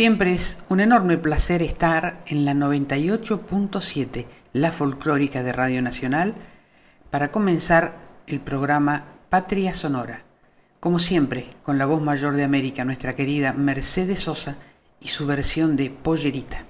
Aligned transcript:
Siempre 0.00 0.32
es 0.32 0.56
un 0.70 0.80
enorme 0.80 1.18
placer 1.18 1.62
estar 1.62 2.22
en 2.24 2.46
la 2.46 2.54
98.7, 2.54 4.24
la 4.54 4.72
folclórica 4.72 5.42
de 5.42 5.52
Radio 5.52 5.82
Nacional, 5.82 6.36
para 7.10 7.30
comenzar 7.30 7.98
el 8.26 8.40
programa 8.40 9.04
Patria 9.28 9.74
Sonora. 9.74 10.22
Como 10.80 11.00
siempre, 11.00 11.48
con 11.62 11.76
la 11.76 11.84
voz 11.84 12.00
mayor 12.00 12.34
de 12.36 12.44
América, 12.44 12.82
nuestra 12.86 13.12
querida 13.12 13.52
Mercedes 13.52 14.20
Sosa 14.20 14.56
y 15.00 15.08
su 15.08 15.26
versión 15.26 15.76
de 15.76 15.90
Pollerita. 15.90 16.64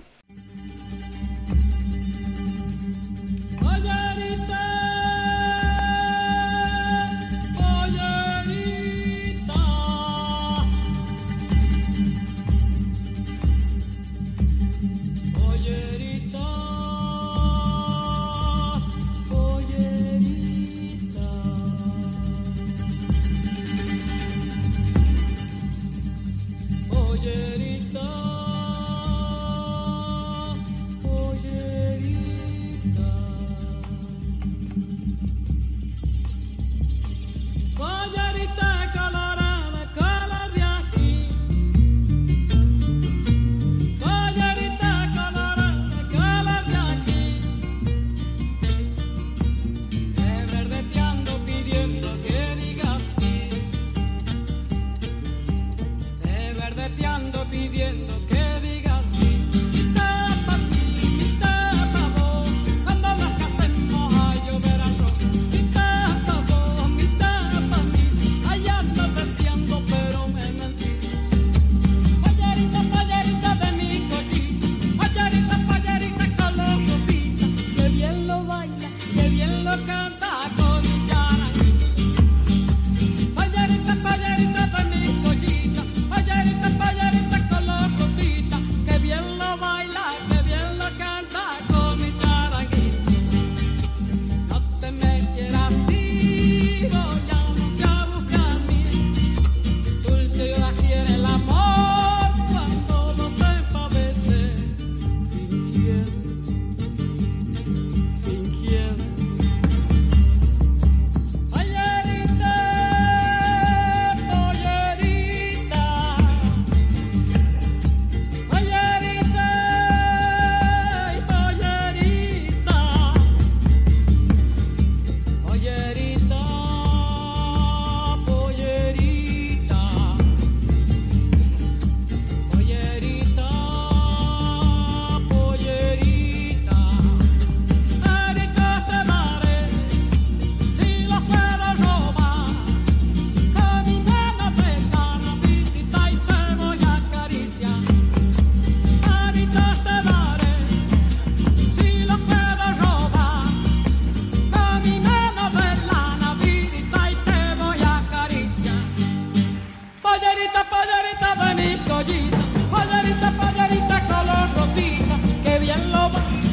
yellow. 165.71 166.50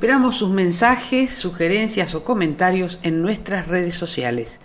Esperamos 0.00 0.38
sus 0.38 0.48
mensajes, 0.48 1.30
sugerencias 1.34 2.14
o 2.14 2.24
comentarios 2.24 2.98
en 3.02 3.20
nuestras 3.20 3.68
redes 3.68 3.96
sociales. 3.96 4.58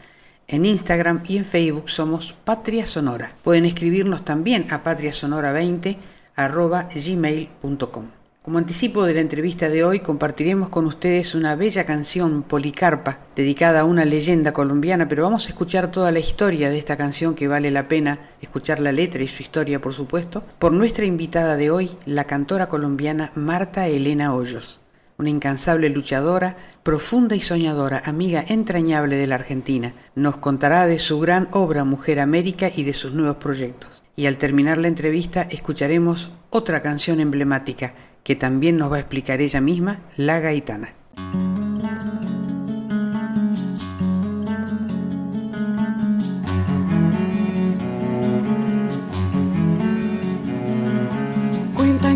En 0.47 0.63
Instagram 0.63 1.23
y 1.27 1.35
en 1.35 1.43
Facebook 1.43 1.89
somos 1.89 2.33
Patria 2.45 2.87
Sonora. 2.87 3.35
Pueden 3.43 3.65
escribirnos 3.65 4.23
también 4.23 4.65
a 4.71 4.81
patriasonora20 4.81 5.97
gmail.com. 6.37 8.05
Como 8.41 8.57
anticipo 8.57 9.03
de 9.03 9.13
la 9.13 9.19
entrevista 9.19 9.67
de 9.67 9.83
hoy, 9.83 9.99
compartiremos 9.99 10.69
con 10.69 10.85
ustedes 10.85 11.35
una 11.35 11.57
bella 11.57 11.83
canción, 11.83 12.43
Policarpa, 12.43 13.19
dedicada 13.35 13.81
a 13.81 13.85
una 13.85 14.05
leyenda 14.05 14.53
colombiana, 14.53 15.09
pero 15.09 15.23
vamos 15.23 15.47
a 15.47 15.49
escuchar 15.49 15.91
toda 15.91 16.13
la 16.13 16.19
historia 16.19 16.69
de 16.69 16.77
esta 16.77 16.95
canción 16.95 17.35
que 17.35 17.49
vale 17.49 17.71
la 17.71 17.89
pena 17.89 18.29
escuchar 18.41 18.79
la 18.79 18.93
letra 18.93 19.21
y 19.21 19.27
su 19.27 19.43
historia, 19.43 19.81
por 19.81 19.93
supuesto, 19.93 20.45
por 20.59 20.71
nuestra 20.71 21.03
invitada 21.03 21.57
de 21.57 21.71
hoy, 21.71 21.91
la 22.05 22.23
cantora 22.23 22.69
colombiana 22.69 23.33
Marta 23.35 23.87
Elena 23.87 24.33
Hoyos, 24.33 24.79
una 25.17 25.29
incansable 25.29 25.89
luchadora, 25.89 26.57
profunda 26.83 27.35
y 27.35 27.41
soñadora, 27.41 28.01
amiga 28.05 28.43
entrañable 28.47 29.15
de 29.15 29.27
la 29.27 29.35
Argentina. 29.35 29.93
Nos 30.15 30.37
contará 30.37 30.87
de 30.87 30.99
su 30.99 31.19
gran 31.19 31.47
obra 31.51 31.83
Mujer 31.83 32.19
América 32.19 32.71
y 32.75 32.83
de 32.83 32.93
sus 32.93 33.13
nuevos 33.13 33.37
proyectos. 33.37 34.03
Y 34.15 34.27
al 34.27 34.37
terminar 34.37 34.77
la 34.77 34.87
entrevista 34.87 35.47
escucharemos 35.49 36.31
otra 36.49 36.81
canción 36.81 37.19
emblemática, 37.19 37.93
que 38.23 38.35
también 38.35 38.77
nos 38.77 38.91
va 38.91 38.97
a 38.97 39.01
explicar 39.01 39.41
ella 39.41 39.61
misma, 39.61 39.99
La 40.17 40.39
Gaitana. 40.39 40.93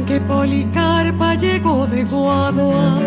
Que 0.09 0.19
Policarpa 0.19 1.35
llegó 1.35 1.85
de 1.85 2.03
Guaduas 2.03 3.00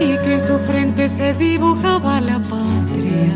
y 0.00 0.18
que 0.18 0.34
en 0.34 0.40
su 0.40 0.58
frente 0.58 1.08
se 1.08 1.32
dibujaba 1.34 2.20
la 2.20 2.40
patria. 2.40 3.32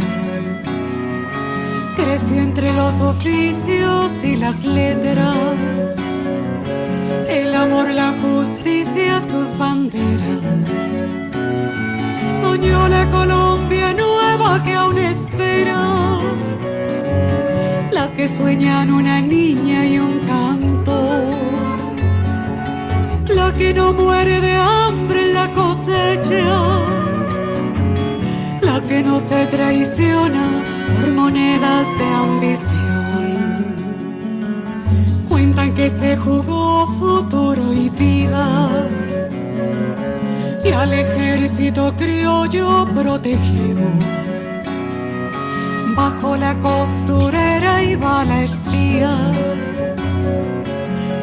Creció 1.96 2.36
entre 2.42 2.72
los 2.72 3.00
oficios 3.00 4.25
y 4.25 4.34
las 4.36 4.64
letras 4.64 5.96
el 7.28 7.54
amor, 7.54 7.90
la 7.90 8.12
justicia, 8.22 9.20
sus 9.20 9.56
banderas. 9.56 10.40
Soñó 12.40 12.88
la 12.88 13.08
Colombia 13.10 13.92
nueva 13.92 14.62
que 14.64 14.75
aún 14.75 14.98
espera, 14.98 15.80
la 17.92 18.12
que 18.14 18.28
sueñan 18.28 18.90
una 18.90 19.20
niña 19.20 19.86
y 19.86 19.98
un 19.98 20.19
canto, 20.26 20.48
que 23.58 23.75
no 23.75 23.93
muere 23.93 24.40
de 24.40 24.55
hambre 24.55 25.26
en 25.26 25.34
la 25.34 25.49
cosecha, 25.49 26.44
la 28.62 28.81
que 28.88 29.02
no 29.02 29.20
se 29.20 29.46
traiciona 29.46 30.44
por 30.96 31.12
monedas 31.12 31.87
de 31.99 32.05
ambición 32.25 32.88
que 35.78 35.90
se 35.90 36.16
jugó 36.16 36.88
futuro 36.99 37.72
y 37.72 37.88
vida 37.90 38.46
y 40.64 40.70
al 40.72 40.93
ejército 40.93 41.94
criollo 41.96 42.84
protegió. 42.93 43.76
Bajo 45.96 46.37
la 46.37 46.54
costurera 46.58 47.81
iba 47.84 48.25
la 48.25 48.43
espía 48.43 49.12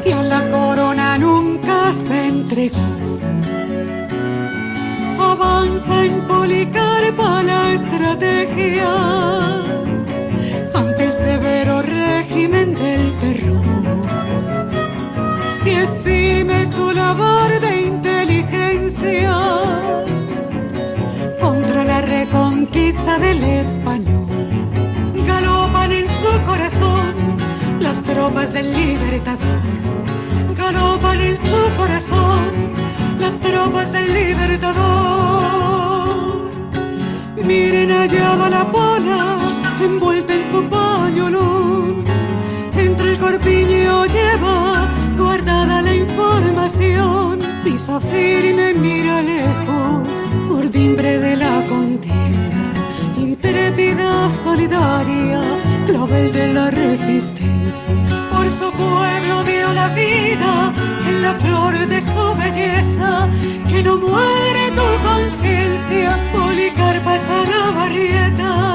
y 0.05 0.11
a 0.13 0.23
la 0.23 0.41
corona 0.49 0.94
nunca 1.17 1.93
se 1.93 2.27
entregó. 2.27 2.79
Avanza 5.19 6.05
en 6.05 6.21
Policarpa 6.21 7.43
la 7.43 7.73
estrategia 7.73 8.93
ante 10.73 11.05
el 11.05 11.13
severo 11.13 11.81
régimen 11.81 12.73
del 12.73 13.11
terror 13.21 14.05
y 15.65 15.69
es 15.69 15.99
firme 16.03 16.65
su 16.65 16.91
labor 16.91 17.59
de 17.59 17.81
inteligencia 17.81 19.39
contra 21.39 21.83
la 21.83 22.01
reconquista 22.01 23.17
del 23.19 23.43
español. 23.43 24.27
Galopan 25.25 25.91
en 25.91 26.07
su 26.07 26.45
corazón 26.45 27.13
las 27.79 28.03
tropas 28.03 28.53
del 28.53 28.71
libertador. 28.71 29.94
Galopan 30.65 31.21
en 31.21 31.37
su 31.37 31.61
corazón 31.77 32.73
las 33.19 33.39
tropas 33.39 33.91
del 33.91 34.11
libertador. 34.11 34.73
Miren 37.45 37.91
allá 37.91 38.35
va 38.35 38.49
la 38.49 38.65
pola 38.65 39.37
envuelta 39.79 40.33
en 40.33 40.43
su 40.43 40.63
pañolón. 40.67 42.03
Entre 42.75 43.11
el 43.11 43.17
corpiño 43.19 44.07
lleva 44.07 44.87
guardada 45.15 45.83
la 45.83 45.93
información, 45.93 47.37
pisa 47.63 47.99
firme, 47.99 48.73
mira 48.73 49.21
lejos, 49.21 50.33
urdimbre 50.49 51.19
de 51.19 51.35
la 51.35 51.63
contienda, 51.67 52.63
intrépida, 53.17 54.31
solidaria, 54.31 55.41
clavel 55.85 56.31
de 56.31 56.53
la 56.53 56.71
resistencia. 56.71 57.95
Por 58.31 58.51
su 58.51 58.71
pueblo 58.71 59.43
dio 59.43 59.73
la 59.73 59.87
vida 59.89 60.73
en 61.07 61.21
la 61.21 61.33
flor 61.35 61.73
de 61.87 62.01
su 62.01 62.35
belleza, 62.37 63.29
que 63.69 63.83
no 63.83 63.97
muere 63.97 64.71
tu 64.71 64.87
conciencia, 65.03 66.17
Policarpa 66.33 67.17
barrieta. 67.75 68.74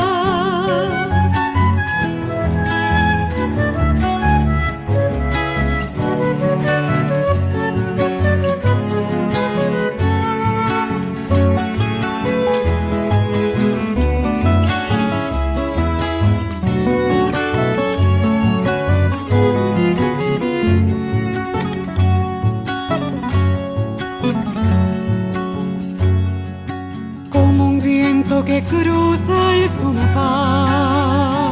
Cruza 28.71 29.57
el 29.57 29.69
paz. 30.15 31.51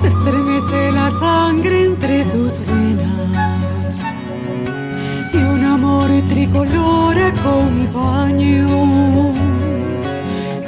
Se 0.00 0.08
estremece 0.08 0.92
la 0.92 1.10
sangre 1.10 1.84
entre 1.86 2.24
sus 2.24 2.64
venas. 2.66 3.96
Y 5.32 5.36
un 5.36 5.64
amor 5.64 6.10
tricolor 6.28 7.18
acompañó 7.18 8.66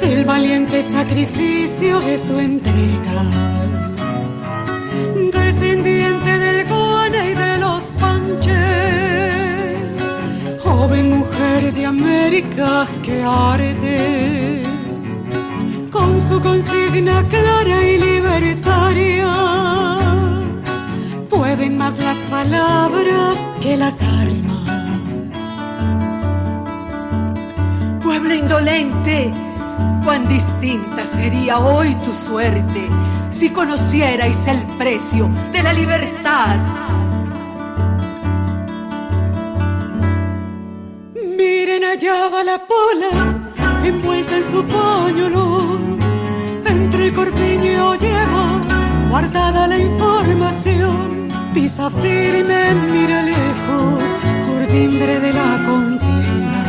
el 0.01 0.25
valiente 0.25 0.81
sacrificio 0.81 1.99
de 2.01 2.17
su 2.17 2.39
entrega. 2.39 3.19
Descendiente 5.31 6.31
del 6.39 6.67
Guana 6.67 7.25
y 7.29 7.33
de 7.33 7.57
los 7.57 7.83
Panches, 8.01 8.53
joven 10.63 11.17
mujer 11.17 11.73
de 11.73 11.85
América 11.85 12.87
que 13.03 13.23
arde 13.23 14.76
con 16.07 16.21
su 16.21 16.41
consigna 16.41 17.21
clara 17.23 17.83
y 17.83 17.97
libertaria. 17.97 19.31
Pueden 21.29 21.77
más 21.77 21.99
las 21.99 22.17
palabras 22.35 23.37
que 23.61 23.75
las 23.75 24.01
armas. 24.01 25.41
Pueblo 28.01 28.33
indolente, 28.33 29.33
cuán 30.03 30.27
distinta 30.27 31.05
sería 31.05 31.59
hoy 31.59 31.93
tu 32.05 32.13
suerte 32.13 32.87
si 33.29 33.49
conocierais 33.49 34.47
el 34.47 34.61
precio 34.77 35.29
de 35.51 35.63
la 35.63 35.73
libertad. 35.73 36.55
Miren 41.37 41.83
allá 41.83 42.29
va 42.33 42.43
la 42.43 42.57
pola 42.65 43.37
envuelta 43.87 44.37
en 44.37 44.43
su 44.43 44.63
pañolón. 44.65 45.86
El 47.07 47.13
corpiño 47.13 47.95
lleva 47.95 48.59
guardada 49.09 49.65
la 49.65 49.79
información. 49.79 51.29
Pisa 51.53 51.89
firme, 51.89 52.75
mira 52.91 53.23
lejos, 53.23 54.03
timbre 54.67 55.17
de 55.21 55.31
la 55.31 55.57
contienda. 55.65 56.59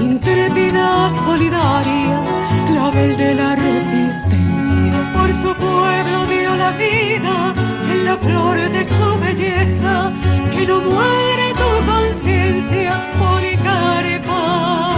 Intrépida, 0.00 1.10
solidaria, 1.10 2.22
clavel 2.68 3.16
de 3.16 3.34
la 3.34 3.56
resistencia. 3.56 4.92
Por 5.16 5.34
su 5.34 5.52
pueblo 5.56 6.26
dio 6.28 6.54
la 6.54 6.70
vida 6.78 7.52
en 7.92 8.04
la 8.04 8.16
flor 8.16 8.56
de 8.70 8.84
su 8.84 9.18
belleza. 9.20 10.12
Que 10.52 10.64
no 10.64 10.80
muere 10.80 11.54
tu 11.54 11.70
conciencia 11.90 12.38
Florencia, 12.58 12.92
Policarpa, 13.18 14.97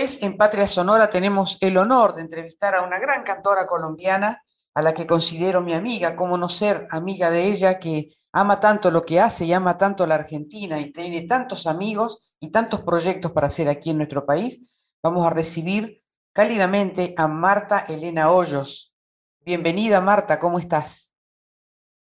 en 0.00 0.38
Patria 0.38 0.66
Sonora 0.66 1.10
tenemos 1.10 1.58
el 1.60 1.76
honor 1.76 2.14
de 2.14 2.22
entrevistar 2.22 2.74
a 2.74 2.80
una 2.80 2.98
gran 2.98 3.22
cantora 3.22 3.66
colombiana 3.66 4.42
a 4.72 4.80
la 4.80 4.94
que 4.94 5.06
considero 5.06 5.60
mi 5.60 5.74
amiga, 5.74 6.16
cómo 6.16 6.38
no 6.38 6.48
ser 6.48 6.86
amiga 6.90 7.30
de 7.30 7.48
ella 7.48 7.78
que 7.78 8.08
ama 8.32 8.60
tanto 8.60 8.90
lo 8.90 9.02
que 9.02 9.20
hace 9.20 9.44
y 9.44 9.52
ama 9.52 9.76
tanto 9.76 10.06
la 10.06 10.14
Argentina 10.14 10.80
y 10.80 10.90
tiene 10.90 11.26
tantos 11.26 11.66
amigos 11.66 12.34
y 12.40 12.50
tantos 12.50 12.80
proyectos 12.80 13.32
para 13.32 13.48
hacer 13.48 13.68
aquí 13.68 13.90
en 13.90 13.98
nuestro 13.98 14.24
país, 14.24 14.88
vamos 15.02 15.26
a 15.26 15.30
recibir 15.30 16.02
cálidamente 16.32 17.12
a 17.18 17.28
Marta 17.28 17.84
Elena 17.86 18.30
Hoyos. 18.30 18.94
Bienvenida 19.40 20.00
Marta, 20.00 20.38
¿cómo 20.38 20.58
estás? 20.58 21.09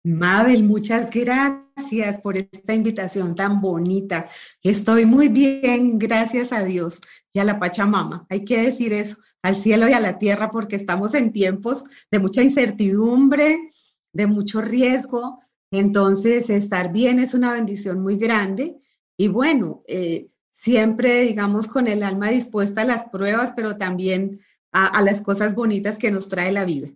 Mabel, 0.03 0.63
muchas 0.63 1.10
gracias 1.10 2.19
por 2.19 2.38
esta 2.38 2.74
invitación 2.74 3.36
tan 3.36 3.62
bonita. 3.62 4.27
Estoy 4.62 5.05
muy 5.05 5.29
bien, 5.29 5.98
gracias 5.98 6.51
a 6.51 6.63
Dios 6.63 7.01
y 7.31 7.39
a 7.39 7.43
la 7.43 7.60
Pachamama. 7.60 8.25
Hay 8.29 8.43
que 8.43 8.62
decir 8.62 8.93
eso, 8.93 9.17
al 9.41 9.55
cielo 9.55 9.88
y 9.88 9.93
a 9.93 10.00
la 10.00 10.17
tierra, 10.19 10.51
porque 10.51 10.75
estamos 10.75 11.13
en 11.13 11.31
tiempos 11.31 11.86
de 12.12 12.19
mucha 12.19 12.43
incertidumbre, 12.43 13.72
de 14.12 14.27
mucho 14.27 14.62
riesgo, 14.62 15.43
entonces, 15.74 16.51
estar 16.51 16.93
bien 16.93 17.17
es 17.17 17.33
una 17.33 17.53
bendición 17.53 18.00
muy 18.00 18.15
grande 18.15 18.77
y 19.17 19.27
bueno, 19.27 19.83
eh, 19.88 20.29
siempre, 20.51 21.22
digamos, 21.22 21.67
con 21.67 21.88
el 21.88 22.03
alma 22.03 22.29
dispuesta 22.29 22.81
a 22.81 22.86
las 22.86 23.05
pruebas, 23.05 23.53
pero 23.55 23.75
también 23.75 24.39
a, 24.72 25.01
las 25.01 25.22
cosas 25.22 25.55
bonitas 25.55 25.98
que 25.98 26.12
nos 26.12 26.29
trae 26.29 26.51
la 26.51 26.63
vida. 26.63 26.89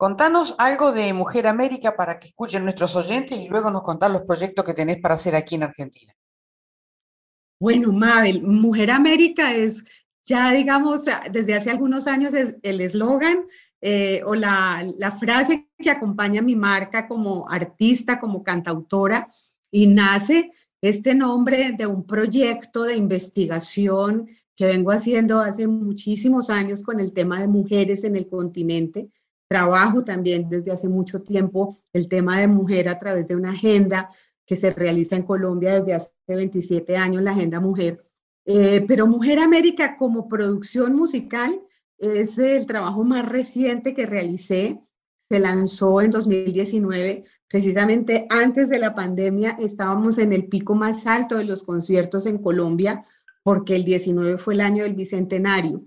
Contanos 0.00 0.54
algo 0.56 0.92
de 0.92 1.12
Mujer 1.12 1.46
América 1.46 1.94
para 1.94 2.18
que 2.18 2.28
escuchen 2.28 2.64
nuestros 2.64 2.96
oyentes 2.96 3.38
y 3.38 3.48
luego 3.48 3.70
nos 3.70 3.82
contás 3.82 4.10
los 4.10 4.22
proyectos 4.22 4.64
que 4.64 4.72
tenés 4.72 4.96
para 4.98 5.16
hacer 5.16 5.36
aquí 5.36 5.56
en 5.56 5.64
Argentina. 5.64 6.14
Bueno, 7.60 7.92
Mabel, 7.92 8.40
Mujer 8.42 8.92
América 8.92 9.54
es 9.54 9.84
ya, 10.22 10.52
digamos, 10.52 11.04
desde 11.30 11.52
hace 11.52 11.70
algunos 11.70 12.06
años 12.06 12.32
es 12.32 12.56
el 12.62 12.80
eslogan 12.80 13.44
eh, 13.82 14.22
o 14.24 14.34
la, 14.34 14.90
la, 14.96 15.10
frase 15.10 15.68
que 15.76 15.90
acompaña 15.90 16.40
mi 16.40 16.56
marca 16.56 17.06
como 17.06 17.46
artista, 17.50 18.18
como 18.18 18.42
cantautora, 18.42 19.28
y 19.70 19.86
nace 19.86 20.50
este 20.80 21.14
nombre 21.14 21.72
de 21.76 21.86
un 21.86 22.06
proyecto 22.06 22.84
de 22.84 22.96
investigación 22.96 24.30
que 24.56 24.64
vengo 24.64 24.92
haciendo 24.92 25.40
hace 25.40 25.66
muchísimos 25.66 26.48
años 26.48 26.82
con 26.84 27.00
el 27.00 27.12
tema 27.12 27.38
de 27.38 27.48
mujeres 27.48 28.02
en 28.04 28.16
el 28.16 28.30
continente. 28.30 29.10
Trabajo 29.50 30.04
también 30.04 30.48
desde 30.48 30.70
hace 30.70 30.88
mucho 30.88 31.22
tiempo 31.22 31.76
el 31.92 32.06
tema 32.06 32.38
de 32.38 32.46
mujer 32.46 32.88
a 32.88 32.98
través 32.98 33.26
de 33.26 33.34
una 33.34 33.50
agenda 33.50 34.08
que 34.46 34.54
se 34.54 34.70
realiza 34.70 35.16
en 35.16 35.24
Colombia 35.24 35.80
desde 35.80 35.94
hace 35.94 36.12
27 36.28 36.96
años, 36.96 37.20
la 37.20 37.32
Agenda 37.32 37.58
Mujer. 37.58 38.06
Eh, 38.44 38.84
pero 38.86 39.08
Mujer 39.08 39.40
América 39.40 39.96
como 39.96 40.28
producción 40.28 40.94
musical 40.94 41.60
es 41.98 42.38
el 42.38 42.64
trabajo 42.64 43.02
más 43.02 43.28
reciente 43.28 43.92
que 43.92 44.06
realicé. 44.06 44.80
Se 45.28 45.40
lanzó 45.40 46.00
en 46.00 46.12
2019, 46.12 47.24
precisamente 47.48 48.28
antes 48.30 48.68
de 48.68 48.78
la 48.78 48.94
pandemia. 48.94 49.56
Estábamos 49.58 50.18
en 50.18 50.32
el 50.32 50.46
pico 50.46 50.76
más 50.76 51.08
alto 51.08 51.36
de 51.36 51.44
los 51.44 51.64
conciertos 51.64 52.24
en 52.26 52.38
Colombia, 52.38 53.04
porque 53.42 53.74
el 53.74 53.82
19 53.82 54.38
fue 54.38 54.54
el 54.54 54.60
año 54.60 54.84
del 54.84 54.94
bicentenario. 54.94 55.82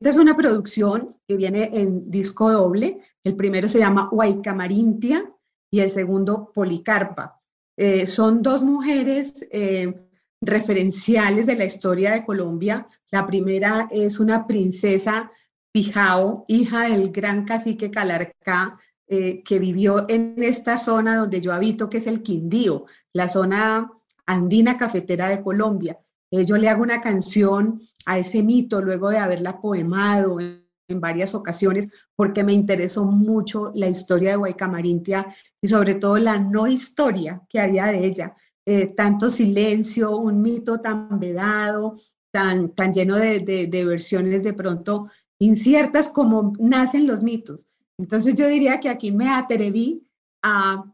Esta 0.00 0.10
es 0.10 0.16
una 0.16 0.34
producción 0.34 1.14
que 1.28 1.36
viene 1.36 1.70
en 1.74 2.10
disco 2.10 2.50
doble. 2.50 3.02
El 3.22 3.36
primero 3.36 3.68
se 3.68 3.80
llama 3.80 4.08
Huaycamarintia 4.10 5.30
y 5.70 5.80
el 5.80 5.90
segundo 5.90 6.50
Policarpa. 6.54 7.38
Eh, 7.76 8.06
son 8.06 8.40
dos 8.40 8.62
mujeres 8.62 9.46
eh, 9.52 10.08
referenciales 10.40 11.44
de 11.44 11.56
la 11.56 11.66
historia 11.66 12.12
de 12.12 12.24
Colombia. 12.24 12.88
La 13.10 13.26
primera 13.26 13.88
es 13.90 14.20
una 14.20 14.46
princesa 14.46 15.30
Pijao, 15.70 16.46
hija 16.48 16.88
del 16.88 17.12
gran 17.12 17.44
cacique 17.44 17.90
Calarcá, 17.90 18.78
eh, 19.06 19.42
que 19.42 19.58
vivió 19.58 20.08
en 20.08 20.34
esta 20.38 20.78
zona 20.78 21.16
donde 21.16 21.42
yo 21.42 21.52
habito, 21.52 21.90
que 21.90 21.98
es 21.98 22.06
el 22.06 22.22
Quindío, 22.22 22.86
la 23.12 23.28
zona 23.28 23.90
andina 24.24 24.78
cafetera 24.78 25.28
de 25.28 25.42
Colombia. 25.42 26.00
Eh, 26.30 26.44
yo 26.44 26.56
le 26.56 26.68
hago 26.68 26.82
una 26.82 27.00
canción 27.00 27.80
a 28.06 28.18
ese 28.18 28.42
mito 28.42 28.80
luego 28.80 29.10
de 29.10 29.18
haberla 29.18 29.60
poemado 29.60 30.40
en, 30.40 30.60
varias 30.92 31.36
ocasiones, 31.36 31.88
porque 32.16 32.42
me 32.42 32.52
interesó 32.52 33.04
mucho 33.04 33.70
la 33.76 33.88
historia 33.88 34.30
de 34.30 34.36
Guaycamarintia 34.38 35.32
y 35.62 35.68
sobre 35.68 35.94
todo 35.94 36.18
la 36.18 36.36
no 36.36 36.66
historia 36.66 37.40
que 37.48 37.60
había 37.60 37.86
de 37.86 38.04
ella. 38.04 38.34
Eh, 38.66 38.88
tanto 38.88 39.30
silencio, 39.30 40.16
un 40.16 40.42
mito 40.42 40.80
tan 40.80 41.20
vedado, 41.20 41.94
tan, 42.32 42.74
tan 42.74 42.92
lleno 42.92 43.14
de, 43.14 43.38
de, 43.40 43.84
versiones 43.84 44.42
de 44.42 44.52
pronto 44.52 45.08
inciertas 45.38 46.08
como 46.08 46.54
nacen 46.58 47.06
los 47.06 47.22
mitos. 47.22 47.68
Entonces 47.96 48.34
yo 48.34 48.48
diría 48.48 48.80
que 48.80 48.88
aquí 48.88 49.12
me 49.12 49.28
atreví 49.28 50.04
a 50.42 50.84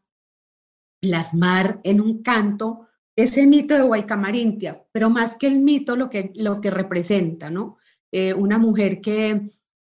plasmar 1.00 1.80
en 1.84 2.00
un 2.00 2.22
canto 2.22 2.85
ese 3.16 3.46
mito 3.46 3.74
de 3.74 3.82
Guaycamarintia, 3.82 4.84
pero 4.92 5.08
más 5.08 5.36
que 5.36 5.46
el 5.46 5.58
mito, 5.58 5.96
lo 5.96 6.10
que, 6.10 6.32
lo 6.34 6.60
que 6.60 6.70
representa, 6.70 7.50
¿no? 7.50 7.78
Eh, 8.12 8.34
una 8.34 8.58
mujer 8.58 9.00
que 9.00 9.50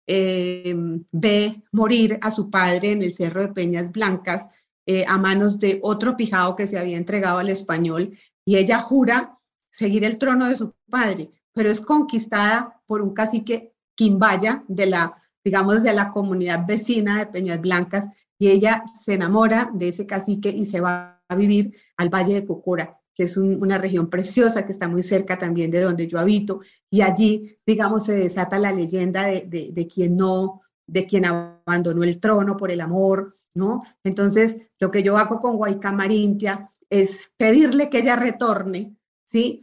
eh, 0.08 0.76
ve 1.12 1.64
morir 1.72 2.18
a 2.22 2.32
su 2.32 2.50
padre 2.50 2.92
en 2.92 3.04
el 3.04 3.14
Cerro 3.14 3.42
de 3.42 3.54
Peñas 3.54 3.92
Blancas 3.92 4.50
eh, 4.88 5.06
a 5.08 5.18
manos 5.18 5.60
de 5.60 5.80
otro 5.84 6.18
pijao 6.18 6.56
que 6.56 6.68
se 6.68 6.78
había 6.78 6.98
entregado 6.98 7.38
al 7.38 7.50
español 7.50 8.18
y 8.44 8.58
ella 8.58 8.80
jura 8.80 9.38
seguir 9.70 10.04
el 10.04 10.18
trono 10.18 10.50
de 10.50 10.56
su 10.56 10.74
padre, 10.90 11.32
pero 11.54 11.70
es 11.70 11.80
conquistada 11.80 12.82
por 12.88 13.02
un 13.02 13.14
cacique 13.14 13.74
quimbaya 13.96 14.64
de 14.68 14.88
la, 14.88 15.16
digamos, 15.44 15.84
de 15.84 15.94
la 15.94 16.10
comunidad 16.10 16.66
vecina 16.66 17.20
de 17.20 17.28
Peñas 17.28 17.62
Blancas 17.62 18.10
y 18.40 18.50
ella 18.50 18.84
se 18.94 19.14
enamora 19.14 19.70
de 19.74 19.90
ese 19.90 20.08
cacique 20.08 20.50
y 20.50 20.66
se 20.66 20.82
va 20.82 21.22
a 21.28 21.36
vivir 21.36 21.76
al 21.98 22.10
Valle 22.10 22.34
de 22.34 22.46
Cocora, 22.46 23.00
es 23.24 23.38
una 23.38 23.78
región 23.78 24.10
preciosa 24.10 24.66
que 24.66 24.72
está 24.72 24.88
muy 24.88 25.04
cerca 25.04 25.38
también 25.38 25.72
de 25.72 25.82
donde 25.82 26.08
yo 26.08 26.20
habito 26.20 26.62
y 26.90 27.02
allí, 27.02 27.58
digamos, 27.66 28.06
se 28.06 28.18
desata 28.18 28.60
la 28.60 28.72
leyenda 28.72 29.26
de, 29.26 29.42
de, 29.42 29.72
de 29.72 29.88
quien 29.88 30.18
no, 30.18 30.62
de 30.88 31.06
quien 31.06 31.26
abandonó 31.26 32.04
el 32.04 32.20
trono 32.20 32.58
por 32.58 32.72
el 32.72 32.82
amor, 32.82 33.34
¿no? 33.54 33.82
Entonces, 34.04 34.68
lo 34.80 34.92
que 34.92 35.04
yo 35.04 35.18
hago 35.18 35.40
con 35.40 35.58
Guaycamarintia 35.58 36.70
es 36.90 37.32
pedirle 37.38 37.90
que 37.90 38.00
ella 38.00 38.16
retorne, 38.16 38.96
¿sí? 39.24 39.62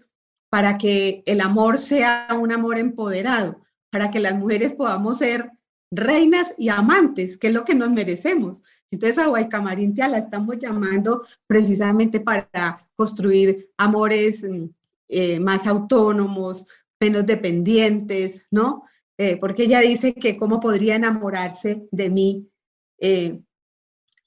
Para 0.51 0.79
que 0.79 1.23
el 1.27 1.41
amor 1.41 1.79
sea 1.79 2.29
un 2.41 2.53
amor 2.53 2.79
empoderado, 2.79 3.61
para 3.91 4.11
que 4.11 4.21
las 4.21 4.37
mujeres 4.37 4.73
podamos 4.73 5.19
ser 5.19 5.53
reinas 5.91 6.55
y 6.59 6.69
amantes, 6.69 7.37
que 7.37 7.49
es 7.49 7.55
lo 7.55 7.65
que 7.65 7.75
nos 7.75 7.91
merecemos. 7.91 8.63
Entonces 8.91 9.19
a 9.19 9.27
Guaycamarintia 9.27 10.09
la 10.09 10.19
estamos 10.19 10.59
llamando 10.59 11.25
precisamente 11.47 12.21
para 12.21 12.49
construir 12.97 13.71
amores 13.77 14.47
mm, 14.49 14.65
eh, 15.09 15.41
más 15.41 15.67
autónomos, 15.67 16.69
menos 17.01 17.27
dependientes, 17.27 18.47
¿no? 18.51 18.85
Eh, 19.19 19.37
porque 19.37 19.65
ella 19.65 19.81
dice 19.81 20.15
que 20.15 20.37
cómo 20.37 20.61
podría 20.61 20.97
enamorarse 20.97 21.89
de 21.91 22.11
mí 22.11 22.51
eh, 23.01 23.41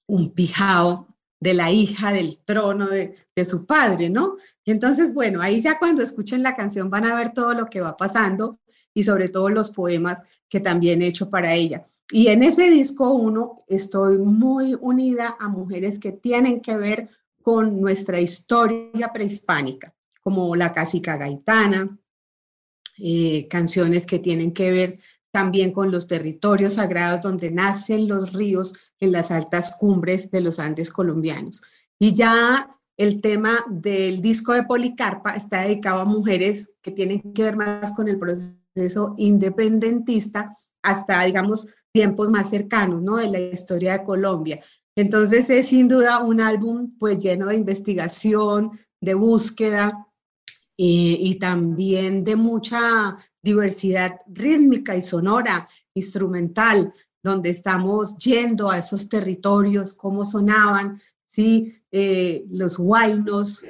un 0.07 0.33
pijao 0.33 1.07
de 1.39 1.53
la 1.53 1.71
hija 1.71 2.11
del 2.11 2.39
trono 2.43 2.87
de, 2.87 3.15
de, 3.35 3.45
su 3.45 3.65
padre, 3.65 4.09
¿no? 4.09 4.37
Entonces, 4.65 5.13
bueno, 5.13 5.41
ahí 5.41 5.61
ya 5.61 5.79
cuando 5.79 6.03
escuchen 6.03 6.43
la 6.43 6.55
canción 6.55 6.89
van 6.89 7.05
a 7.05 7.15
ver 7.15 7.31
todo 7.33 7.53
lo 7.53 7.65
que 7.65 7.81
va 7.81 7.97
pasando 7.97 8.59
y 8.93 9.03
sobre 9.03 9.29
todo 9.29 9.49
los 9.49 9.71
poemas 9.71 10.23
que 10.49 10.59
también 10.59 11.01
he 11.01 11.07
hecho 11.07 11.29
para 11.29 11.53
ella. 11.53 11.83
Y 12.11 12.27
en 12.27 12.43
ese 12.43 12.69
disco 12.69 13.09
uno 13.11 13.59
estoy 13.67 14.17
muy 14.17 14.75
unida 14.79 15.37
a 15.39 15.47
mujeres 15.47 15.97
que 15.97 16.11
tienen 16.11 16.61
que 16.61 16.77
ver 16.77 17.09
con 17.41 17.79
nuestra 17.79 18.19
historia 18.19 19.11
prehispánica, 19.13 19.93
como 20.21 20.55
la 20.55 20.71
casica 20.71 21.17
gaitana, 21.17 21.97
eh, 22.97 23.47
canciones 23.49 24.05
que 24.05 24.19
tienen 24.19 24.53
que 24.53 24.71
ver 24.71 24.99
también 25.31 25.71
con 25.71 25.91
los 25.91 26.07
territorios 26.07 26.73
sagrados 26.73 27.21
donde 27.21 27.49
nacen 27.49 28.07
los 28.07 28.33
ríos 28.33 28.73
en 28.99 29.13
las 29.13 29.31
altas 29.31 29.77
cumbres 29.79 30.29
de 30.29 30.41
los 30.41 30.59
Andes 30.59 30.91
colombianos. 30.91 31.61
Y 31.97 32.13
ya 32.13 32.77
el 32.97 33.21
tema 33.21 33.65
del 33.69 34.21
disco 34.21 34.53
de 34.53 34.63
Policarpa 34.63 35.35
está 35.35 35.61
dedicado 35.61 36.01
a 36.01 36.05
mujeres 36.05 36.73
que 36.81 36.91
tienen 36.91 37.33
que 37.33 37.43
ver 37.43 37.55
más 37.55 37.93
con 37.93 38.07
el 38.09 38.19
proceso 38.19 38.60
independentista 39.17 40.55
hasta, 40.83 41.23
digamos, 41.23 41.67
tiempos 41.91 42.29
más 42.31 42.49
cercanos, 42.49 43.01
¿no? 43.01 43.17
De 43.17 43.29
la 43.29 43.39
historia 43.39 43.97
de 43.97 44.05
Colombia. 44.05 44.61
Entonces 44.95 45.49
es 45.49 45.67
sin 45.67 45.87
duda 45.87 46.23
un 46.23 46.41
álbum 46.41 46.97
pues 46.97 47.21
lleno 47.21 47.47
de 47.47 47.55
investigación, 47.55 48.79
de 49.01 49.13
búsqueda, 49.13 50.07
y, 50.83 51.35
también 51.35 52.23
de 52.23 52.35
mucha 52.35 53.15
diversidad 53.43 54.19
rítmica 54.27 54.95
y 54.95 55.03
sonora, 55.03 55.67
instrumental, 55.93 56.91
donde 57.23 57.49
estamos 57.49 58.17
yendo 58.17 58.71
a 58.71 58.79
esos 58.79 59.07
territorios, 59.07 59.93
cómo 59.93 60.25
sonaban, 60.25 60.99
¿sí? 61.23 61.77
Eh, 61.91 62.45
los 62.49 62.79
huaynos, 62.79 63.63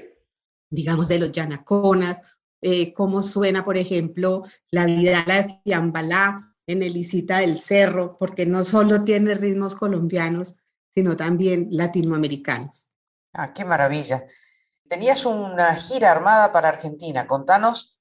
digamos 0.69 1.09
de 1.09 1.19
los 1.19 1.33
yanaconas, 1.33 2.21
eh, 2.61 2.93
cómo 2.93 3.23
suena, 3.23 3.63
por 3.63 3.77
ejemplo, 3.77 4.43
la 4.69 4.85
vida 4.85 5.23
de 5.25 5.59
Fiambalá 5.63 6.53
en 6.67 6.83
Elisita 6.83 7.39
del 7.39 7.57
Cerro, 7.57 8.13
porque 8.13 8.45
no 8.45 8.63
solo 8.63 9.03
tiene 9.03 9.33
ritmos 9.33 9.75
colombianos, 9.75 10.59
sino 10.93 11.15
también 11.15 11.67
latinoamericanos. 11.71 12.89
Ah, 13.33 13.53
qué 13.53 13.65
maravilla. 13.65 14.25
Tenías 14.87 15.25
una 15.25 15.73
gira 15.75 16.11
armada 16.11 16.51
para 16.51 16.69
Argentina. 16.69 17.25
Contanos 17.25 17.97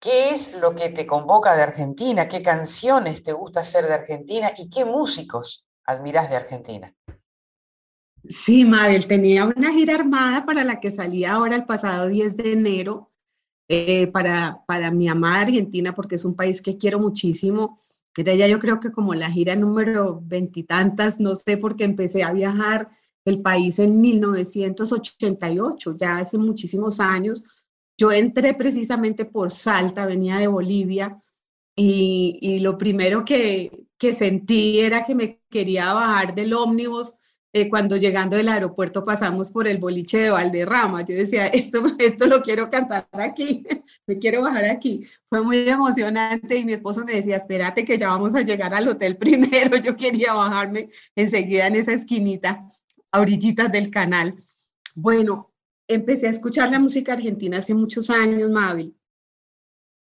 qué 0.00 0.30
es 0.30 0.54
lo 0.54 0.74
que 0.74 0.88
te 0.88 1.06
convoca 1.06 1.54
de 1.56 1.62
Argentina, 1.62 2.28
qué 2.28 2.42
canciones 2.42 3.22
te 3.22 3.32
gusta 3.32 3.60
hacer 3.60 3.86
de 3.86 3.94
Argentina 3.94 4.52
y 4.56 4.70
qué 4.70 4.84
músicos 4.84 5.66
admiras 5.84 6.30
de 6.30 6.36
Argentina. 6.36 6.94
Sí, 8.28 8.64
Mabel, 8.64 9.06
tenía 9.06 9.44
una 9.44 9.72
gira 9.72 9.94
armada 9.94 10.44
para 10.44 10.64
la 10.64 10.80
que 10.80 10.90
salía 10.90 11.34
ahora 11.34 11.54
el 11.54 11.64
pasado 11.64 12.08
10 12.08 12.36
de 12.36 12.52
enero 12.52 13.06
eh, 13.68 14.06
para, 14.08 14.64
para 14.66 14.90
mi 14.90 15.08
amada 15.08 15.40
Argentina, 15.40 15.94
porque 15.94 16.16
es 16.16 16.24
un 16.24 16.34
país 16.34 16.62
que 16.62 16.78
quiero 16.78 16.98
muchísimo. 16.98 17.78
Era 18.16 18.34
ya 18.34 18.46
yo 18.46 18.58
creo 18.58 18.80
que 18.80 18.92
como 18.92 19.14
la 19.14 19.30
gira 19.30 19.54
número 19.56 20.20
veintitantas, 20.24 21.20
no 21.20 21.34
sé, 21.34 21.56
porque 21.58 21.84
empecé 21.84 22.22
a 22.22 22.32
viajar 22.32 22.88
el 23.24 23.42
país 23.42 23.78
en 23.78 24.00
1988, 24.00 25.96
ya 25.98 26.18
hace 26.18 26.38
muchísimos 26.38 27.00
años. 27.00 27.44
Yo 27.98 28.12
entré 28.12 28.54
precisamente 28.54 29.24
por 29.24 29.50
Salta, 29.50 30.06
venía 30.06 30.38
de 30.38 30.46
Bolivia, 30.46 31.20
y, 31.76 32.38
y 32.40 32.60
lo 32.60 32.78
primero 32.78 33.24
que, 33.24 33.86
que 33.98 34.14
sentí 34.14 34.80
era 34.80 35.04
que 35.04 35.14
me 35.14 35.42
quería 35.50 35.92
bajar 35.92 36.34
del 36.34 36.54
ómnibus 36.54 37.16
eh, 37.52 37.68
cuando 37.70 37.96
llegando 37.96 38.36
del 38.36 38.48
aeropuerto 38.48 39.02
pasamos 39.02 39.50
por 39.50 39.66
el 39.66 39.78
boliche 39.78 40.18
de 40.18 40.30
Valderrama. 40.30 41.02
Yo 41.02 41.14
decía, 41.14 41.46
esto, 41.46 41.82
esto 41.98 42.26
lo 42.26 42.42
quiero 42.42 42.68
cantar 42.68 43.08
aquí, 43.12 43.64
me 44.06 44.14
quiero 44.14 44.42
bajar 44.42 44.66
aquí. 44.66 45.06
Fue 45.28 45.42
muy 45.42 45.68
emocionante 45.68 46.56
y 46.56 46.64
mi 46.64 46.74
esposo 46.74 47.04
me 47.04 47.14
decía, 47.14 47.36
espérate 47.36 47.84
que 47.84 47.98
ya 47.98 48.08
vamos 48.08 48.34
a 48.34 48.42
llegar 48.42 48.74
al 48.74 48.88
hotel 48.88 49.16
primero. 49.18 49.76
Yo 49.78 49.96
quería 49.96 50.32
bajarme 50.34 50.88
enseguida 51.14 51.66
en 51.66 51.76
esa 51.76 51.92
esquinita 51.92 52.68
a 53.12 53.20
orillitas 53.20 53.72
del 53.72 53.90
canal. 53.90 54.34
Bueno, 54.94 55.52
empecé 55.88 56.26
a 56.26 56.30
escuchar 56.30 56.70
la 56.70 56.78
música 56.78 57.12
argentina 57.12 57.58
hace 57.58 57.74
muchos 57.74 58.10
años, 58.10 58.50
Mabel, 58.50 58.94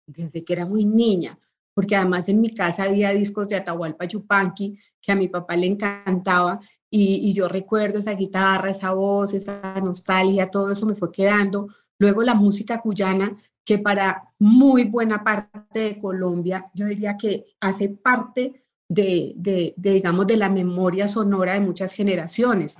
desde 0.06 0.44
que 0.44 0.52
era 0.52 0.66
muy 0.66 0.84
niña, 0.84 1.38
porque 1.74 1.96
además 1.96 2.28
en 2.28 2.40
mi 2.40 2.54
casa 2.54 2.84
había 2.84 3.10
discos 3.10 3.48
de 3.48 3.56
Atahualpa 3.56 4.06
Yupanqui 4.06 4.78
que 5.00 5.12
a 5.12 5.16
mi 5.16 5.28
papá 5.28 5.56
le 5.56 5.66
encantaba 5.66 6.60
y, 6.96 7.32
yo 7.32 7.48
recuerdo 7.48 7.98
esa 7.98 8.14
guitarra, 8.14 8.70
esa 8.70 8.92
voz, 8.92 9.34
esa 9.34 9.80
nostalgia, 9.80 10.46
todo 10.46 10.70
eso 10.70 10.86
me 10.86 10.94
fue 10.94 11.10
quedando. 11.10 11.68
Luego 11.98 12.22
la 12.22 12.34
música 12.34 12.80
cuyana, 12.80 13.36
que 13.64 13.78
para 13.78 14.22
muy 14.38 14.84
buena 14.84 15.24
parte 15.24 15.80
de 15.80 15.98
Colombia, 15.98 16.70
yo 16.72 16.86
diría 16.86 17.16
que 17.16 17.44
hace 17.60 17.88
parte 17.88 18.62
de, 18.88 19.32
de, 19.36 19.74
digamos, 19.76 20.26
de 20.26 20.36
la 20.36 20.48
memoria 20.48 21.08
sonora 21.08 21.54
de 21.54 21.60
muchas 21.60 21.92
generaciones 21.92 22.78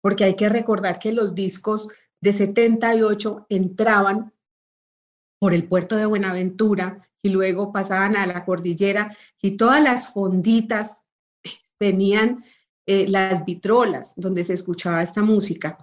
porque 0.00 0.24
hay 0.24 0.36
que 0.36 0.48
recordar 0.48 0.98
que 0.98 1.12
los 1.12 1.34
discos 1.34 1.88
de 2.20 2.32
78 2.32 3.46
entraban 3.48 4.32
por 5.40 5.54
el 5.54 5.66
puerto 5.68 5.96
de 5.96 6.06
Buenaventura 6.06 6.98
y 7.22 7.30
luego 7.30 7.72
pasaban 7.72 8.16
a 8.16 8.26
la 8.26 8.44
cordillera 8.44 9.16
y 9.40 9.56
todas 9.56 9.82
las 9.82 10.12
fonditas 10.12 11.02
tenían 11.78 12.44
eh, 12.90 13.06
las 13.06 13.44
vitrolas 13.44 14.14
donde 14.16 14.42
se 14.42 14.54
escuchaba 14.54 15.02
esta 15.02 15.20
música. 15.20 15.76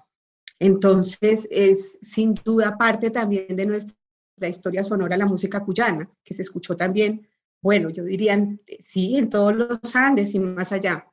Entonces 0.57 1.47
es 1.51 1.99
sin 2.01 2.33
duda 2.33 2.79
parte 2.79 3.11
también 3.11 3.55
de 3.55 3.67
nuestra 3.67 4.49
historia 4.49 4.83
sonora 4.83 5.15
la 5.15 5.27
música 5.27 5.59
cuyana, 5.63 6.09
que 6.23 6.33
se 6.33 6.41
escuchó 6.41 6.75
también, 6.75 7.27
bueno, 7.61 7.91
yo 7.91 8.03
diría, 8.03 8.43
sí, 8.79 9.17
en 9.17 9.29
todos 9.29 9.55
los 9.55 9.95
Andes 9.95 10.33
y 10.33 10.39
más 10.39 10.71
allá. 10.71 11.07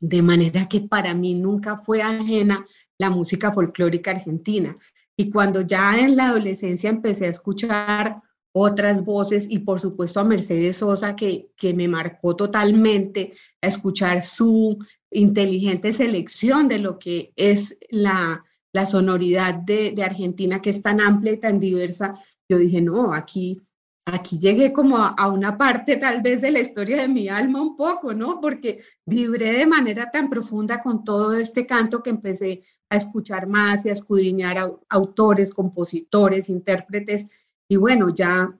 De 0.00 0.20
manera 0.20 0.68
que 0.68 0.82
para 0.82 1.14
mí 1.14 1.34
nunca 1.34 1.78
fue 1.78 2.02
ajena 2.02 2.66
la 2.98 3.08
música 3.08 3.50
folclórica 3.50 4.10
argentina. 4.10 4.76
Y 5.16 5.30
cuando 5.30 5.62
ya 5.62 5.98
en 5.98 6.14
la 6.14 6.28
adolescencia 6.28 6.90
empecé 6.90 7.24
a 7.24 7.30
escuchar 7.30 8.20
otras 8.54 9.02
voces 9.02 9.46
y 9.48 9.60
por 9.60 9.80
supuesto 9.80 10.20
a 10.20 10.24
Mercedes 10.24 10.76
Sosa, 10.76 11.16
que, 11.16 11.48
que 11.56 11.72
me 11.72 11.88
marcó 11.88 12.36
totalmente 12.36 13.32
a 13.62 13.68
escuchar 13.68 14.22
su 14.22 14.78
inteligente 15.12 15.92
selección 15.92 16.68
de 16.68 16.78
lo 16.78 16.98
que 16.98 17.32
es 17.36 17.78
la, 17.90 18.44
la 18.72 18.86
sonoridad 18.86 19.54
de, 19.54 19.94
Argentina, 20.04 20.60
que 20.60 20.70
es 20.70 20.82
tan 20.82 21.00
amplia 21.00 21.32
y 21.32 21.40
tan 21.40 21.58
diversa, 21.58 22.14
yo 22.48 22.58
dije, 22.58 22.80
no, 22.80 23.12
aquí 23.12 23.60
aquí 24.04 24.38
llegué 24.38 24.72
como 24.72 24.96
a, 24.98 25.28
una 25.28 25.56
parte 25.56 25.96
tal 25.96 26.22
vez 26.22 26.40
de 26.40 26.50
la 26.50 26.58
historia 26.58 27.02
de 27.02 27.08
mi 27.08 27.28
alma 27.28 27.62
un 27.62 27.76
poco, 27.76 28.12
¿no? 28.14 28.40
Porque 28.40 28.82
vibré 29.06 29.52
de 29.52 29.66
manera 29.66 30.10
tan 30.10 30.28
profunda 30.28 30.80
con 30.80 31.04
todo 31.04 31.34
este 31.34 31.66
canto 31.66 32.02
que 32.02 32.10
empecé 32.10 32.62
a 32.90 32.96
escuchar 32.96 33.46
más 33.46 33.86
y 33.86 33.90
a 33.90 33.92
escudriñar 33.92 34.58
a, 34.58 34.72
autores, 34.88 35.54
compositores, 35.54 36.48
intérpretes. 36.48 37.30
Y 37.68 37.76
bueno, 37.76 38.08
ya 38.10 38.58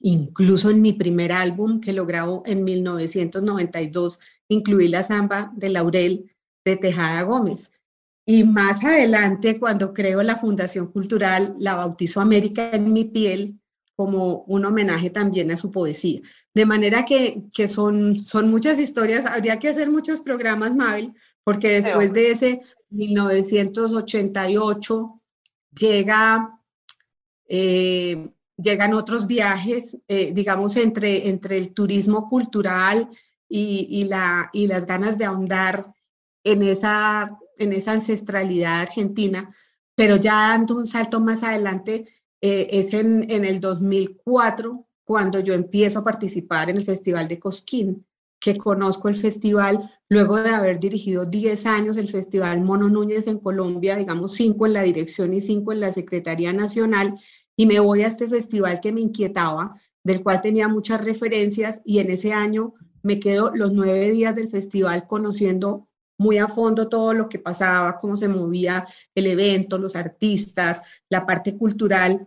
incluso 0.00 0.70
en 0.70 0.82
mi 0.82 0.92
primer 0.92 1.32
álbum 1.32 1.80
que 1.80 1.92
lo 1.92 2.06
grabó 2.06 2.42
en 2.46 2.64
1992, 2.64 4.20
incluí 4.48 4.88
la 4.88 5.02
samba 5.02 5.52
de 5.54 5.70
Laurel 5.70 6.30
de 6.64 6.76
Tejada 6.76 7.22
Gómez. 7.22 7.72
Y 8.26 8.44
más 8.44 8.84
adelante, 8.84 9.58
cuando 9.58 9.92
creo 9.92 10.22
la 10.22 10.36
Fundación 10.36 10.88
Cultural, 10.88 11.54
la 11.58 11.76
bautizo 11.76 12.20
América 12.20 12.70
en 12.72 12.92
mi 12.92 13.04
piel, 13.04 13.58
como 13.96 14.44
un 14.46 14.64
homenaje 14.64 15.10
también 15.10 15.50
a 15.50 15.56
su 15.56 15.70
poesía. 15.70 16.20
De 16.54 16.64
manera 16.64 17.04
que, 17.04 17.42
que 17.54 17.68
son, 17.68 18.16
son 18.22 18.50
muchas 18.50 18.80
historias, 18.80 19.26
habría 19.26 19.58
que 19.58 19.68
hacer 19.68 19.90
muchos 19.90 20.20
programas, 20.20 20.74
Mabel, 20.74 21.12
porque 21.44 21.82
después 21.82 22.12
de 22.12 22.30
ese 22.30 22.62
1988 22.90 25.20
llega, 25.78 26.60
eh, 27.48 28.30
llegan 28.62 28.94
otros 28.94 29.26
viajes, 29.26 29.98
eh, 30.08 30.32
digamos, 30.32 30.76
entre, 30.76 31.28
entre 31.28 31.56
el 31.56 31.72
turismo 31.72 32.28
cultural 32.28 33.08
y, 33.48 33.86
y, 33.90 34.04
la, 34.04 34.50
y 34.52 34.66
las 34.66 34.86
ganas 34.86 35.18
de 35.18 35.24
ahondar 35.24 35.92
en 36.44 36.62
esa, 36.62 37.38
en 37.58 37.72
esa 37.72 37.92
ancestralidad 37.92 38.80
argentina, 38.80 39.54
pero 39.94 40.16
ya 40.16 40.34
dando 40.50 40.76
un 40.76 40.86
salto 40.86 41.20
más 41.20 41.42
adelante, 41.42 42.06
eh, 42.40 42.68
es 42.70 42.94
en, 42.94 43.30
en, 43.30 43.44
el 43.44 43.60
2004 43.60 44.86
cuando 45.04 45.40
yo 45.40 45.52
empiezo 45.52 45.98
a 45.98 46.04
participar 46.04 46.70
en 46.70 46.78
el 46.78 46.84
Festival 46.84 47.28
de 47.28 47.38
Cosquín, 47.38 48.06
que 48.40 48.56
conozco 48.56 49.08
el 49.08 49.16
festival 49.16 49.90
luego 50.08 50.40
de 50.40 50.50
haber 50.50 50.80
dirigido 50.80 51.26
10 51.26 51.66
años 51.66 51.96
el 51.98 52.10
Festival 52.10 52.62
Mono 52.62 52.88
Núñez 52.88 53.26
en 53.26 53.38
Colombia, 53.38 53.96
digamos 53.96 54.34
5 54.34 54.66
en 54.66 54.72
la 54.72 54.82
dirección 54.82 55.34
y 55.34 55.40
5 55.42 55.72
en 55.72 55.80
la 55.80 55.92
Secretaría 55.92 56.52
Nacional, 56.52 57.14
y 57.60 57.66
me 57.66 57.78
voy 57.78 58.04
a 58.04 58.06
este 58.06 58.26
festival 58.26 58.80
que 58.80 58.90
me 58.90 59.02
inquietaba, 59.02 59.78
del 60.02 60.22
cual 60.22 60.40
tenía 60.40 60.66
muchas 60.66 61.04
referencias, 61.04 61.82
y 61.84 61.98
en 61.98 62.10
ese 62.10 62.32
año 62.32 62.72
me 63.02 63.20
quedo 63.20 63.50
los 63.54 63.74
nueve 63.74 64.10
días 64.10 64.34
del 64.34 64.48
festival 64.48 65.06
conociendo 65.06 65.86
muy 66.16 66.38
a 66.38 66.48
fondo 66.48 66.88
todo 66.88 67.12
lo 67.12 67.28
que 67.28 67.38
pasaba, 67.38 67.98
cómo 67.98 68.16
se 68.16 68.28
movía 68.28 68.86
el 69.14 69.26
evento, 69.26 69.76
los 69.76 69.94
artistas, 69.94 70.80
la 71.10 71.26
parte 71.26 71.58
cultural. 71.58 72.26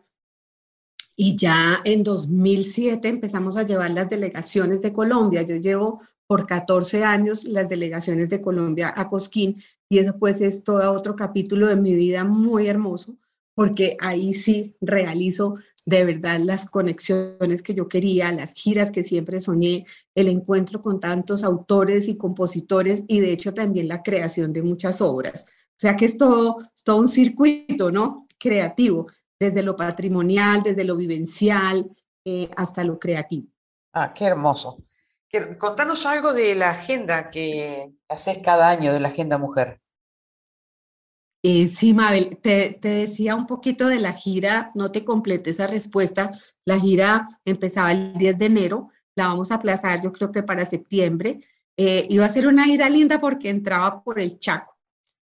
Y 1.16 1.36
ya 1.36 1.82
en 1.84 2.04
2007 2.04 3.08
empezamos 3.08 3.58
a 3.58 3.64
llevar 3.64 3.90
las 3.90 4.12
delegaciones 4.12 4.84
de 4.84 4.94
Colombia. 4.94 5.42
Yo 5.42 5.56
llevo 5.56 6.02
por 6.28 6.46
14 6.46 7.04
años 7.04 7.44
las 7.46 7.70
delegaciones 7.70 8.30
de 8.30 8.40
Colombia 8.40 8.94
a 8.96 9.10
Cosquín 9.10 9.64
y 9.90 9.98
eso 9.98 10.16
pues 10.20 10.42
es 10.42 10.64
todo 10.64 10.92
otro 10.92 11.16
capítulo 11.16 11.70
de 11.70 11.76
mi 11.76 11.96
vida 11.96 12.24
muy 12.24 12.68
hermoso 12.68 13.18
porque 13.56 13.98
ahí 14.00 14.34
sí 14.34 14.76
realizo 14.82 15.56
de 15.86 16.06
verdad 16.06 16.40
las 16.40 16.70
conexiones 16.70 17.62
que 17.62 17.74
yo 17.74 17.88
quería, 17.88 18.32
las 18.32 18.54
giras 18.54 18.92
que 18.92 19.04
siempre 19.04 19.40
soñé, 19.40 19.86
el 20.16 20.28
encuentro 20.28 20.82
con 20.82 21.00
tantos 21.00 21.44
autores 21.44 22.08
y 22.08 22.18
compositores 22.18 23.04
y 23.08 23.20
de 23.20 23.34
hecho 23.34 23.54
también 23.54 23.88
la 23.88 24.02
creación 24.02 24.54
de 24.54 24.64
muchas 24.64 25.02
obras. 25.02 25.48
O 25.72 25.80
sea 25.84 25.96
que 25.96 26.06
es 26.06 26.18
todo, 26.18 26.58
todo 26.86 26.98
un 26.98 27.08
circuito, 27.08 27.92
¿no? 27.92 28.28
Creativo, 28.38 29.08
desde 29.40 29.64
lo 29.64 29.76
patrimonial, 29.76 30.64
desde 30.64 30.84
lo 30.84 30.96
vivencial, 30.96 31.90
eh, 32.24 32.50
hasta 32.56 32.84
lo 32.84 33.00
creativo. 33.00 33.48
Ah, 33.92 34.14
qué 34.14 34.26
hermoso. 34.26 34.78
Contanos 35.58 36.06
algo 36.06 36.32
de 36.32 36.54
la 36.56 36.70
agenda 36.70 37.32
que 37.32 37.92
haces 38.08 38.38
cada 38.38 38.70
año, 38.70 38.94
de 38.94 39.00
la 39.00 39.10
Agenda 39.10 39.40
Mujer. 39.40 39.82
Eh, 41.46 41.68
sí, 41.68 41.94
Mabel, 41.94 42.38
te, 42.42 42.78
te, 42.80 42.88
decía 42.88 43.36
un 43.36 43.46
poquito 43.46 43.88
de 43.88 44.00
la 44.00 44.14
gira, 44.14 44.72
no 44.76 44.92
te 44.92 45.04
completé 45.04 45.50
esa 45.50 45.68
respuesta. 45.68 46.32
La 46.64 46.80
gira 46.80 47.28
empezaba 47.44 47.92
el 47.92 48.14
10 48.14 48.38
de 48.38 48.46
enero, 48.46 48.90
la 49.16 49.28
vamos 49.28 49.52
a 49.52 49.56
aplazar 49.56 50.02
yo 50.02 50.14
creo 50.14 50.32
que 50.32 50.44
para 50.44 50.66
septiembre. 50.66 51.42
Eh, 51.76 52.06
iba 52.10 52.26
a 52.26 52.30
ser 52.30 52.48
una 52.48 52.66
gira 52.66 52.90
linda 52.90 53.20
porque 53.20 53.50
entraba 53.50 54.04
por 54.04 54.20
el 54.20 54.38
Chaco, 54.40 54.78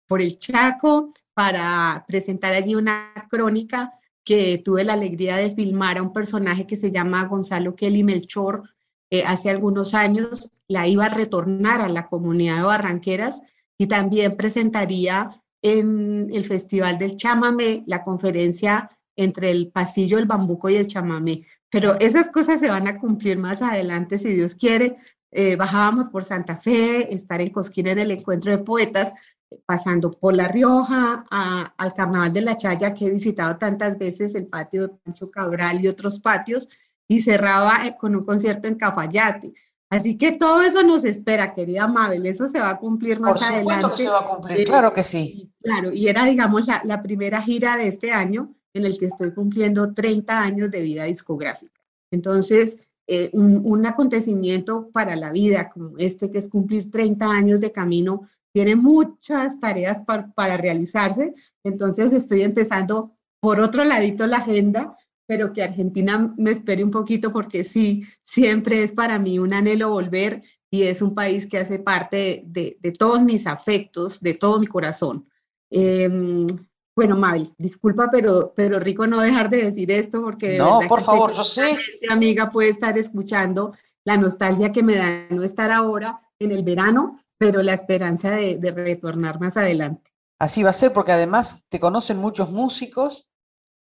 por 0.07 0.21
el 0.21 0.39
Chaco 0.39 1.11
para 1.35 2.05
presentar 2.07 2.53
allí 2.53 2.75
una 2.75 3.13
crónica 3.31 3.93
que 4.25 4.61
tuve 4.65 4.85
la 4.85 4.95
alegría 4.95 5.37
de 5.37 5.55
filmar 5.55 5.99
a 5.99 6.03
un 6.03 6.13
personaje 6.13 6.67
que 6.67 6.77
se 6.77 6.91
llama 6.91 7.25
Gonzalo 7.25 7.75
Kelly 7.75 8.05
Melchor 8.05 8.69
eh, 9.11 9.25
hace 9.25 9.51
algunos 9.51 9.95
años. 9.95 10.51
La 10.69 10.87
iba 10.87 11.07
a 11.07 11.15
retornar 11.15 11.81
a 11.81 11.89
la 11.89 12.07
comunidad 12.09 12.57
de 12.59 12.63
Barranqueras 12.65 13.43
y 13.79 13.87
también 13.87 14.33
presentaría 14.33 15.42
en 15.63 16.29
el 16.33 16.45
Festival 16.45 16.99
del 16.99 17.17
Chamamé 17.17 17.85
la 17.87 18.03
conferencia 18.03 18.91
entre 19.17 19.51
el 19.51 19.71
pasillo, 19.71 20.19
el 20.19 20.27
bambuco 20.27 20.69
y 20.71 20.77
el 20.77 20.87
chamamé. 20.87 21.45
Pero 21.71 21.99
esas 22.01 22.29
cosas 22.29 22.61
se 22.61 22.69
van 22.69 22.89
a 22.89 22.99
cumplir 22.99 23.39
más 23.39 23.63
adelante, 23.63 24.19
si 24.19 24.35
Dios 24.35 24.55
quiere. 24.55 24.97
Eh, 25.31 25.57
bajábamos 25.57 26.11
por 26.11 26.25
Santa 26.25 26.57
Fe, 26.57 27.13
estar 27.15 27.41
en 27.41 27.51
Cosquín 27.51 27.87
en 27.87 27.99
el 27.99 28.11
encuentro 28.11 28.53
de 28.53 28.59
poetas, 28.59 29.15
pasando 29.67 30.11
por 30.11 30.35
La 30.35 30.49
Rioja 30.49 31.27
al 31.31 31.95
Carnaval 31.95 32.33
de 32.33 32.43
la 32.43 32.57
Chaya, 32.57 32.95
que 32.95 33.07
he 33.07 33.11
visitado 33.11 33.57
tantas 33.57 33.99
veces, 33.99 34.35
el 34.35 34.47
patio 34.47 34.83
de 34.83 34.95
Pancho 35.05 35.31
Cabral 35.31 35.83
y 35.83 35.89
otros 35.89 36.21
patios, 36.21 36.71
y 37.09 37.21
cerraba 37.21 37.87
eh, 37.87 37.97
con 37.99 38.15
un 38.17 38.23
concierto 38.25 38.69
en 38.69 38.77
Cafayate. 38.77 39.53
Así 39.93 40.17
que 40.17 40.33
todo 40.33 40.63
eso 40.63 40.83
nos 40.83 41.05
espera, 41.05 41.53
querida 41.53 41.87
Mabel, 41.87 42.25
eso 42.25 42.49
se 42.49 42.59
va 42.59 42.71
a 42.71 42.79
cumplir 42.79 43.21
más 43.21 43.35
Por 43.35 43.45
adelante. 43.45 43.91
que 43.91 44.03
se 44.05 44.09
va 44.09 44.21
a 44.21 44.27
cumplir, 44.27 44.61
eh, 44.61 44.65
claro 44.65 44.95
que 44.95 45.05
sí. 45.05 45.53
Claro, 45.61 45.93
y 45.93 46.09
era, 46.09 46.25
digamos, 46.25 46.67
la, 46.67 46.81
la, 46.85 47.03
primera 47.03 47.43
gira 47.43 47.77
de 47.77 47.89
este 47.89 48.11
año 48.11 48.55
en 48.73 48.87
el 48.87 48.99
que 48.99 49.05
estoy 49.05 49.35
cumpliendo 49.35 49.93
30 49.93 50.41
años 50.41 50.71
de 50.71 50.81
vida 50.81 51.05
discográfica. 51.05 51.79
Entonces, 52.11 52.79
eh, 53.07 53.29
un, 53.35 53.61
un, 53.67 53.85
acontecimiento 53.85 54.89
para 54.95 55.15
la 55.15 55.31
vida 55.31 55.69
como 55.69 55.99
este, 55.99 56.31
que 56.31 56.39
es 56.39 56.49
cumplir 56.49 56.91
30 56.91 57.31
años 57.31 57.61
de 57.61 57.71
camino, 57.71 58.31
tiene 58.55 58.77
muchas 58.77 59.61
tareas 59.61 60.01
para, 60.01 60.33
para 60.33 60.57
realizarse. 60.57 61.35
Entonces, 61.65 62.15
estoy 62.15 62.41
empezando 62.41 63.13
por 63.41 63.61
otro 63.61 63.85
ladito 63.85 64.27
la 64.27 64.39
agenda, 64.39 64.97
pero 65.27 65.53
que 65.53 65.63
Argentina 65.63 66.35
me 66.37 66.51
espere 66.51 66.85
un 66.85 66.91
poquito 66.91 67.33
porque 67.33 67.65
sí, 67.65 68.05
siempre 68.21 68.83
es 68.83 68.93
para 68.93 69.19
mí 69.19 69.39
un 69.39 69.55
anhelo 69.55 69.91
volver 69.91 70.43
y 70.71 70.83
es 70.83 71.03
un 71.03 71.15
país 71.15 71.47
que 71.47 71.59
hace 71.59 71.79
parte 71.79 72.43
de, 72.47 72.77
de 72.81 72.93
todos 72.93 73.23
mis 73.23 73.47
afectos, 73.47 74.21
de 74.21 74.35
todo 74.35 74.59
mi 74.59 74.67
corazón. 74.67 75.29
Eh, 75.71 76.47
bueno, 76.95 77.17
Mabel, 77.17 77.51
disculpa, 77.57 78.09
pero, 78.11 78.53
pero 78.55 78.79
rico 78.79 79.07
no 79.07 79.21
dejar 79.21 79.49
de 79.49 79.65
decir 79.65 79.91
esto 79.91 80.23
porque 80.23 80.51
de 80.51 80.59
no, 80.59 80.79
verdad 80.79 80.89
por 80.89 80.99
que 80.99 81.05
favor, 81.05 81.33
yo 81.33 81.45
sé. 81.45 81.79
Mi 82.03 82.13
amiga 82.13 82.51
puede 82.51 82.69
estar 82.69 82.99
escuchando 82.99 83.75
la 84.05 84.17
nostalgia 84.17 84.73
que 84.73 84.83
me 84.83 84.97
da 84.97 85.27
no 85.31 85.43
estar 85.43 85.71
ahora 85.71 86.19
en 86.39 86.53
el 86.53 86.63
verano, 86.63 87.19
pero 87.39 87.63
la 87.63 87.73
esperanza 87.73 88.33
de, 88.33 88.59
de 88.59 88.71
retornar 88.73 89.41
más 89.41 89.57
adelante. 89.57 90.11
Así 90.39 90.63
va 90.63 90.71
a 90.71 90.75
ser 90.75 90.93
porque 90.93 91.13
además 91.13 91.65
te 91.69 91.81
conocen 91.81 92.19
muchos 92.19 92.51
músicos, 92.51 93.31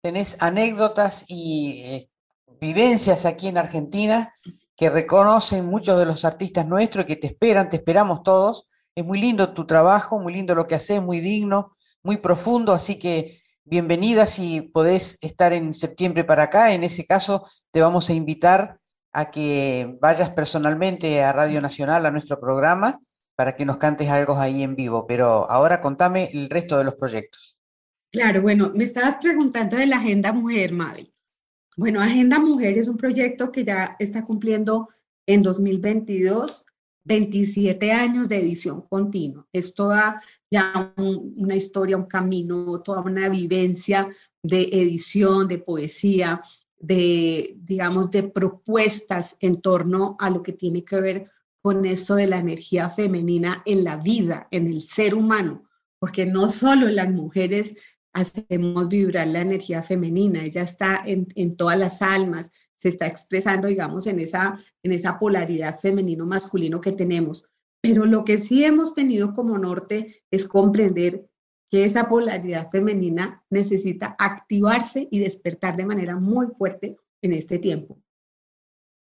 tenés 0.08 0.38
anécdotas 0.40 1.26
y 1.28 1.82
eh, 1.84 2.10
vivencias 2.62 3.26
aquí 3.26 3.48
en 3.48 3.58
Argentina 3.58 4.32
que 4.74 4.88
reconocen 4.88 5.66
muchos 5.66 5.98
de 5.98 6.06
los 6.06 6.24
artistas 6.24 6.66
nuestros 6.66 7.04
que 7.04 7.16
te 7.16 7.26
esperan, 7.26 7.68
te 7.68 7.76
esperamos 7.76 8.22
todos. 8.22 8.66
Es 8.94 9.04
muy 9.04 9.20
lindo 9.20 9.52
tu 9.52 9.66
trabajo, 9.66 10.18
muy 10.18 10.32
lindo 10.32 10.54
lo 10.54 10.66
que 10.66 10.76
haces, 10.76 11.02
muy 11.02 11.20
digno 11.20 11.76
muy 12.02 12.16
profundo, 12.16 12.72
así 12.72 12.98
que 12.98 13.42
bienvenida 13.64 14.26
si 14.26 14.62
podés 14.62 15.18
estar 15.20 15.52
en 15.52 15.74
septiembre 15.74 16.24
para 16.24 16.44
acá. 16.44 16.72
En 16.72 16.84
ese 16.84 17.04
caso, 17.04 17.46
te 17.70 17.82
vamos 17.82 18.08
a 18.08 18.14
invitar 18.14 18.78
a 19.12 19.30
que 19.30 19.94
vayas 20.00 20.30
personalmente 20.30 21.22
a 21.22 21.34
Radio 21.34 21.60
Nacional, 21.60 22.06
a 22.06 22.10
nuestro 22.10 22.40
programa, 22.40 22.98
para 23.36 23.56
que 23.56 23.66
nos 23.66 23.76
cantes 23.76 24.08
algo 24.08 24.38
ahí 24.38 24.62
en 24.62 24.74
vivo. 24.74 25.06
Pero 25.06 25.50
ahora 25.50 25.82
contame 25.82 26.30
el 26.32 26.48
resto 26.48 26.78
de 26.78 26.84
los 26.84 26.94
proyectos. 26.94 27.57
Claro, 28.10 28.42
bueno, 28.42 28.72
me 28.74 28.84
estabas 28.84 29.16
preguntando 29.16 29.76
de 29.76 29.86
la 29.86 29.98
Agenda 29.98 30.32
Mujer, 30.32 30.72
Mabel. 30.72 31.12
Bueno, 31.76 32.00
Agenda 32.00 32.38
Mujer 32.38 32.78
es 32.78 32.88
un 32.88 32.96
proyecto 32.96 33.52
que 33.52 33.64
ya 33.64 33.96
está 33.98 34.24
cumpliendo 34.24 34.88
en 35.26 35.42
2022 35.42 36.66
27 37.04 37.90
años 37.90 38.28
de 38.28 38.36
edición 38.36 38.82
continua. 38.82 39.46
Es 39.52 39.74
toda 39.74 40.22
ya 40.50 40.92
un, 40.96 41.34
una 41.38 41.56
historia, 41.56 41.96
un 41.96 42.04
camino, 42.06 42.80
toda 42.82 43.00
una 43.00 43.28
vivencia 43.28 44.08
de 44.42 44.68
edición, 44.72 45.48
de 45.48 45.58
poesía, 45.58 46.42
de, 46.78 47.56
digamos, 47.60 48.10
de 48.10 48.24
propuestas 48.24 49.36
en 49.40 49.60
torno 49.60 50.16
a 50.20 50.30
lo 50.30 50.42
que 50.42 50.52
tiene 50.52 50.84
que 50.84 51.00
ver 51.00 51.30
con 51.62 51.84
esto 51.86 52.14
de 52.14 52.26
la 52.26 52.38
energía 52.38 52.90
femenina 52.90 53.62
en 53.66 53.84
la 53.84 53.96
vida, 53.96 54.46
en 54.50 54.68
el 54.68 54.80
ser 54.80 55.14
humano, 55.14 55.64
porque 55.98 56.26
no 56.26 56.48
solo 56.48 56.88
las 56.88 57.10
mujeres 57.10 57.74
hacemos 58.18 58.88
vibrar 58.88 59.26
la 59.28 59.40
energía 59.40 59.82
femenina, 59.82 60.44
ella 60.44 60.62
está 60.62 61.02
en, 61.06 61.56
todas 61.56 61.78
las 61.78 62.02
almas, 62.02 62.50
se 62.74 62.88
está 62.88 63.06
expresando, 63.06 63.68
digamos, 63.68 64.06
en 64.06 64.20
esa, 64.20 64.60
en 64.82 64.92
esa 64.92 65.18
polaridad 65.18 65.80
femenino-masculino 65.80 66.80
que 66.80 66.92
tenemos. 66.92 67.44
Pero 67.80 68.06
lo 68.06 68.24
que 68.24 68.38
sí 68.38 68.64
hemos 68.64 68.94
tenido 68.94 69.34
como 69.34 69.56
norte 69.58 70.22
es 70.30 70.46
comprender 70.46 71.28
que 71.70 71.84
esa 71.84 72.08
polaridad 72.08 72.70
femenina 72.70 73.44
necesita 73.50 74.16
activarse 74.18 75.06
y 75.10 75.20
despertar 75.20 75.76
de 75.76 75.86
manera 75.86 76.16
muy 76.16 76.48
fuerte 76.56 76.96
en 77.22 77.32
este 77.32 77.58
tiempo. 77.58 78.00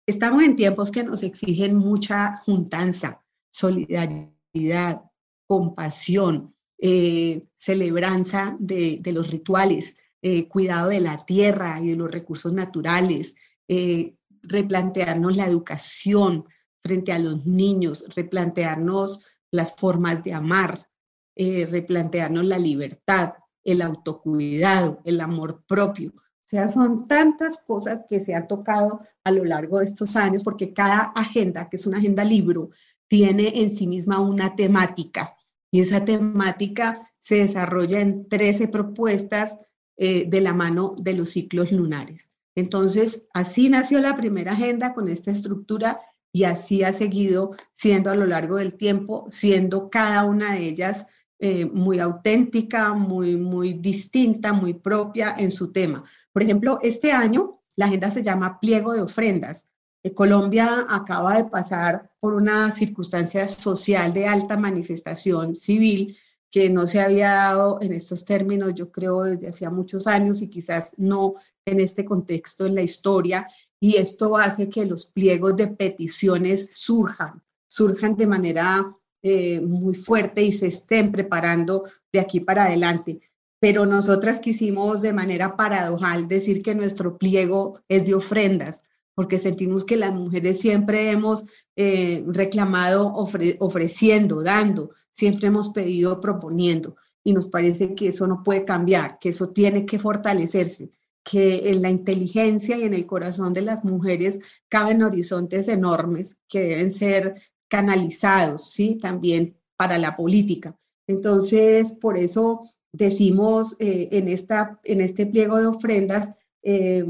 Estamos 0.07 0.43
en 0.43 0.55
tiempos 0.55 0.91
que 0.91 1.03
nos 1.03 1.23
exigen 1.23 1.75
mucha 1.75 2.37
juntanza, 2.37 3.23
solidaridad, 3.51 5.03
compasión, 5.47 6.52
eh, 6.85 7.47
celebranza 7.53 8.57
de, 8.59 9.01
los 9.13 9.31
rituales, 9.31 9.95
eh, 10.21 10.49
cuidado 10.49 10.89
de 10.89 10.99
la 10.99 11.25
tierra 11.25 11.79
y 11.79 11.91
de 11.91 11.95
los 11.95 12.11
recursos 12.11 12.51
naturales, 12.51 13.35
eh, 13.69 14.17
replantearnos 14.41 15.37
la 15.37 15.45
educación 15.45 16.43
frente 16.81 17.13
a 17.13 17.19
los 17.19 17.45
niños, 17.45 18.03
replantearnos 18.13 19.25
las 19.49 19.77
formas 19.77 20.23
de 20.23 20.33
amar, 20.33 20.89
replantearnos 21.37 22.43
la 22.43 22.59
libertad, 22.59 23.35
el 23.63 23.81
autocuidado, 23.81 24.99
el 25.05 25.21
amor 25.21 25.63
propio. 25.65 26.11
O 26.17 26.45
sea, 26.45 26.67
son 26.67 27.07
tantas 27.07 27.63
cosas 27.63 28.03
que 28.09 28.21
se 28.21 28.35
han 28.35 28.49
tocado 28.49 28.99
a 29.23 29.31
lo 29.31 29.45
largo 29.45 29.79
de 29.79 29.85
estos 29.85 30.17
años, 30.17 30.43
porque 30.43 30.73
cada 30.73 31.13
agenda, 31.15 31.69
que 31.69 31.77
es 31.77 31.87
una 31.87 31.99
agenda 31.99 32.25
libro, 32.25 32.71
tiene 33.07 33.61
en 33.61 33.71
sí 33.71 33.87
misma 33.87 34.19
una 34.19 34.53
temática 34.57 35.37
y 35.73 35.79
esa 35.79 36.05
temática 36.05 37.11
se 37.17 37.37
desarrolla 37.37 37.99
en 37.99 38.29
13 38.29 38.67
propuestas 38.67 39.57
eh, 39.97 40.25
de 40.27 40.39
la 40.39 40.53
mano 40.53 40.93
de 40.99 41.15
los 41.15 41.31
ciclos 41.31 41.71
lunares. 41.71 42.31
Entonces, 42.55 43.27
así 43.33 43.69
nació 43.69 43.99
la 43.99 44.15
primera 44.15 44.51
agenda 44.51 44.93
con 44.93 45.09
esta 45.09 45.31
estructura 45.31 45.99
y 46.31 46.43
así 46.43 46.83
ha 46.83 46.93
seguido 46.93 47.55
siendo 47.71 48.11
a 48.11 48.15
lo 48.15 48.27
largo 48.27 48.57
del 48.57 48.75
tiempo, 48.75 49.25
siendo 49.31 49.89
cada 49.89 50.25
una 50.25 50.53
de 50.53 50.67
ellas 50.67 51.07
eh, 51.39 51.65
muy 51.65 51.97
auténtica, 51.97 52.93
muy, 52.93 53.35
muy 53.35 53.73
distinta, 53.73 54.53
muy 54.53 54.75
propia 54.75 55.33
en 55.35 55.49
su 55.49 55.71
tema. 55.71 56.03
Por 56.31 56.43
ejemplo, 56.43 56.77
este 56.83 57.11
año 57.11 57.57
la 57.77 57.87
agenda 57.87 58.11
se 58.11 58.21
llama 58.21 58.59
Pliego 58.59 58.93
de 58.93 59.01
Ofrendas. 59.01 59.65
Eh, 60.03 60.13
Colombia 60.13 60.85
acaba 60.89 61.37
de 61.37 61.49
pasar 61.49 62.11
por 62.19 62.33
una 62.33 62.69
circunstancia 62.71 63.47
social 63.47 64.11
de 64.13 64.27
alta 64.27 64.57
manifestación 64.57 65.55
civil 65.55 66.17
que 66.51 66.69
no 66.69 66.85
se 66.85 66.99
había 66.99 67.31
dado 67.31 67.79
en 67.81 67.93
estos 67.93 68.25
términos, 68.25 68.73
yo 68.75 68.91
creo, 68.91 69.23
desde 69.23 69.47
hacía 69.47 69.69
muchos 69.71 70.05
años 70.05 70.41
y 70.41 70.49
quizás 70.49 70.99
no 70.99 71.33
en 71.65 71.79
este 71.79 72.05
contexto 72.05 72.65
en 72.65 72.75
la 72.75 72.81
historia. 72.81 73.47
Y 73.79 73.95
esto 73.95 74.37
hace 74.37 74.69
que 74.69 74.85
los 74.85 75.05
pliegos 75.05 75.55
de 75.57 75.67
peticiones 75.67 76.69
surjan, 76.73 77.41
surjan 77.65 78.15
de 78.15 78.27
manera 78.27 78.95
eh, 79.23 79.61
muy 79.61 79.95
fuerte 79.95 80.43
y 80.43 80.51
se 80.51 80.67
estén 80.67 81.11
preparando 81.11 81.85
de 82.11 82.19
aquí 82.19 82.41
para 82.41 82.65
adelante. 82.65 83.21
Pero 83.59 83.85
nosotras 83.85 84.39
quisimos 84.39 85.01
de 85.01 85.13
manera 85.13 85.55
paradojal 85.55 86.27
decir 86.27 86.61
que 86.61 86.75
nuestro 86.75 87.17
pliego 87.17 87.79
es 87.87 88.05
de 88.05 88.13
ofrendas, 88.13 88.83
porque 89.15 89.39
sentimos 89.39 89.85
que 89.85 89.97
las 89.97 90.13
mujeres 90.13 90.59
siempre 90.59 91.11
hemos 91.11 91.45
eh, 91.75 92.23
reclamado 92.27 93.13
ofre 93.13 93.57
ofreciendo, 93.59 94.43
dando, 94.43 94.91
siempre 95.09 95.47
hemos 95.47 95.69
pedido 95.69 96.19
proponiendo 96.19 96.95
y 97.23 97.33
nos 97.33 97.47
parece 97.47 97.95
que 97.95 98.09
eso 98.09 98.27
no 98.27 98.43
puede 98.43 98.65
cambiar, 98.65 99.17
que 99.19 99.29
eso 99.29 99.49
tiene 99.49 99.85
que 99.85 99.99
fortalecerse, 99.99 100.91
que 101.23 101.69
en 101.69 101.81
la 101.81 101.89
inteligencia 101.89 102.77
y 102.77 102.83
en 102.83 102.93
el 102.93 103.05
corazón 103.05 103.53
de 103.53 103.61
las 103.61 103.85
mujeres 103.85 104.39
caben 104.67 105.03
horizontes 105.03 105.67
enormes 105.67 106.37
que 106.49 106.61
deben 106.61 106.91
ser 106.91 107.35
canalizados, 107.69 108.71
¿sí? 108.71 108.97
También 109.01 109.55
para 109.77 109.97
la 109.97 110.15
política. 110.15 110.77
Entonces, 111.07 111.93
por 111.93 112.17
eso 112.17 112.61
decimos 112.91 113.75
eh, 113.79 114.09
en, 114.11 114.27
esta, 114.27 114.79
en 114.83 115.01
este 115.01 115.25
pliego 115.25 115.57
de 115.57 115.67
ofrendas, 115.67 116.37
eh, 116.61 117.05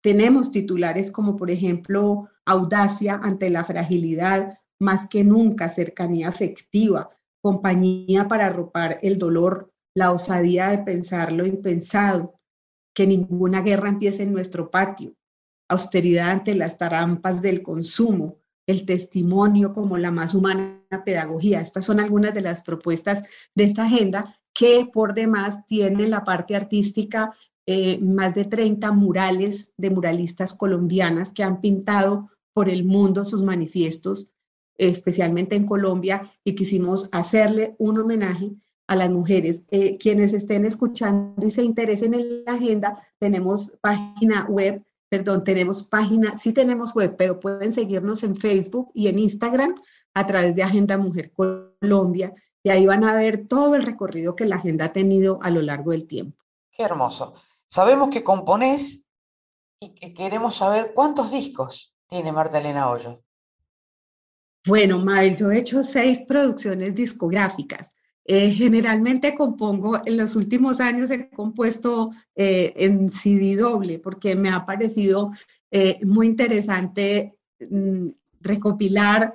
tenemos 0.00 0.52
titulares 0.52 1.10
como 1.10 1.36
por 1.36 1.50
ejemplo 1.50 2.28
audacia 2.44 3.20
ante 3.22 3.50
la 3.50 3.64
fragilidad, 3.64 4.58
más 4.78 5.08
que 5.08 5.24
nunca 5.24 5.68
cercanía 5.68 6.28
afectiva, 6.28 7.10
compañía 7.40 8.28
para 8.28 8.46
arropar 8.46 8.98
el 9.02 9.18
dolor, 9.18 9.72
la 9.94 10.12
osadía 10.12 10.68
de 10.68 10.78
pensar 10.78 11.32
lo 11.32 11.46
impensado, 11.46 12.40
que 12.94 13.06
ninguna 13.06 13.62
guerra 13.62 13.88
empiece 13.88 14.22
en 14.22 14.32
nuestro 14.32 14.70
patio, 14.70 15.14
austeridad 15.68 16.30
ante 16.30 16.54
las 16.54 16.78
tarampas 16.78 17.42
del 17.42 17.62
consumo, 17.62 18.38
el 18.66 18.86
testimonio 18.86 19.72
como 19.72 19.98
la 19.98 20.10
más 20.10 20.34
humana 20.34 20.82
pedagogía. 21.04 21.60
Estas 21.60 21.84
son 21.84 22.00
algunas 22.00 22.34
de 22.34 22.40
las 22.40 22.62
propuestas 22.62 23.24
de 23.54 23.64
esta 23.64 23.84
agenda 23.84 24.36
que 24.52 24.88
por 24.92 25.14
demás 25.14 25.66
tiene 25.66 26.08
la 26.08 26.24
parte 26.24 26.56
artística 26.56 27.34
eh, 27.72 28.00
más 28.00 28.34
de 28.34 28.46
30 28.46 28.90
murales 28.90 29.72
de 29.76 29.90
muralistas 29.90 30.54
colombianas 30.54 31.30
que 31.30 31.44
han 31.44 31.60
pintado 31.60 32.28
por 32.52 32.68
el 32.68 32.82
mundo 32.82 33.24
sus 33.24 33.44
manifiestos, 33.44 34.32
especialmente 34.76 35.54
en 35.54 35.66
Colombia, 35.66 36.32
y 36.42 36.56
quisimos 36.56 37.08
hacerle 37.12 37.76
un 37.78 37.96
homenaje 38.00 38.50
a 38.88 38.96
las 38.96 39.08
mujeres. 39.12 39.62
Eh, 39.70 39.98
quienes 39.98 40.32
estén 40.32 40.64
escuchando 40.64 41.46
y 41.46 41.52
se 41.52 41.62
interesen 41.62 42.14
en 42.14 42.44
la 42.44 42.54
agenda, 42.54 43.06
tenemos 43.20 43.70
página 43.80 44.46
web, 44.48 44.82
perdón, 45.08 45.44
tenemos 45.44 45.84
página, 45.84 46.36
sí 46.36 46.52
tenemos 46.52 46.92
web, 46.96 47.14
pero 47.16 47.38
pueden 47.38 47.70
seguirnos 47.70 48.24
en 48.24 48.34
Facebook 48.34 48.90
y 48.94 49.06
en 49.06 49.20
Instagram 49.20 49.76
a 50.14 50.26
través 50.26 50.56
de 50.56 50.64
Agenda 50.64 50.98
Mujer 50.98 51.30
Colombia, 51.30 52.34
y 52.64 52.70
ahí 52.70 52.84
van 52.84 53.04
a 53.04 53.14
ver 53.14 53.46
todo 53.46 53.76
el 53.76 53.84
recorrido 53.84 54.34
que 54.34 54.46
la 54.46 54.56
agenda 54.56 54.86
ha 54.86 54.92
tenido 54.92 55.38
a 55.40 55.50
lo 55.50 55.62
largo 55.62 55.92
del 55.92 56.08
tiempo. 56.08 56.36
Qué 56.72 56.82
hermoso. 56.82 57.34
Sabemos 57.70 58.10
que 58.10 58.24
componés 58.24 59.04
y 59.80 59.94
que 59.94 60.12
queremos 60.12 60.56
saber 60.56 60.92
cuántos 60.92 61.30
discos 61.30 61.94
tiene 62.08 62.32
Marta 62.32 62.58
Elena 62.58 62.90
Hoyo. 62.90 63.22
Bueno, 64.66 64.98
Mael, 64.98 65.36
yo 65.36 65.50
he 65.50 65.58
hecho 65.60 65.82
seis 65.82 66.24
producciones 66.26 66.94
discográficas. 66.94 67.94
Eh, 68.24 68.50
generalmente 68.50 69.34
compongo, 69.34 70.00
en 70.04 70.16
los 70.16 70.36
últimos 70.36 70.80
años 70.80 71.10
he 71.10 71.30
compuesto 71.30 72.10
eh, 72.34 72.72
en 72.76 73.10
CD 73.10 73.56
doble 73.56 73.98
porque 73.98 74.36
me 74.36 74.50
ha 74.50 74.64
parecido 74.64 75.30
eh, 75.70 75.98
muy 76.04 76.26
interesante 76.26 77.38
mm, 77.58 78.08
recopilar 78.40 79.34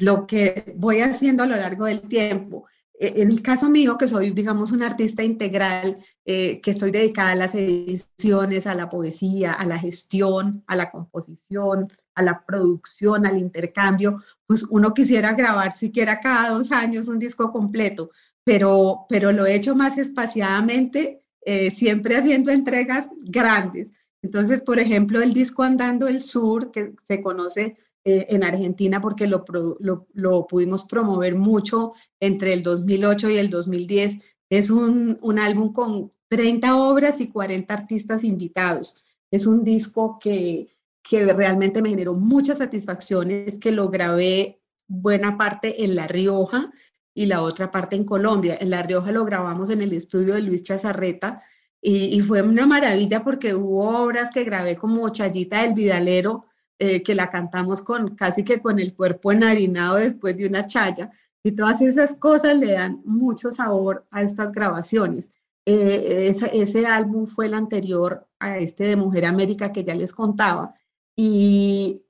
lo 0.00 0.26
que 0.26 0.74
voy 0.76 1.00
haciendo 1.00 1.42
a 1.42 1.46
lo 1.46 1.56
largo 1.56 1.84
del 1.84 2.02
tiempo. 2.02 2.66
En 3.00 3.30
el 3.30 3.42
caso 3.42 3.70
mío, 3.70 3.96
que 3.96 4.08
soy, 4.08 4.32
digamos, 4.32 4.72
un 4.72 4.82
artista 4.82 5.22
integral, 5.22 6.04
que 6.28 6.70
estoy 6.72 6.90
dedicada 6.90 7.30
a 7.30 7.36
las 7.36 7.54
ediciones, 7.54 8.66
a 8.66 8.74
la 8.74 8.90
poesía, 8.90 9.54
a 9.54 9.64
la 9.64 9.78
gestión, 9.78 10.62
a 10.66 10.76
la 10.76 10.90
composición, 10.90 11.90
a 12.14 12.22
la 12.22 12.44
producción, 12.44 13.24
al 13.24 13.38
intercambio, 13.38 14.22
pues 14.46 14.64
uno 14.68 14.92
quisiera 14.92 15.32
grabar 15.32 15.72
siquiera 15.72 16.20
cada 16.20 16.50
dos 16.50 16.70
años 16.70 17.08
un 17.08 17.18
disco 17.18 17.50
completo, 17.50 18.10
pero, 18.44 19.06
pero 19.08 19.32
lo 19.32 19.46
he 19.46 19.54
hecho 19.54 19.74
más 19.74 19.96
espaciadamente, 19.96 21.22
eh, 21.46 21.70
siempre 21.70 22.16
haciendo 22.16 22.50
entregas 22.50 23.08
grandes. 23.20 23.92
Entonces, 24.22 24.60
por 24.60 24.78
ejemplo, 24.78 25.22
el 25.22 25.32
disco 25.32 25.62
Andando 25.62 26.08
el 26.08 26.20
Sur, 26.20 26.70
que 26.72 26.94
se 27.06 27.22
conoce 27.22 27.78
eh, 28.04 28.26
en 28.30 28.42
Argentina 28.42 29.00
porque 29.00 29.26
lo, 29.26 29.44
lo, 29.80 30.46
pudimos 30.46 30.86
promover 30.86 31.34
mucho 31.36 31.92
entre 32.20 32.52
el 32.52 32.62
2008 32.62 33.30
y 33.30 33.36
el 33.38 33.50
2010, 33.50 34.18
es 34.50 34.70
un, 34.70 35.18
un 35.20 35.38
álbum 35.38 35.72
con 35.72 36.10
30 36.28 36.76
obras 36.76 37.20
y 37.20 37.28
40 37.28 37.72
artistas 37.72 38.24
invitados. 38.24 39.04
Es 39.30 39.46
un 39.46 39.64
disco 39.64 40.18
que, 40.20 40.68
que 41.02 41.32
realmente 41.32 41.82
me 41.82 41.90
generó 41.90 42.14
muchas 42.14 42.58
satisfacciones, 42.58 43.58
que 43.58 43.72
lo 43.72 43.88
grabé 43.88 44.60
buena 44.86 45.36
parte 45.36 45.84
en 45.84 45.94
La 45.94 46.06
Rioja 46.06 46.72
y 47.14 47.26
la 47.26 47.42
otra 47.42 47.70
parte 47.70 47.96
en 47.96 48.04
Colombia. 48.04 48.56
En 48.60 48.70
La 48.70 48.82
Rioja 48.82 49.12
lo 49.12 49.24
grabamos 49.24 49.70
en 49.70 49.82
el 49.82 49.92
estudio 49.92 50.34
de 50.34 50.42
Luis 50.42 50.62
Chazarreta 50.62 51.42
y, 51.80 52.20
fue 52.22 52.42
una 52.42 52.66
maravilla 52.66 53.22
porque 53.22 53.54
hubo 53.54 54.02
obras 54.02 54.30
que 54.32 54.44
grabé 54.44 54.76
como 54.76 55.08
Chayita 55.10 55.62
del 55.62 55.74
Vidalero, 55.74 56.44
eh, 56.78 57.02
que 57.02 57.14
la 57.14 57.28
cantamos 57.28 57.82
con 57.82 58.16
casi 58.16 58.44
que 58.44 58.60
con 58.60 58.78
el 58.78 58.94
cuerpo 58.94 59.32
enharinado 59.32 59.96
después 59.96 60.36
de 60.36 60.46
una 60.46 60.66
chaya. 60.66 61.10
Y 61.42 61.52
todas 61.52 61.80
esas 61.80 62.14
cosas 62.14 62.58
le 62.58 62.72
dan 62.72 63.00
mucho 63.04 63.52
sabor 63.52 64.04
a 64.10 64.22
estas 64.22 64.52
grabaciones. 64.52 65.30
Eh, 65.70 66.34
ese, 66.52 66.86
álbum 66.86 67.26
fue 67.26 67.44
el 67.46 67.52
anterior 67.52 68.26
a 68.38 68.56
este 68.56 68.84
de 68.84 68.96
Mujer 68.96 69.26
América 69.26 69.70
que 69.70 69.84
ya 69.84 69.94
les 69.94 70.14
contaba 70.14 70.74
y 71.14 72.06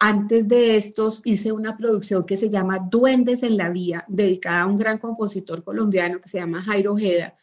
antes 0.00 0.48
de 0.48 0.76
estos 0.76 1.22
hice 1.24 1.52
una 1.52 1.76
producción 1.76 2.26
que 2.26 2.36
se 2.36 2.50
llama 2.50 2.80
Duendes 2.90 3.44
en 3.44 3.56
la 3.56 3.70
Vía, 3.70 4.04
dedicada 4.08 4.62
a 4.62 4.66
un 4.66 4.76
gran 4.76 4.98
compositor 4.98 5.62
colombiano 5.62 6.20
que 6.20 6.28
se 6.28 6.38
llama 6.38 6.60
Jairo 6.60 6.94
Ojeda. 6.94 7.36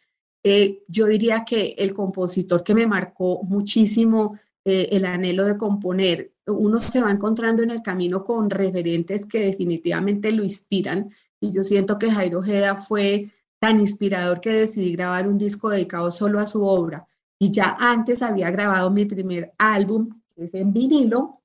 Eh, 0.43 0.83
yo 0.89 1.05
diría 1.05 1.45
que 1.45 1.73
el 1.77 1.93
compositor 1.93 2.61
que 2.61 2.75
me 2.75 2.85
marcó 2.85 3.41
muchísimo 3.43 4.37
eh, 4.65 4.89
el 4.91 5.05
anhelo 5.05 5.45
de 5.45 5.57
componer, 5.57 6.33
uno 6.55 6.79
se 6.79 7.01
va 7.01 7.12
encontrando 7.12 7.63
en 7.63 7.71
el 7.71 7.81
camino 7.81 8.23
con 8.23 8.49
referentes 8.49 9.25
que 9.25 9.45
definitivamente 9.45 10.31
lo 10.31 10.43
inspiran 10.43 11.09
y 11.39 11.51
yo 11.51 11.63
siento 11.63 11.97
que 11.97 12.12
Jairo 12.12 12.39
Ojeda 12.39 12.75
fue 12.75 13.31
tan 13.59 13.79
inspirador 13.79 14.41
que 14.41 14.53
decidí 14.53 14.93
grabar 14.93 15.27
un 15.27 15.38
disco 15.38 15.69
dedicado 15.69 16.12
solo 16.12 16.39
a 16.39 16.47
su 16.47 16.65
obra 16.65 17.07
y 17.39 17.51
ya 17.51 17.77
antes 17.79 18.21
había 18.21 18.51
grabado 18.51 18.89
mi 18.89 19.05
primer 19.05 19.53
álbum 19.57 20.09
es 20.39 20.53
en 20.53 20.73
vinilo, 20.73 21.41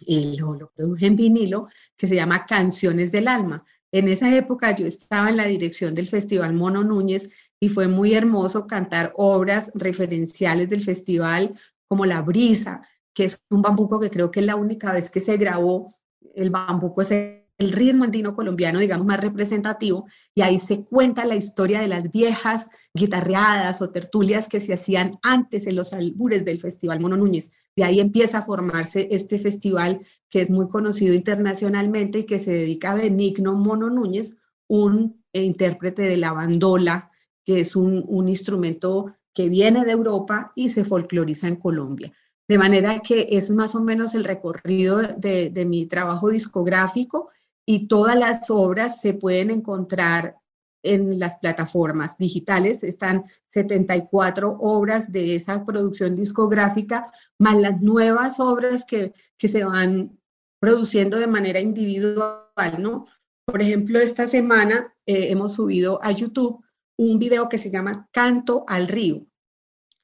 y 0.00 0.36
lo, 0.38 0.54
lo 0.54 0.70
produje 0.70 1.06
en 1.06 1.16
vinilo, 1.16 1.68
que 1.96 2.06
se 2.06 2.16
llama 2.16 2.46
Canciones 2.46 3.12
del 3.12 3.28
Alma. 3.28 3.64
En 3.92 4.08
esa 4.08 4.34
época 4.34 4.74
yo 4.74 4.86
estaba 4.86 5.30
en 5.30 5.36
la 5.36 5.46
dirección 5.46 5.94
del 5.94 6.08
Festival 6.08 6.52
Mono 6.52 6.82
Núñez 6.82 7.30
y 7.60 7.68
fue 7.68 7.86
muy 7.86 8.14
hermoso 8.14 8.66
cantar 8.66 9.12
obras 9.16 9.70
referenciales 9.74 10.68
del 10.68 10.82
festival 10.82 11.58
como 11.86 12.04
La 12.04 12.22
Brisa, 12.22 12.82
que 13.14 13.24
es 13.24 13.42
un 13.50 13.62
bambuco 13.62 14.00
que 14.00 14.10
creo 14.10 14.30
que 14.30 14.40
es 14.40 14.46
la 14.46 14.56
única 14.56 14.92
vez 14.92 15.08
que 15.08 15.20
se 15.20 15.36
grabó. 15.36 15.94
El 16.34 16.50
bambuco 16.50 17.02
es 17.02 17.10
el 17.10 17.72
ritmo 17.72 18.04
andino 18.04 18.34
colombiano, 18.34 18.80
digamos, 18.80 19.06
más 19.06 19.20
representativo, 19.20 20.06
y 20.34 20.42
ahí 20.42 20.58
se 20.58 20.84
cuenta 20.84 21.24
la 21.24 21.36
historia 21.36 21.80
de 21.80 21.88
las 21.88 22.10
viejas 22.10 22.70
guitarreadas 22.92 23.80
o 23.80 23.90
tertulias 23.90 24.48
que 24.48 24.60
se 24.60 24.74
hacían 24.74 25.18
antes 25.22 25.66
en 25.66 25.76
los 25.76 25.92
albures 25.92 26.44
del 26.44 26.60
Festival 26.60 27.00
Mono 27.00 27.16
Núñez. 27.16 27.52
De 27.76 27.84
ahí 27.84 28.00
empieza 28.00 28.38
a 28.38 28.44
formarse 28.44 29.08
este 29.10 29.38
festival 29.38 30.04
que 30.30 30.40
es 30.40 30.50
muy 30.50 30.68
conocido 30.68 31.14
internacionalmente 31.14 32.20
y 32.20 32.24
que 32.24 32.40
se 32.40 32.52
dedica 32.52 32.90
a 32.90 32.96
Benigno 32.96 33.54
Mono 33.54 33.88
Núñez, 33.88 34.36
un 34.66 35.22
intérprete 35.32 36.02
de 36.02 36.16
la 36.16 36.32
bandola, 36.32 37.10
que 37.44 37.60
es 37.60 37.76
un, 37.76 38.28
instrumento 38.28 39.14
que 39.32 39.48
viene 39.48 39.84
de 39.84 39.92
Europa 39.92 40.52
y 40.56 40.70
se 40.70 40.84
folcloriza 40.84 41.48
en 41.48 41.56
Colombia. 41.56 42.12
De 42.46 42.58
manera 42.58 43.00
que 43.00 43.28
es 43.30 43.50
más 43.50 43.74
o 43.74 43.82
menos 43.82 44.14
el 44.14 44.24
recorrido 44.24 44.98
de, 44.98 45.64
mi 45.66 45.86
trabajo 45.86 46.28
discográfico 46.28 47.30
y 47.64 47.88
todas 47.88 48.18
las 48.18 48.50
obras 48.50 49.00
se 49.00 49.14
pueden 49.14 49.50
encontrar 49.50 50.36
en 50.82 51.18
las 51.18 51.36
plataformas 51.36 52.18
digitales. 52.18 52.82
Están 52.82 53.24
74 53.46 54.58
obras 54.60 55.10
de 55.10 55.34
esa 55.34 55.64
producción 55.64 56.14
discográfica, 56.14 57.10
más 57.38 57.56
las 57.56 57.80
nuevas 57.80 58.38
obras 58.40 58.84
que, 58.84 59.14
que 59.38 59.48
se 59.48 59.64
van 59.64 60.18
produciendo 60.60 61.18
de 61.18 61.26
manera 61.26 61.60
individual, 61.60 62.42
¿no? 62.78 63.06
Por 63.46 63.62
ejemplo, 63.62 63.98
esta 63.98 64.26
semana 64.26 64.94
eh, 65.06 65.30
hemos 65.30 65.54
subido 65.54 65.98
a 66.02 66.12
YouTube 66.12 66.62
un 66.96 67.18
video 67.18 67.48
que 67.48 67.58
se 67.58 67.70
llama 67.70 68.08
Canto 68.12 68.64
al 68.68 68.88
Río, 68.88 69.26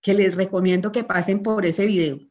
que 0.02 0.14
les 0.14 0.36
recomiendo 0.36 0.92
que 0.92 1.04
pasen 1.04 1.42
por 1.42 1.64
ese 1.64 1.86
video. 1.86 2.29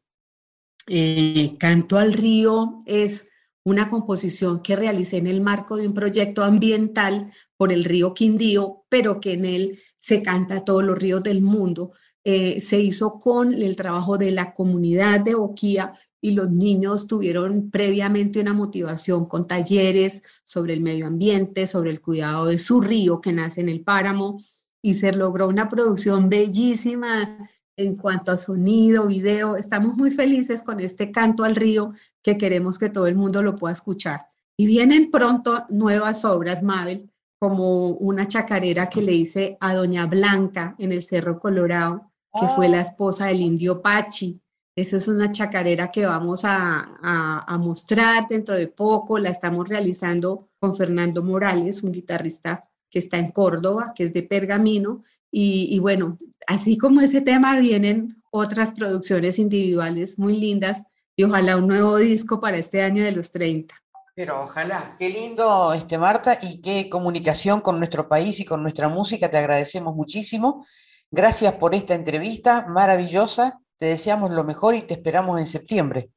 Eh, 0.89 1.55
Canto 1.59 1.97
al 1.97 2.13
Río 2.13 2.81
es 2.87 3.29
una 3.63 3.89
composición 3.89 4.61
que 4.63 4.75
realicé 4.75 5.17
en 5.17 5.27
el 5.27 5.41
marco 5.41 5.75
de 5.77 5.87
un 5.87 5.93
proyecto 5.93 6.43
ambiental 6.43 7.31
por 7.57 7.71
el 7.71 7.83
río 7.83 8.15
Quindío, 8.15 8.85
pero 8.89 9.19
que 9.19 9.33
en 9.33 9.45
él 9.45 9.79
se 9.97 10.23
canta 10.23 10.65
todos 10.65 10.83
los 10.83 10.97
ríos 10.97 11.21
del 11.21 11.41
mundo. 11.41 11.91
Eh, 12.23 12.59
se 12.59 12.79
hizo 12.79 13.19
con 13.19 13.53
el 13.53 13.75
trabajo 13.75 14.17
de 14.17 14.31
la 14.31 14.55
comunidad 14.55 15.19
de 15.19 15.35
Boquía 15.35 15.93
y 16.21 16.31
los 16.31 16.49
niños 16.49 17.05
tuvieron 17.05 17.69
previamente 17.69 18.39
una 18.39 18.53
motivación 18.53 19.25
con 19.27 19.45
talleres 19.45 20.23
sobre 20.43 20.73
el 20.73 20.81
medio 20.81 21.05
ambiente, 21.05 21.67
sobre 21.67 21.91
el 21.91 22.01
cuidado 22.01 22.47
de 22.47 22.57
su 22.57 22.81
río 22.81 23.21
que 23.21 23.31
nace 23.31 23.61
en 23.61 23.69
el 23.69 23.81
páramo 23.81 24.41
y 24.81 24.95
se 24.95 25.13
logró 25.13 25.47
una 25.47 25.69
producción 25.69 26.29
bellísima 26.29 27.37
en 27.79 27.95
cuanto 27.95 28.31
a 28.31 28.37
sonido, 28.37 29.07
video. 29.07 29.55
Estamos 29.55 29.95
muy 29.95 30.11
felices 30.11 30.61
con 30.61 30.81
este 30.81 31.11
canto 31.11 31.45
al 31.45 31.55
río 31.55 31.93
que 32.21 32.37
queremos 32.37 32.77
que 32.77 32.89
todo 32.89 33.07
el 33.07 33.15
mundo 33.15 33.41
lo 33.41 33.55
pueda 33.55 33.71
escuchar. 33.71 34.27
Y 34.57 34.65
vienen 34.65 35.09
pronto 35.09 35.65
nuevas 35.69 36.25
obras, 36.25 36.61
Mabel. 36.61 37.09
como 37.41 37.91
una 37.91 38.27
chacarera 38.27 38.89
que 38.89 39.01
le 39.01 39.13
hice 39.13 39.57
a 39.61 39.73
Doña 39.73 40.05
Blanca 40.07 40.75
en 40.77 40.91
el 40.91 41.01
Cerro 41.01 41.39
Colorado, 41.39 42.11
que 42.37 42.47
fue 42.49 42.67
la 42.67 42.79
ah. 42.79 42.81
esposa 42.81 43.27
del 43.27 43.39
indio 43.39 43.81
Pachi. 43.81 44.41
Esa 44.75 44.97
es 44.97 45.07
una 45.07 45.31
chacarera 45.31 45.89
que 45.89 46.05
vamos 46.05 46.43
a, 46.43 46.99
a, 47.47 47.57
mostrar 47.57 48.27
dentro 48.27 48.55
de 48.55 48.67
poco. 48.67 49.19
La 49.19 49.29
estamos 49.29 49.69
realizando 49.69 50.49
con 50.59 50.75
Fernando 50.75 51.23
Morales, 51.23 51.81
un 51.81 51.93
guitarrista 51.93 52.69
que 52.89 52.99
está 52.99 53.17
en 53.17 53.31
Córdoba, 53.31 53.93
que 53.95 54.03
es 54.03 54.11
de 54.11 54.23
Pergamino. 54.23 55.03
Y, 55.31 55.69
y, 55.71 55.79
bueno, 55.79 56.17
así 56.47 56.77
como 56.77 57.01
ese 57.01 57.21
tema, 57.21 57.57
vienen 57.59 58.21
otras 58.31 58.73
producciones 58.73 59.39
individuales 59.39 60.17
muy 60.17 60.37
lindas 60.37 60.83
y 61.15 61.23
ojalá 61.23 61.57
un 61.57 61.67
nuevo 61.67 61.97
disco 61.97 62.39
para 62.39 62.57
este 62.57 62.81
año 62.81 63.03
de 63.03 63.11
los 63.11 63.31
30. 63.31 63.75
Pero 64.15 64.43
ojalá, 64.43 64.95
qué 64.97 65.09
lindo, 65.09 65.73
este, 65.73 65.97
Marta, 65.97 66.39
y 66.41 66.61
qué 66.61 66.89
comunicación 66.89 67.61
con 67.61 67.77
nuestro 67.77 68.09
país 68.09 68.39
y 68.39 68.45
con 68.45 68.61
nuestra 68.61 68.89
música, 68.89 69.29
te 69.29 69.37
agradecemos 69.37 69.95
muchísimo. 69.95 70.65
Gracias 71.11 71.53
por 71.53 71.73
esta 71.73 71.93
entrevista 71.93 72.65
maravillosa 72.67 73.59
te 73.79 73.85
deseamos 73.85 74.31
lo 74.31 74.43
mejor 74.43 74.75
y 74.75 74.81
te 74.81 74.93
esperamos 74.93 75.39
en 75.39 75.47
septiembre. 75.47 76.11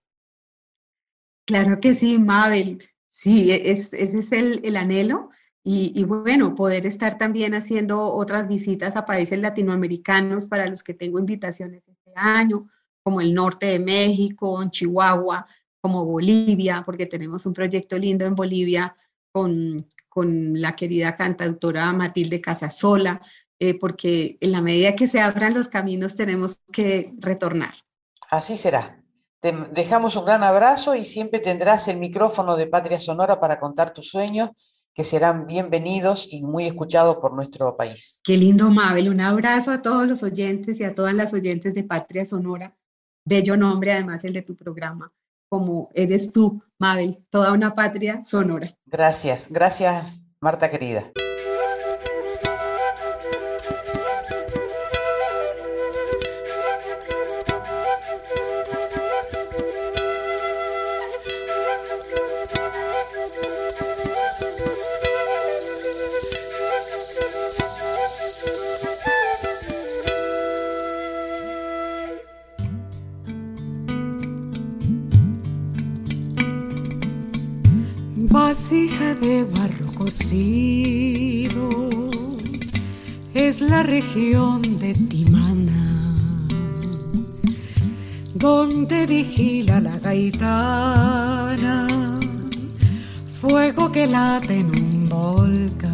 Claro 1.46 1.80
que 1.80 1.94
sí, 1.94 2.18
Mabel. 2.18 2.82
Sí, 3.08 3.52
e, 3.52 3.70
ese 3.70 4.02
es 4.02 4.32
el, 4.32 4.76
anhelo. 4.76 5.30
Y, 5.64 6.02
bueno, 6.04 6.56
poder 6.56 6.86
estar 6.86 7.16
también 7.16 7.54
haciendo 7.54 8.12
otras 8.12 8.48
visitas 8.48 8.96
a 8.96 9.04
países 9.04 9.38
latinoamericanos 9.38 10.46
para 10.46 10.66
los 10.66 10.82
que 10.82 10.92
tengo 10.92 11.20
invitaciones 11.20 11.86
este 11.86 12.10
año, 12.16 12.68
como 13.04 13.20
el 13.20 13.32
norte 13.32 13.66
de 13.66 13.78
México, 13.78 14.60
en 14.60 14.70
Chihuahua, 14.70 15.46
como 15.80 16.04
Bolivia, 16.04 16.82
porque 16.84 17.06
tenemos 17.06 17.46
un 17.46 17.52
proyecto 17.52 17.96
lindo 17.96 18.24
en 18.24 18.34
Bolivia 18.34 18.96
con, 19.30 19.76
con 20.08 20.60
la 20.60 20.74
querida 20.74 21.14
cantautora 21.14 21.92
Matilde 21.92 22.40
Casasola. 22.40 23.20
Eh, 23.64 23.78
porque 23.78 24.38
en 24.40 24.50
la 24.50 24.60
medida 24.60 24.96
que 24.96 25.06
se 25.06 25.20
abran 25.20 25.54
los 25.54 25.68
caminos 25.68 26.16
tenemos 26.16 26.58
que 26.72 27.12
retornar. 27.20 27.72
Así 28.28 28.56
será. 28.56 29.00
Te 29.38 29.52
dejamos 29.72 30.16
un 30.16 30.24
gran 30.24 30.42
abrazo 30.42 30.96
y 30.96 31.04
siempre 31.04 31.38
tendrás 31.38 31.86
el 31.86 31.98
micrófono 31.98 32.56
de 32.56 32.66
Patria 32.66 32.98
Sonora 32.98 33.38
para 33.38 33.60
contar 33.60 33.94
tus 33.94 34.08
sueños, 34.08 34.50
que 34.94 35.04
serán 35.04 35.46
bienvenidos 35.46 36.28
y 36.30 36.42
muy 36.42 36.66
escuchados 36.66 37.16
por 37.16 37.32
nuestro 37.34 37.76
país. 37.76 38.20
Qué 38.22 38.36
lindo, 38.36 38.70
Mabel. 38.70 39.08
Un 39.08 39.20
abrazo 39.20 39.70
a 39.70 39.82
todos 39.82 40.06
los 40.06 40.22
oyentes 40.22 40.80
y 40.80 40.84
a 40.84 40.94
todas 40.94 41.14
las 41.14 41.32
oyentes 41.32 41.74
de 41.74 41.84
Patria 41.84 42.24
Sonora. 42.24 42.76
Bello 43.24 43.56
nombre, 43.56 43.92
además, 43.92 44.24
el 44.24 44.32
de 44.32 44.42
tu 44.42 44.56
programa, 44.56 45.12
como 45.48 45.90
eres 45.94 46.32
tú, 46.32 46.62
Mabel, 46.78 47.18
toda 47.30 47.52
una 47.52 47.74
patria 47.74 48.20
sonora. 48.22 48.74
Gracias, 48.86 49.46
gracias, 49.48 50.20
Marta 50.40 50.70
querida. 50.70 51.12
Región 84.02 84.60
de 84.78 84.94
Timana, 84.94 85.84
donde 88.34 89.06
vigila 89.06 89.80
la 89.80 89.98
gaitana, 89.98 91.86
fuego 93.40 93.92
que 93.92 94.06
late 94.08 94.58
en 94.58 94.70
un 94.70 95.08
volcán, 95.08 95.92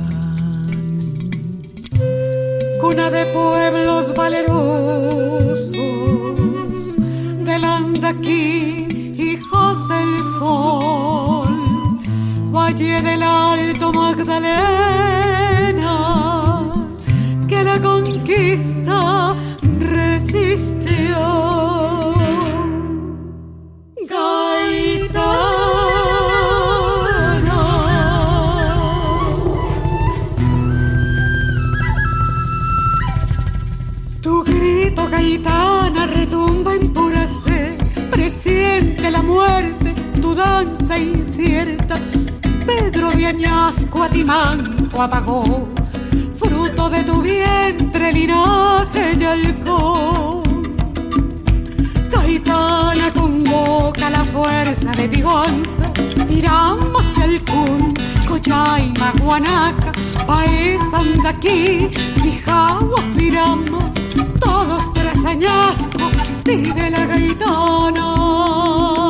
cuna 2.81 3.11
de 3.11 3.27
pueblos 3.27 4.15
valerosos, 4.15 5.75
del 7.45 7.65
Andaquí, 7.65 8.87
hijos 9.19 9.89
del 9.89 10.25
sol 10.39 11.59
Valle 12.51 13.03
del 13.03 13.23
Alto 13.23 13.93
Magdalena, 13.93 15.28
conquista 18.29 19.35
resistió. 19.81 21.17
Gaitana. 24.07 25.29
Tu 34.21 34.45
grito 34.45 35.09
gaitana 35.09 36.07
retumba 36.07 36.75
en 36.75 36.93
pura 36.93 37.27
sed, 37.27 37.79
presiente 38.11 39.11
la 39.11 39.23
muerte, 39.23 39.95
tu 40.21 40.35
danza 40.35 40.99
incierta 40.99 41.99
Pedro 42.67 43.11
de 43.13 43.27
Añasco 43.27 44.03
a 44.03 44.11
Timanco 44.11 45.01
apagó, 45.01 45.71
de 46.91 47.05
tu 47.05 47.21
vientre, 47.21 48.13
linaje 48.13 49.17
y 49.19 49.25
alcohol. 49.25 50.43
Gaitana 52.11 53.13
convoca 53.13 54.11
la 54.11 54.25
fuerza 54.25 54.93
de 54.93 55.09
Pigonza, 55.09 55.83
Miramos 56.29 57.11
Chalcún, 57.13 57.95
Cochaima, 58.27 59.13
Guanaca, 59.21 59.93
País, 60.27 60.81
Andaquí, 60.93 61.89
Pijaguas, 62.23 63.05
Mirama, 63.17 63.93
todos 64.41 64.93
tras 64.95 65.25
Añasco, 65.25 65.99
pide 66.45 66.91
la 66.91 67.07
gaitana. 67.07 69.08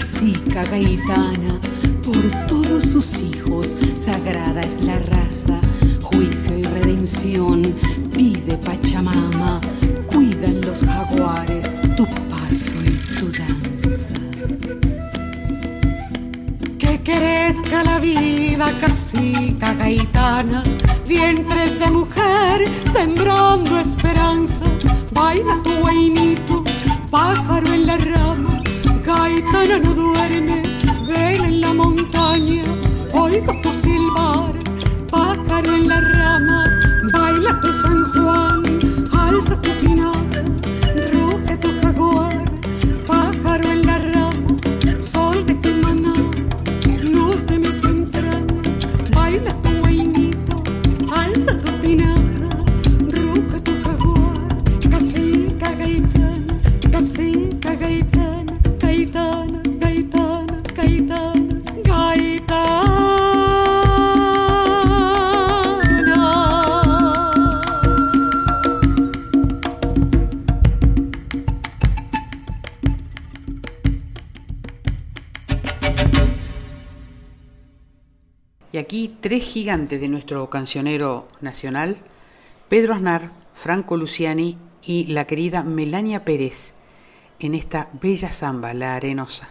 Casica 0.00 0.64
gaitana, 0.64 1.60
por 2.02 2.46
todos 2.46 2.84
sus 2.84 3.20
hijos, 3.20 3.76
sagrada 3.96 4.62
es 4.62 4.80
la 4.82 4.98
raza, 4.98 5.60
juicio 6.00 6.58
y 6.58 6.62
redención. 6.62 7.74
De 79.70 80.08
nuestro 80.08 80.50
cancionero 80.50 81.28
nacional, 81.40 81.98
Pedro 82.68 82.92
Aznar, 82.92 83.30
Franco 83.54 83.96
Luciani 83.96 84.58
y 84.82 85.04
la 85.12 85.26
querida 85.28 85.62
Melania 85.62 86.24
Pérez, 86.24 86.74
en 87.38 87.54
esta 87.54 87.88
bella 88.02 88.30
samba, 88.32 88.74
La. 88.74 88.96
Arenosa, 88.96 89.50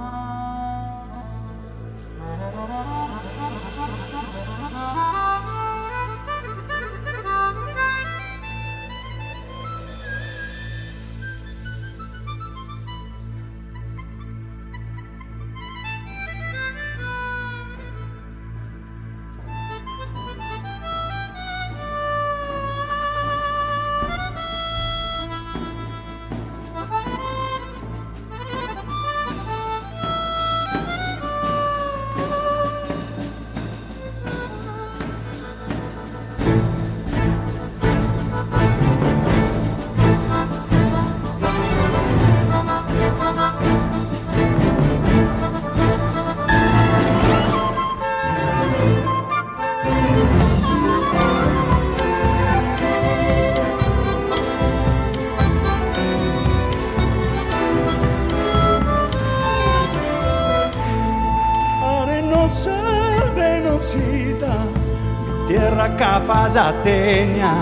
cafayateña. 66.52 67.54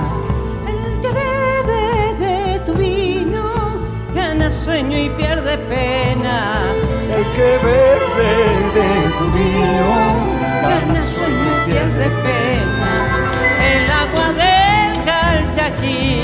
El 0.66 1.00
que 1.00 1.08
bebe 1.08 2.14
de 2.18 2.58
tu 2.60 2.74
vino 2.74 3.42
gana 4.14 4.50
sueño 4.50 4.96
y 4.98 5.08
pierde 5.10 5.56
pena. 5.58 6.62
El 7.16 7.24
que 7.36 7.58
bebe 7.66 8.32
de 8.74 9.10
tu 9.18 9.24
vino 9.36 9.90
Gana 10.62 10.96
sueño 10.96 11.46
y 11.52 11.70
pierde 11.70 12.06
pena. 12.24 12.92
El 13.72 13.90
agua 13.90 14.32
del 14.32 15.04
calchaquí, 15.04 16.22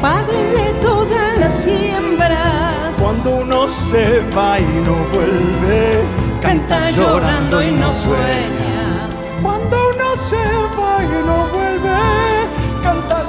padre 0.00 0.38
de 0.56 0.72
todas 0.82 1.38
las 1.38 1.52
siembras. 1.52 2.96
Cuando 3.00 3.36
uno 3.36 3.68
se 3.68 4.20
va 4.36 4.58
y 4.58 4.66
no 4.86 4.96
vuelve, 5.12 6.02
Canta 6.42 6.90
llorando 6.90 7.62
y 7.62 7.70
no 7.72 7.92
sueña. 7.92 8.63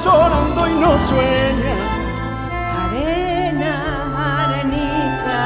Llorando 0.05 0.67
y 0.67 0.73
no 0.75 0.91
sueña. 1.09 1.75
Arena, 2.83 3.73
arenita, 4.43 5.39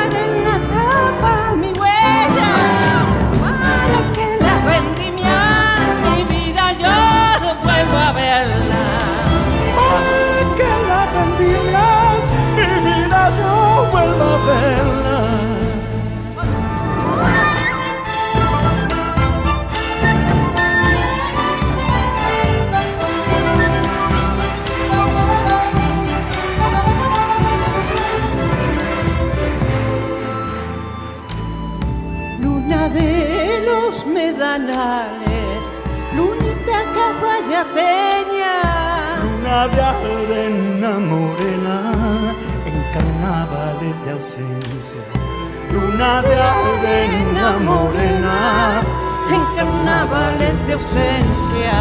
arena 0.00 0.54
tapa 0.72 1.34
mi 1.56 1.70
huella. 1.80 2.50
Para 3.42 4.00
que 4.14 4.26
la 4.44 4.54
vendimia 4.70 5.40
mi 6.04 6.18
vida 6.34 6.64
yo 6.82 6.96
vuelva 7.64 8.08
a 8.08 8.12
verla. 8.12 8.84
Para 9.78 10.42
que 10.58 10.70
la 10.90 11.02
vendimias, 11.14 12.22
mi 12.56 12.72
vida 12.86 13.20
yo 13.40 13.88
vuelva 13.92 14.28
a 14.34 14.40
verla. 14.50 15.09
De 39.60 39.82
arena 39.82 40.98
morena 40.98 41.92
en 42.64 42.76
carnavales 42.94 44.02
de 44.06 44.12
ausencia. 44.12 45.02
Luna 45.70 46.22
de 46.22 46.34
arena 46.34 47.58
morena 47.62 48.80
en 49.30 49.56
carnavales 49.56 50.66
de 50.66 50.72
ausencia. 50.72 51.76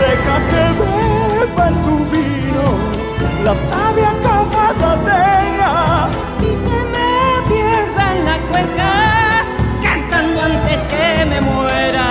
Deja 0.00 0.36
que 0.48 0.62
beba 0.80 1.68
en 1.68 1.74
tu 1.82 1.96
vino 2.12 2.66
la 3.44 3.54
sabia 3.54 4.10
cafayateña. 4.22 6.08
y 6.40 6.52
que 6.66 6.80
me 6.94 7.12
pierda 7.46 8.04
en 8.16 8.24
la 8.24 8.38
cuenca 8.50 8.92
cantando 9.82 10.40
antes 10.40 10.80
que 10.92 11.26
me 11.26 11.40
muera. 11.42 12.06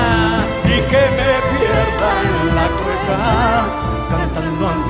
y 0.65 0.77
que 0.91 1.03
me 1.17 1.31
pierda 1.49 2.09
en 2.21 2.55
la 2.55 2.67
cueca 2.79 3.87
cantando 4.09 4.69
antes 4.69 4.86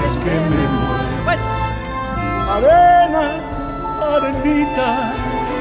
Arena, 2.57 3.23
arenita, 4.13 4.89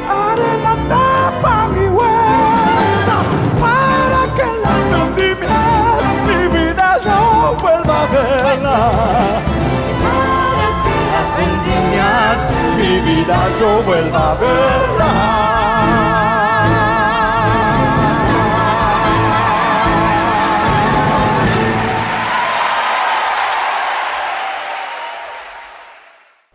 arena 0.09 0.73
tapa 0.89 1.69
mi 1.69 1.87
huella 1.87 3.19
para 3.61 4.23
que 4.35 4.43
en 4.43 4.57
las 4.63 4.83
vendimias 4.93 6.03
mi 6.27 6.41
vida 6.49 6.87
yo 7.05 7.57
vuelva 7.63 8.03
a 8.03 8.07
verla. 8.07 8.79
Para 10.03 10.67
que 10.83 10.97
las 11.13 11.29
vendimias 11.39 12.37
mi 12.77 12.93
vida 13.01 13.39
yo 13.61 13.71
vuelva 13.83 14.33
a 14.33 14.35
verla. 14.35 15.76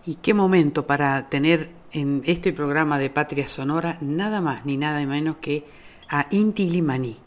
Y 0.05 0.15
qué 0.15 0.33
momento 0.33 0.87
para 0.87 1.29
tener 1.29 1.69
en 1.91 2.23
este 2.25 2.53
programa 2.53 2.97
de 2.97 3.09
Patria 3.09 3.47
Sonora 3.47 3.97
nada 4.01 4.41
más 4.41 4.65
ni 4.65 4.77
nada 4.77 5.05
menos 5.05 5.37
que 5.37 5.65
a 6.09 6.27
Inti 6.31 6.69
Limani 6.69 7.17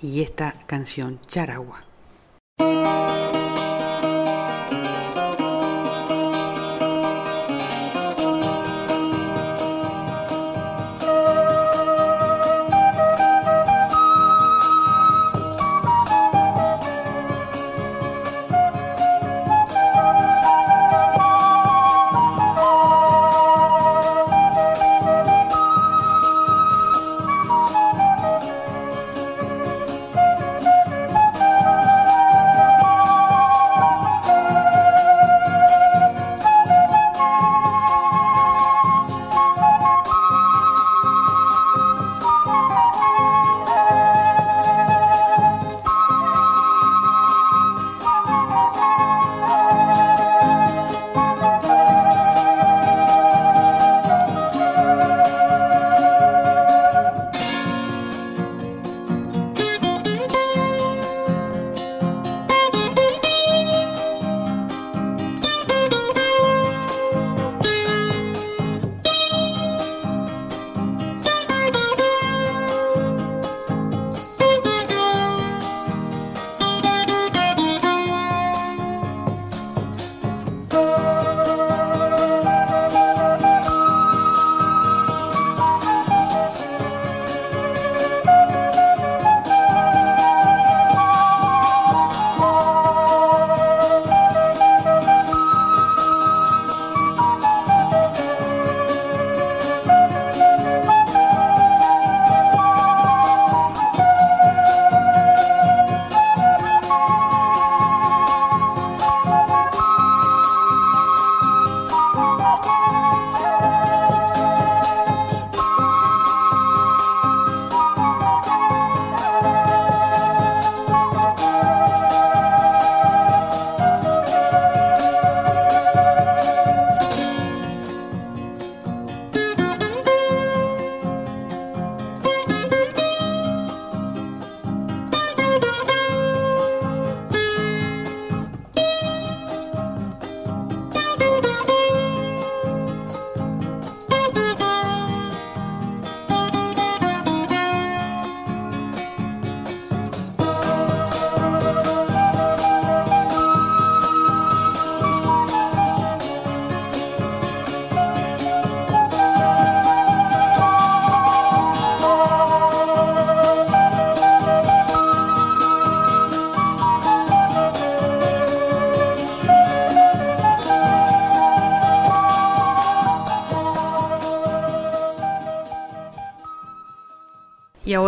y 0.00 0.22
esta 0.22 0.54
canción 0.66 1.20
Charagua. 1.26 1.84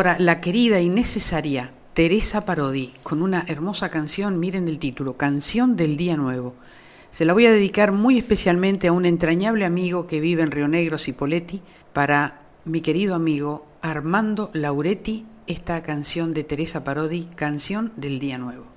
Ahora 0.06 0.22
la 0.22 0.40
querida 0.40 0.80
y 0.80 0.88
necesaria 0.88 1.72
Teresa 1.92 2.44
Parodi 2.44 2.92
con 3.02 3.22
una 3.22 3.44
hermosa 3.48 3.88
canción, 3.88 4.38
miren 4.38 4.68
el 4.68 4.78
título, 4.78 5.16
Canción 5.16 5.74
del 5.74 5.96
Día 5.96 6.16
Nuevo. 6.16 6.54
Se 7.10 7.24
la 7.24 7.32
voy 7.32 7.46
a 7.46 7.50
dedicar 7.50 7.90
muy 7.90 8.16
especialmente 8.16 8.86
a 8.86 8.92
un 8.92 9.04
entrañable 9.04 9.64
amigo 9.64 10.06
que 10.06 10.20
vive 10.20 10.44
en 10.44 10.52
Río 10.52 10.68
Negro, 10.68 10.96
Cipoletti, 10.96 11.60
para 11.92 12.42
mi 12.64 12.82
querido 12.82 13.16
amigo 13.16 13.66
Armando 13.82 14.50
Lauretti, 14.52 15.26
esta 15.48 15.82
canción 15.82 16.34
de 16.34 16.44
Teresa 16.44 16.84
Parodi, 16.84 17.24
Canción 17.34 17.92
del 17.96 18.20
Día 18.20 18.38
Nuevo. 18.38 18.75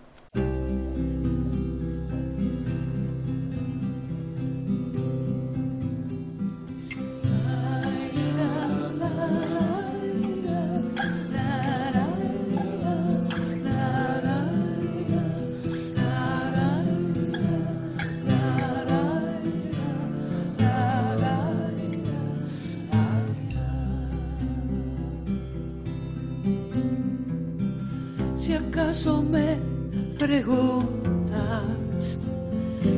Me 29.22 29.56
preguntas 30.18 30.88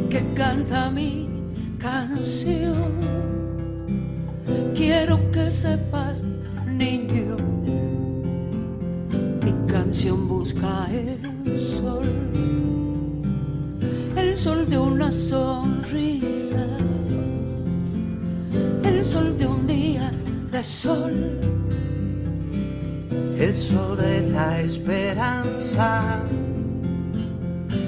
que 0.10 0.24
canta 0.34 0.90
mi 0.90 1.28
canción. 1.80 2.94
Quiero 4.74 5.20
que 5.34 5.52
sepas, 5.52 5.91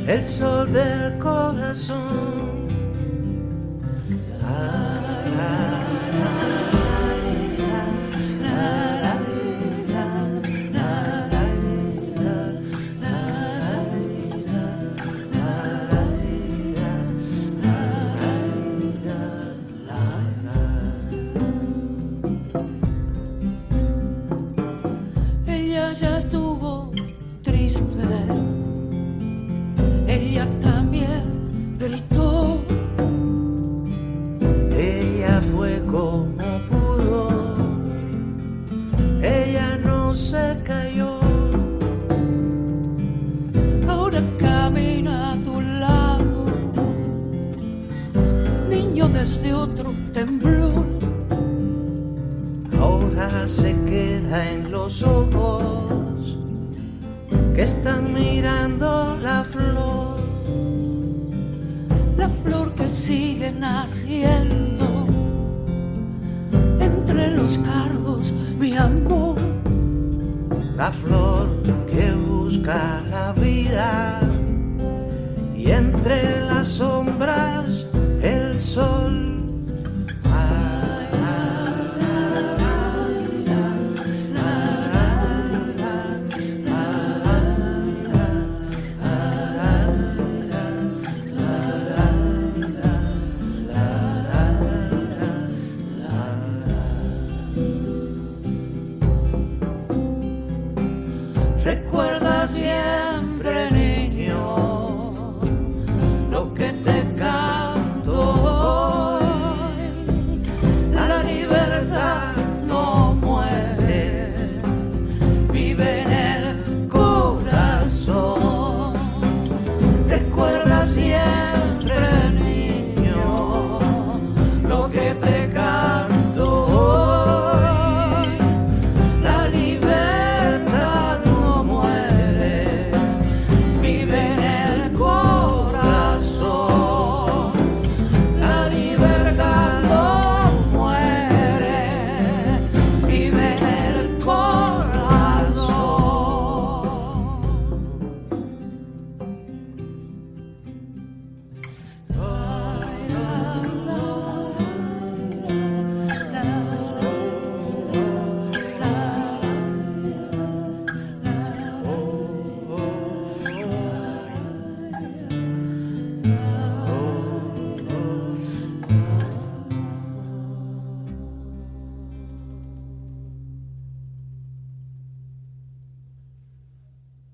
el 0.07 0.25
sol 0.25 0.71
del 0.73 1.17
corazón. 1.19 2.32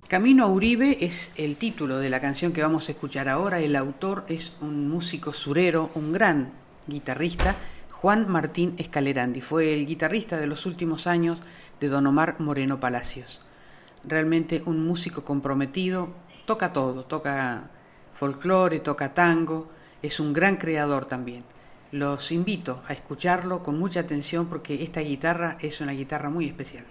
Camino 0.10 0.44
a 0.44 0.48
Uribe 0.48 0.98
es 1.02 1.30
el 1.36 1.56
título 1.56 2.00
de 2.00 2.10
la 2.10 2.20
canción 2.20 2.52
que 2.52 2.64
vamos 2.64 2.90
a 2.90 2.94
escuchar 2.94 3.30
ahora. 3.30 3.60
El 3.60 3.76
autor 3.76 4.26
es 4.28 4.54
un 4.60 4.90
músico 4.90 5.34
surero, 5.34 5.92
un 5.94 6.12
gran 6.12 6.52
guitarrista, 6.88 7.56
Juan 7.92 8.28
Martín 8.28 8.74
Escalerandi. 8.80 9.40
Fue 9.40 9.72
el 9.72 9.86
guitarrista 9.86 10.38
de 10.38 10.48
los 10.48 10.66
últimos 10.66 11.06
años 11.06 11.38
de 11.80 11.90
Don 11.90 12.08
Omar 12.08 12.40
Moreno 12.40 12.80
Palacios. 12.80 13.42
Realmente 14.04 14.64
un 14.66 14.84
músico 14.84 15.24
comprometido, 15.24 16.10
toca 16.48 16.74
todo, 16.74 17.06
toca 17.06 17.70
folclore, 18.16 18.80
toca 18.80 19.14
tango, 19.14 19.70
es 20.02 20.20
un 20.20 20.34
gran 20.34 20.58
creador 20.58 21.06
también. 21.06 21.44
Los 21.92 22.32
invito 22.32 22.82
a 22.88 22.94
escucharlo 22.94 23.62
con 23.62 23.78
mucha 23.78 24.00
atención 24.00 24.48
porque 24.48 24.82
esta 24.84 25.02
guitarra 25.02 25.60
es 25.62 25.82
una 25.82 25.92
guitarra 25.92 26.32
muy 26.32 26.48
especial. 26.48 26.86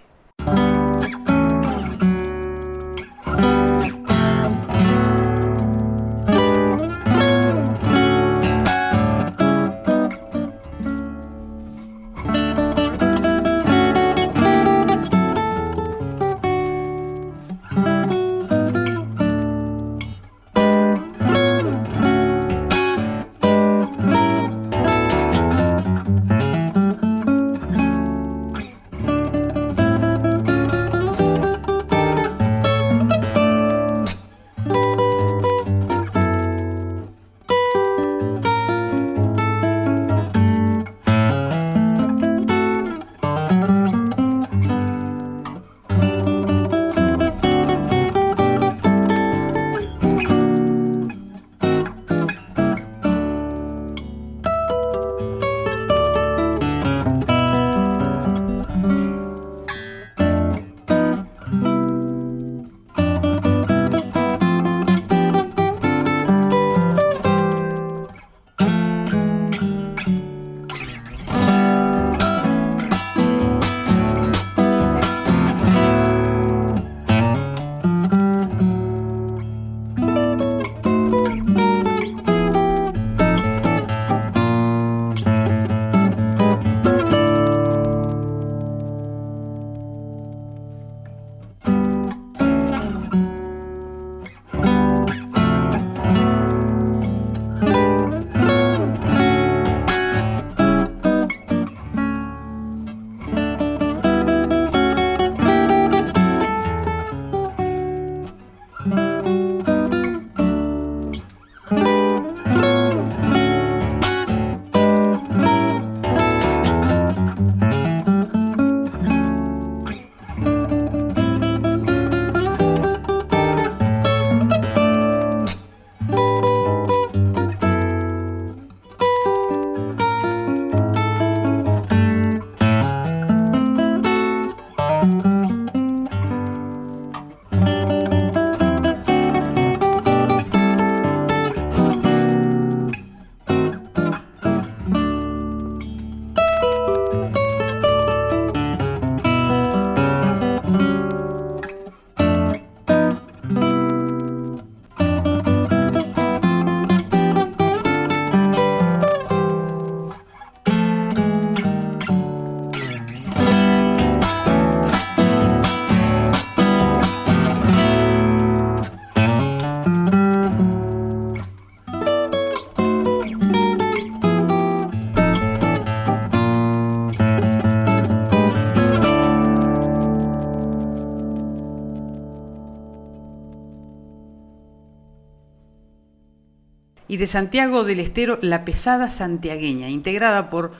De 187.19 187.27
Santiago 187.27 187.83
del 187.83 187.99
Estero 187.99 188.39
La 188.41 188.63
Pesada 188.63 189.09
Santiagueña, 189.09 189.89
integrada 189.89 190.49
por 190.49 190.71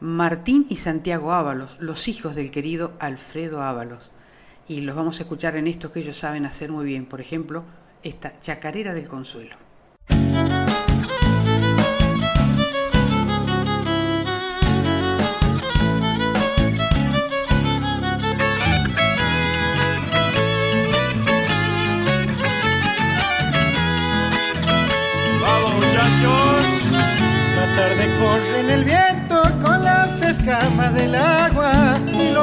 Martín 0.00 0.66
y 0.68 0.78
Santiago 0.78 1.32
Ábalos, 1.32 1.76
los 1.78 2.08
hijos 2.08 2.34
del 2.34 2.50
querido 2.50 2.94
Alfredo 2.98 3.62
Ábalos. 3.62 4.10
Y 4.66 4.80
los 4.80 4.96
vamos 4.96 5.20
a 5.20 5.22
escuchar 5.22 5.54
en 5.54 5.68
esto 5.68 5.92
que 5.92 6.00
ellos 6.00 6.18
saben 6.18 6.46
hacer 6.46 6.72
muy 6.72 6.84
bien, 6.84 7.06
por 7.06 7.20
ejemplo, 7.20 7.62
esta 8.02 8.40
Chacarera 8.40 8.92
del 8.92 9.08
Consuelo. 9.08 9.63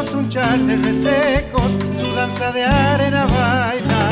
Los 0.01 0.13
unchales 0.15 0.81
resecos, 0.81 1.77
su 1.99 2.15
danza 2.15 2.51
de 2.51 2.63
arena 2.63 3.25
baila. 3.25 4.03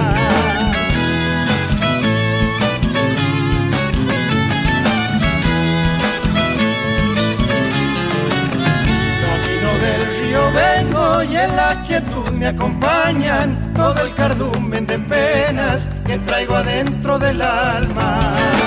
Camino 9.24 9.72
del 9.86 10.02
río 10.20 10.44
vengo 10.52 11.24
y 11.24 11.38
en 11.38 11.56
la 11.56 11.84
quietud 11.88 12.30
me 12.34 12.48
acompañan 12.48 13.74
todo 13.76 14.00
el 14.06 14.14
cardumen 14.14 14.86
de 14.86 15.00
penas 15.00 15.90
que 16.06 16.20
traigo 16.20 16.56
adentro 16.56 17.18
del 17.18 17.42
alma. 17.42 18.59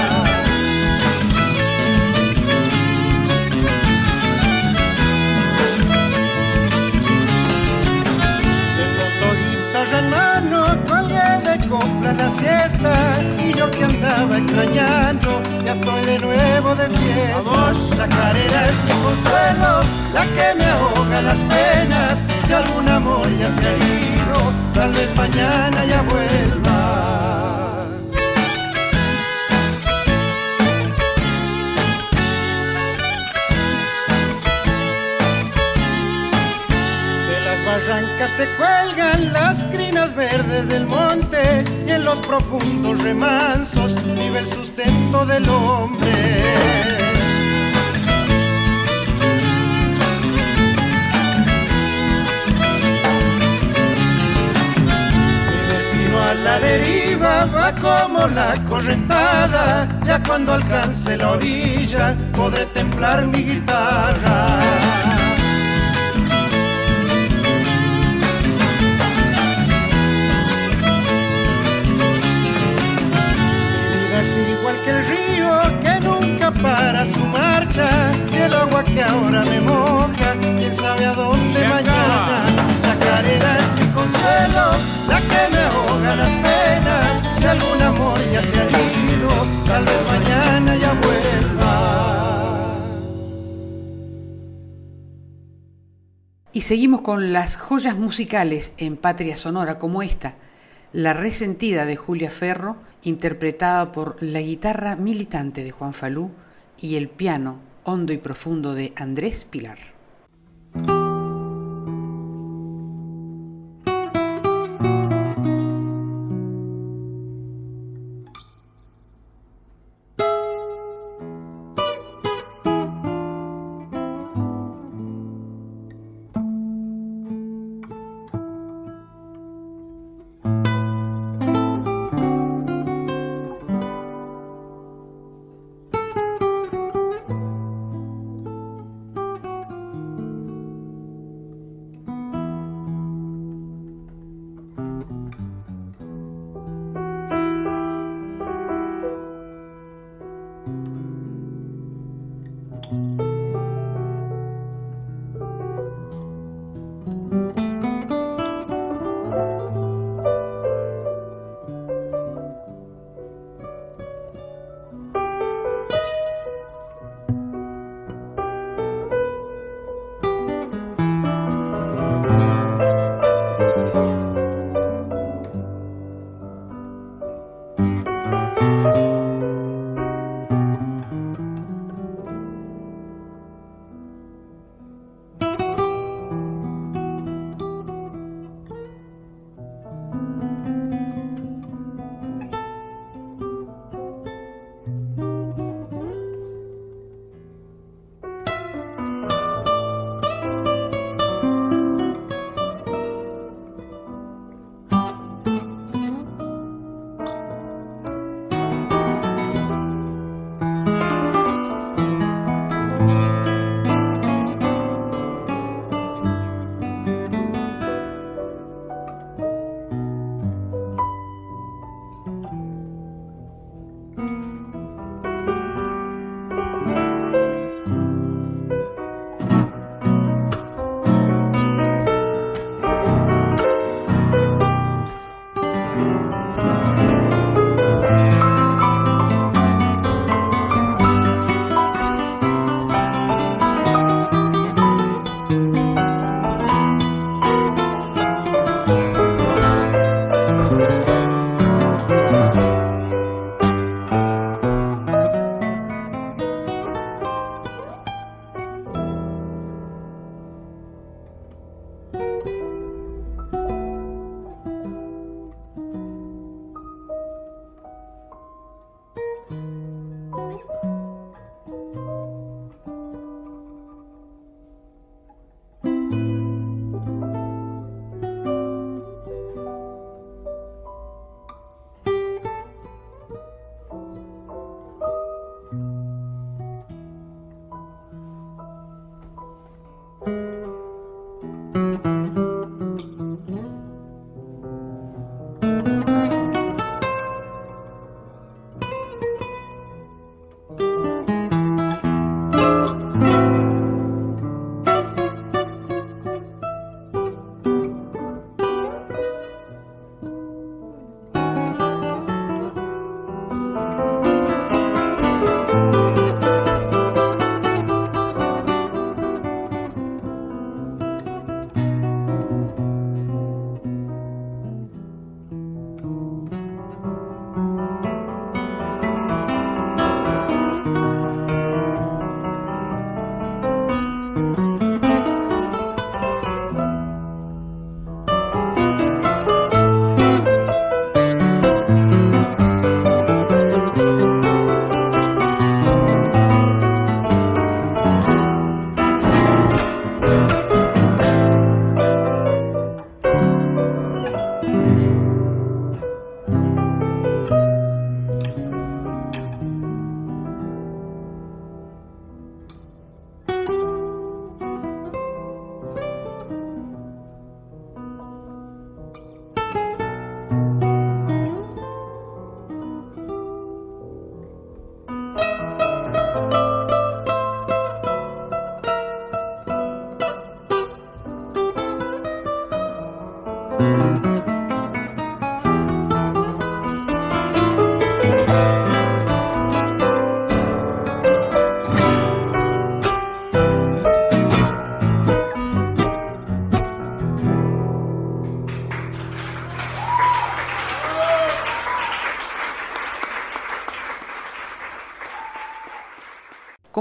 En 9.99 10.11
mano, 10.11 10.67
colgué 10.87 11.31
de 11.45 11.69
compra 11.69 12.13
la 12.13 12.31
siesta 12.31 12.93
y 13.45 13.53
yo 13.53 13.71
que 13.71 13.85
andaba 13.85 14.39
extrañando, 14.39 15.43
ya 15.65 15.73
estoy 15.73 16.05
de 16.05 16.19
nuevo 16.19 16.75
de 16.75 16.89
fiesta. 16.91 17.41
Vamos, 17.45 17.97
la 17.97 18.09
carrera 18.09 18.69
es 18.69 18.85
mi 18.85 18.95
consuelo, 19.07 19.83
la 20.15 20.25
que 20.35 20.59
me 20.59 20.67
ahoga 20.67 21.23
las 21.23 21.39
penas. 21.39 22.25
Si 22.47 22.53
algún 22.53 22.89
amor 22.89 23.29
ya 23.39 23.51
se 23.51 23.67
ha 23.67 23.77
ido, 23.77 24.53
tal 24.75 24.93
vez 24.93 25.15
mañana 25.15 25.85
ya 25.85 26.03
vuelva. 26.03 27.32
Barrancas 37.87 38.31
se 38.33 38.49
cuelgan 38.57 39.33
las 39.33 39.63
crinas 39.65 40.15
verdes 40.15 40.69
del 40.69 40.87
monte 40.87 41.65
y 41.87 41.91
en 41.91 42.05
los 42.05 42.19
profundos 42.21 43.03
remansos 43.03 43.95
vive 44.15 44.39
el 44.39 44.49
sustento 44.49 45.25
del 45.27 45.49
hombre. 45.49 46.13
Mi 55.49 55.73
destino 55.73 56.21
a 56.21 56.35
la 56.35 56.61
deriva 56.61 57.47
va 57.47 57.73
como 57.73 58.27
la 58.29 58.55
correntada, 58.69 59.89
ya 60.05 60.23
cuando 60.23 60.53
alcance 60.53 61.17
la 61.17 61.33
orilla 61.33 62.17
podré 62.35 62.67
templar 62.67 63.27
mi 63.27 63.43
guitarra. 63.43 65.22
Que 74.85 74.91
el 74.91 75.07
río 75.07 75.81
que 75.83 76.01
nunca 76.07 76.51
para 76.51 77.05
su 77.05 77.21
marcha, 77.21 77.89
y 78.33 78.37
el 78.37 78.55
agua 78.55 78.85
que 78.85 79.03
ahora 79.03 79.45
me 79.45 79.61
moja, 79.61 80.35
quién 80.57 80.75
sabe 80.75 81.05
a 81.07 81.13
dónde 81.15 81.69
mañana. 81.69 82.45
La 82.83 83.07
carrera 83.07 83.59
es 83.59 83.81
mi 83.81 83.93
consuelo, 83.93 84.65
la 85.09 85.21
que 85.21 85.43
me 85.55 85.63
ahoga 85.63 86.17
las 86.17 86.31
penas, 86.31 87.39
si 87.39 87.45
algún 87.47 87.83
amor 87.83 88.19
ya 88.33 88.43
se 88.43 88.61
ha 88.61 88.67
ido, 88.67 89.31
tal 89.67 89.85
vez 89.85 90.07
mañana 90.07 90.77
ya 90.77 90.93
vuelva. 90.95 92.03
Y 96.55 96.61
seguimos 96.63 97.01
con 97.01 97.33
las 97.33 97.57
joyas 97.57 97.97
musicales 97.97 98.73
en 98.77 98.97
Patria 98.97 99.37
Sonora 99.37 99.79
como 99.79 100.03
esta, 100.03 100.35
La 100.93 101.15
resentida 101.15 101.87
de 101.87 101.97
Julia 101.97 102.29
Ferro, 102.29 102.77
interpretada 103.03 103.93
por 103.93 104.17
la 104.21 104.41
guitarra 104.41 104.97
militante 104.97 105.65
de 105.65 105.71
Juan 105.71 105.95
Falú 105.95 106.31
y 106.79 106.97
el 106.97 107.09
piano 107.09 107.59
hondo 107.85 108.13
y 108.13 108.19
profundo 108.19 108.75
de 108.75 108.93
Andrés 108.97 109.45
Pilar. 109.45 109.79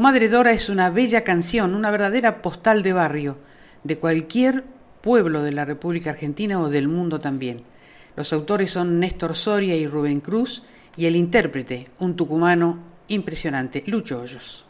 Comadre 0.02 0.30
Dora 0.30 0.52
es 0.52 0.70
una 0.70 0.90
bella 0.90 1.24
canción, 1.24 1.76
una 1.76 1.92
verdadera 1.92 2.42
postal 2.42 2.82
de 2.82 2.92
barrio, 2.92 3.38
de 3.84 3.98
cualquier 3.98 4.64
pueblo 5.02 5.42
de 5.42 5.52
la 5.52 5.66
República 5.66 6.12
Argentina 6.12 6.60
o 6.60 6.70
del 6.70 6.88
mundo 6.88 7.20
también. 7.20 7.58
Los 8.16 8.34
autores 8.34 8.72
son 8.72 9.00
Néstor 9.00 9.36
Soria 9.36 9.76
y 9.76 9.88
Rubén 9.88 10.20
Cruz 10.20 10.64
y 10.96 11.06
el 11.06 11.16
intérprete, 11.16 11.88
un 12.00 12.16
tucumano 12.16 12.80
impresionante, 13.08 13.84
Lucho 13.88 14.22
Hoyos. 14.22 14.66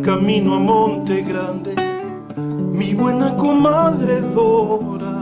Camino 0.00 0.54
a 0.54 0.58
Monte 0.58 1.22
Grande, 1.22 1.74
mi 2.36 2.94
buena 2.94 3.36
comadre 3.36 4.20
Dora. 4.20 5.20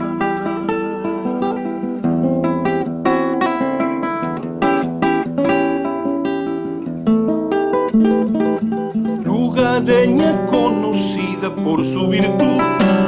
Lugareña 9.23 10.45
conocida 10.45 11.53
por 11.55 11.83
su 11.83 12.07
virtud, 12.07 12.61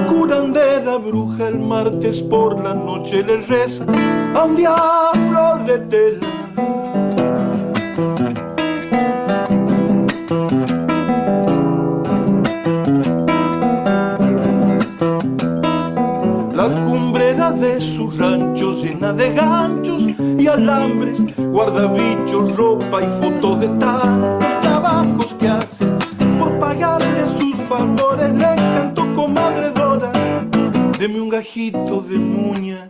curandera 0.07 0.97
bruja 0.97 1.47
el 1.47 1.59
martes 1.59 2.21
por 2.21 2.61
la 2.63 2.73
noche 2.73 3.23
le 3.23 3.37
reza 3.41 3.85
a 4.35 4.43
un 4.43 4.55
diablo 4.55 5.63
de 5.65 5.79
tela 5.79 6.44
de 19.13 19.33
ganchos 19.33 20.03
y 20.37 20.47
alambres, 20.47 21.19
guardabichos, 21.37 22.55
ropa 22.55 23.01
y 23.01 23.21
fotos 23.21 23.59
de 23.59 23.67
tantos 23.79 24.59
trabajos 24.61 25.35
que 25.39 25.47
hace 25.47 25.85
por 26.39 26.57
pagarle 26.59 27.27
sus 27.39 27.55
favores. 27.67 28.33
Le 28.33 28.55
canto 28.55 29.05
comadre 29.13 29.71
Dora, 29.71 30.11
deme 30.97 31.21
un 31.21 31.29
gajito 31.29 32.01
de 32.01 32.17
muña 32.17 32.89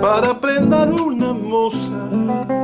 para 0.00 0.40
prendar 0.40 0.90
una 0.90 1.32
moza. 1.32 2.63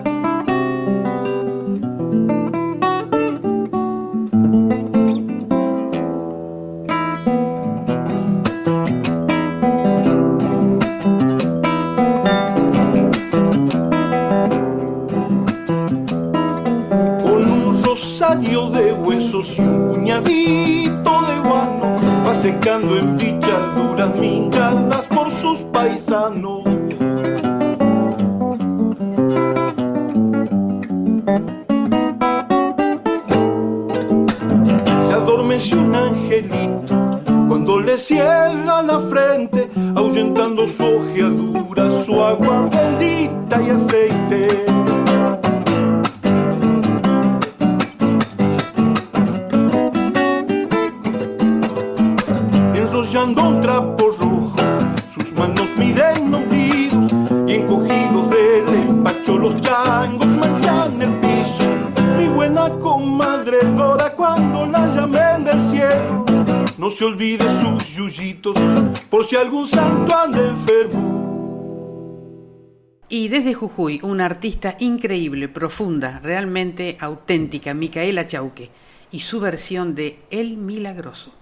Jujuy, 73.70 74.00
una 74.02 74.26
artista 74.26 74.76
increíble, 74.80 75.48
profunda, 75.48 76.18
realmente 76.22 76.96
auténtica, 76.98 77.72
Micaela 77.72 78.26
Chauque, 78.26 78.70
y 79.12 79.20
su 79.20 79.38
versión 79.38 79.94
de 79.94 80.18
El 80.30 80.56
Milagroso. 80.56 81.32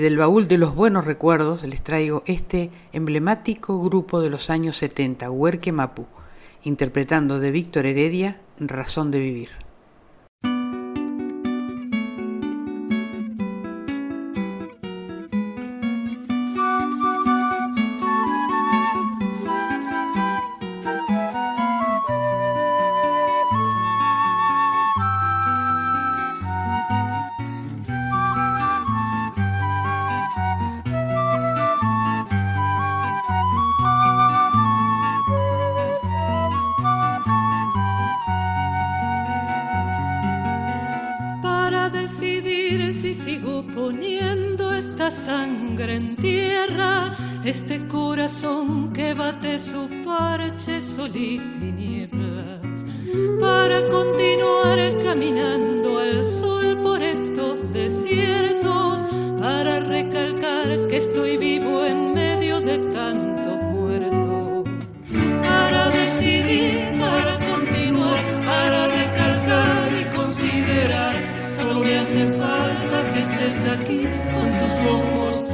Del 0.00 0.16
baúl 0.16 0.48
de 0.48 0.58
los 0.58 0.74
buenos 0.74 1.04
recuerdos 1.04 1.62
les 1.62 1.82
traigo 1.82 2.22
este 2.26 2.70
emblemático 2.92 3.80
grupo 3.82 4.20
de 4.20 4.30
los 4.30 4.50
años 4.50 4.76
70, 4.76 5.30
Huerque 5.30 5.72
Mapu, 5.72 6.06
interpretando 6.64 7.38
de 7.38 7.50
Víctor 7.50 7.86
Heredia, 7.86 8.40
Razón 8.58 9.10
de 9.10 9.18
Vivir. 9.20 9.69
hace 72.10 72.26
falta 72.32 73.12
que 73.12 73.20
estés 73.20 73.64
aquí 73.66 74.02
con 74.34 74.50
tus 74.58 74.80
ojos 74.82 75.49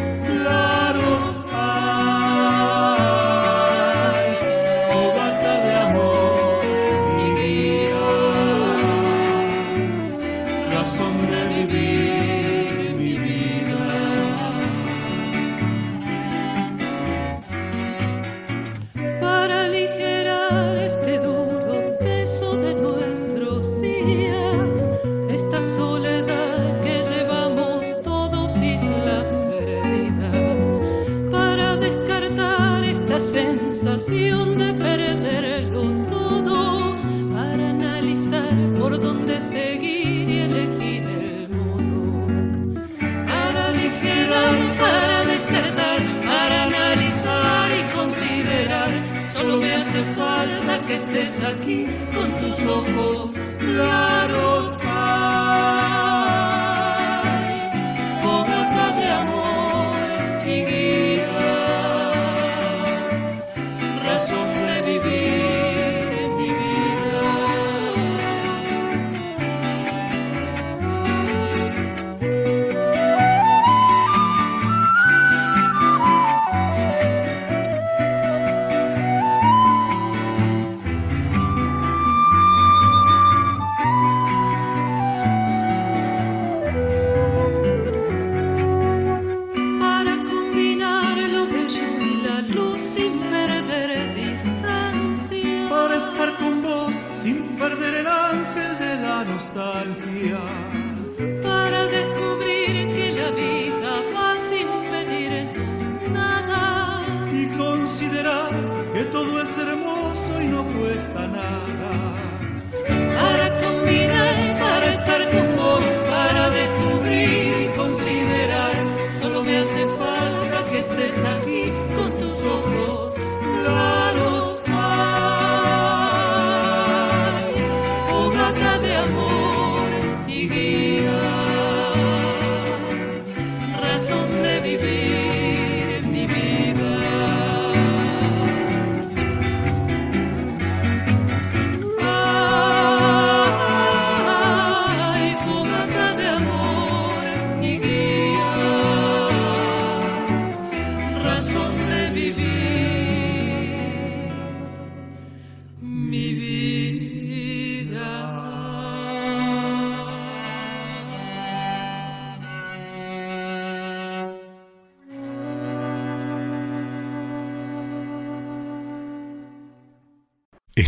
aquí 51.43 51.87
con 52.14 52.41
tus 52.41 52.64
ojos. 52.66 53.36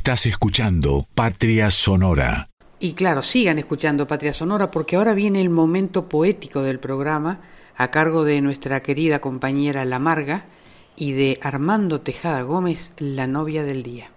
Estás 0.09 0.25
escuchando 0.25 1.05
Patria 1.15 1.71
Sonora. 1.71 2.49
Y 2.81 2.95
claro, 2.95 3.23
sigan 3.23 3.59
escuchando 3.59 4.07
Patria 4.07 4.33
Sonora 4.33 4.71
porque 4.71 4.97
ahora 4.97 5.13
viene 5.13 5.43
el 5.43 5.51
momento 5.51 6.09
poético 6.09 6.63
del 6.63 6.81
programa 6.81 7.43
a 7.77 7.91
cargo 7.91 8.25
de 8.25 8.41
nuestra 8.41 8.81
querida 8.81 9.21
compañera 9.21 9.85
La 9.85 9.99
Marga 9.99 10.47
y 10.97 11.13
de 11.13 11.39
Armando 11.43 12.01
Tejada 12.01 12.41
Gómez, 12.41 12.93
la 12.97 13.27
novia 13.27 13.65
del 13.65 13.83
día. 13.83 14.11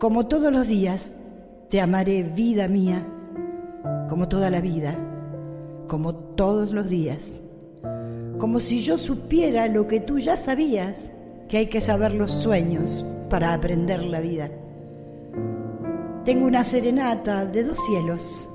Como 0.00 0.26
todos 0.26 0.52
los 0.52 0.66
días, 0.66 1.14
te 1.70 1.80
amaré 1.80 2.24
vida 2.24 2.66
mía, 2.66 3.06
como 4.08 4.26
toda 4.26 4.50
la 4.50 4.60
vida, 4.60 4.98
como 5.86 6.12
todos 6.16 6.72
los 6.72 6.90
días 6.90 7.42
como 8.40 8.58
si 8.58 8.80
yo 8.80 8.96
supiera 8.96 9.68
lo 9.68 9.86
que 9.86 10.00
tú 10.00 10.18
ya 10.18 10.38
sabías, 10.38 11.12
que 11.46 11.58
hay 11.58 11.66
que 11.66 11.82
saber 11.82 12.14
los 12.14 12.32
sueños 12.32 13.04
para 13.28 13.52
aprender 13.52 14.02
la 14.02 14.20
vida. 14.20 14.50
Tengo 16.24 16.46
una 16.46 16.64
serenata 16.64 17.44
de 17.44 17.64
dos 17.64 17.78
cielos, 17.84 18.48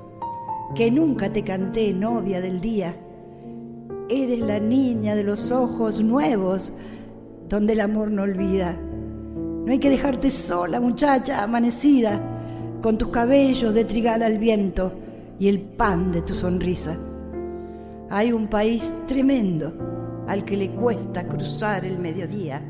que 0.74 0.90
nunca 0.90 1.32
te 1.32 1.44
canté 1.44 1.94
novia 1.94 2.40
del 2.40 2.60
día. 2.60 2.96
Eres 4.08 4.40
la 4.40 4.58
niña 4.58 5.14
de 5.14 5.22
los 5.22 5.52
ojos 5.52 6.00
nuevos, 6.00 6.72
donde 7.48 7.74
el 7.74 7.80
amor 7.80 8.10
no 8.10 8.22
olvida. 8.22 8.76
No 8.76 9.70
hay 9.70 9.78
que 9.78 9.90
dejarte 9.90 10.30
sola, 10.30 10.80
muchacha 10.80 11.44
amanecida, 11.44 12.20
con 12.82 12.98
tus 12.98 13.08
cabellos 13.10 13.72
de 13.72 13.84
trigal 13.84 14.22
al 14.22 14.38
viento 14.38 14.92
y 15.38 15.48
el 15.48 15.60
pan 15.60 16.10
de 16.10 16.22
tu 16.22 16.34
sonrisa. 16.34 16.98
Hay 18.08 18.32
un 18.32 18.46
país 18.46 18.94
tremendo 19.06 19.72
al 20.28 20.44
que 20.44 20.56
le 20.56 20.70
cuesta 20.70 21.26
cruzar 21.26 21.84
el 21.84 21.98
mediodía. 21.98 22.62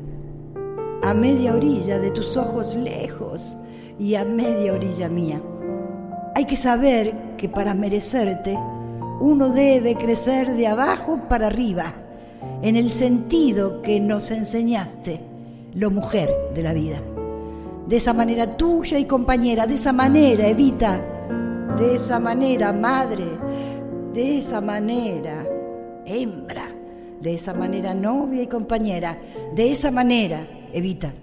A 1.03 1.13
media 1.13 1.53
orilla 1.53 1.99
de 1.99 2.09
tus 2.09 2.35
ojos 2.37 2.75
lejos 2.75 3.55
y 3.99 4.15
a 4.15 4.25
media 4.25 4.73
orilla 4.73 5.07
mía. 5.09 5.39
Hay 6.35 6.45
que 6.45 6.55
saber 6.55 7.35
que 7.37 7.49
para 7.49 7.75
merecerte 7.75 8.57
uno 9.19 9.49
debe 9.49 9.95
crecer 9.95 10.55
de 10.55 10.67
abajo 10.67 11.19
para 11.29 11.47
arriba, 11.47 11.93
en 12.63 12.75
el 12.75 12.89
sentido 12.89 13.81
que 13.83 13.99
nos 13.99 14.31
enseñaste, 14.31 15.21
lo 15.75 15.91
mujer 15.91 16.29
de 16.55 16.63
la 16.63 16.73
vida. 16.73 16.97
De 17.87 17.97
esa 17.97 18.13
manera 18.13 18.57
tuya 18.57 18.97
y 18.97 19.05
compañera, 19.05 19.67
de 19.67 19.75
esa 19.75 19.93
manera, 19.93 20.47
Evita, 20.47 20.99
de 21.77 21.95
esa 21.95 22.19
manera, 22.19 22.73
madre, 22.73 23.25
de 24.17 24.39
esa 24.39 24.61
manera, 24.61 25.47
hembra, 26.03 26.73
de 27.21 27.35
esa 27.35 27.53
manera, 27.53 27.93
novia 27.93 28.41
y 28.41 28.47
compañera, 28.47 29.21
de 29.53 29.71
esa 29.71 29.91
manera, 29.91 30.47
Evita. 30.73 31.13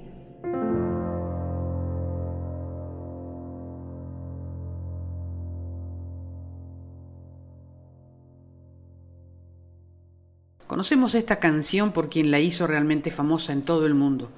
Conocemos 10.68 11.16
esta 11.16 11.40
canción 11.40 11.90
por 11.90 12.08
quien 12.08 12.30
la 12.30 12.38
hizo 12.38 12.68
realmente 12.68 13.10
famosa 13.10 13.52
en 13.52 13.62
todo 13.62 13.86
el 13.86 13.94
mundo, 13.94 14.30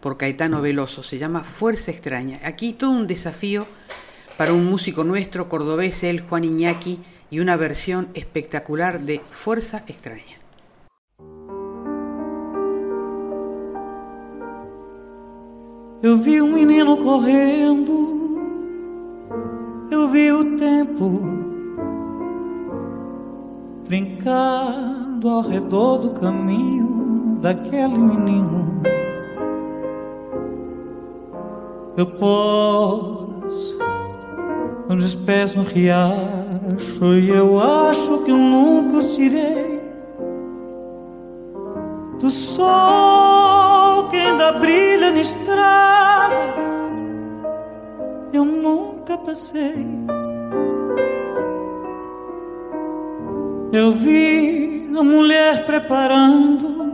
por 0.00 0.16
Caetano 0.16 0.60
Veloso. 0.60 1.04
Se 1.04 1.16
llama 1.16 1.44
Fuerza 1.44 1.92
Extraña. 1.92 2.40
Aquí 2.42 2.72
todo 2.72 2.90
un 2.90 3.06
desafío 3.06 3.68
para 4.36 4.52
un 4.52 4.66
músico 4.66 5.04
nuestro, 5.04 5.48
cordobés, 5.48 6.02
el 6.02 6.22
Juan 6.22 6.42
Iñaki, 6.42 6.98
y 7.30 7.40
una 7.40 7.56
versión 7.56 8.08
espectacular 8.14 9.00
de 9.00 9.20
Fuerza 9.20 9.84
Extraña. 9.86 10.38
Eu 16.02 16.16
vi 16.16 16.40
um 16.40 16.52
menino 16.52 16.96
correndo, 16.96 17.92
eu 19.90 20.08
vi 20.08 20.32
o 20.32 20.56
tempo 20.56 21.20
brincando 23.86 25.28
ao 25.28 25.42
redor 25.42 25.98
do 25.98 26.10
caminho 26.10 27.38
daquele 27.42 27.98
menino. 27.98 28.80
Eu 31.96 32.06
pus 32.06 33.76
os 34.98 35.14
pés 35.14 35.54
no 35.54 35.62
riacho 35.62 37.14
e 37.14 37.30
eu 37.30 37.60
acho 37.60 38.24
que 38.24 38.30
eu 38.30 38.36
nunca 38.36 38.98
os 38.98 39.14
tirei 39.14 39.80
do 42.18 42.28
sol 42.28 44.08
que 44.08 44.16
ainda 44.16 44.52
brilha 44.52 45.10
na 45.10 45.20
estrada. 45.20 46.34
Eu 48.32 48.44
nunca 48.44 49.16
passei. 49.16 49.86
Eu 53.72 53.92
vi 53.92 54.90
a 54.96 55.02
mulher 55.02 55.64
preparando 55.64 56.92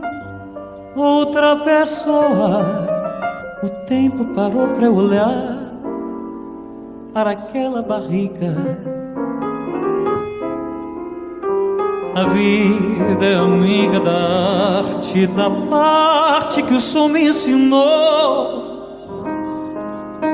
outra 0.95 1.57
pessoa. 1.57 2.87
O 3.63 3.69
tempo 3.85 4.23
parou 4.35 4.67
para 4.69 4.89
olhar 4.89 5.66
para 7.17 7.31
aquela 7.31 7.81
barriga. 7.81 8.77
A 12.13 12.25
vida 12.25 13.25
é 13.25 13.33
amiga 13.33 13.99
da 13.99 14.83
arte, 14.85 15.25
da 15.25 15.49
parte 15.49 16.61
que 16.61 16.75
o 16.75 16.79
som 16.79 17.07
me 17.07 17.27
ensinou. 17.27 18.61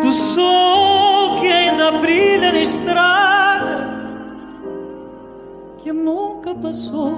Do 0.01 0.11
sol 0.11 1.39
que 1.39 1.47
ainda 1.47 1.99
brilha 1.99 2.51
na 2.51 2.59
estrada 2.59 3.87
que 5.77 5.93
nunca 5.93 6.53
passou. 6.53 7.15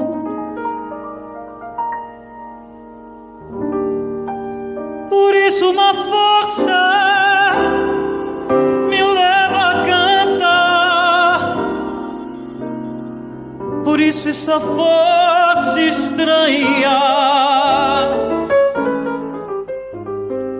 Por 5.10 5.34
isso, 5.34 5.72
uma 5.72 5.92
força 5.92 7.85
Por 13.96 14.02
isso, 14.02 14.28
essa 14.28 14.60
força 14.60 15.80
estranha. 15.80 17.00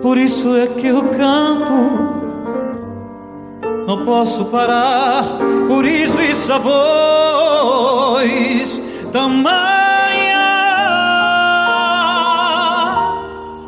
Por 0.00 0.16
isso 0.16 0.56
é 0.56 0.66
que 0.68 0.86
eu 0.86 1.02
canto 1.10 2.16
não 3.86 4.06
posso 4.06 4.46
parar, 4.46 5.22
por 5.68 5.84
isso 5.84 6.18
essa 6.18 6.58
voz 6.58 6.80
tamanha. 9.12 9.52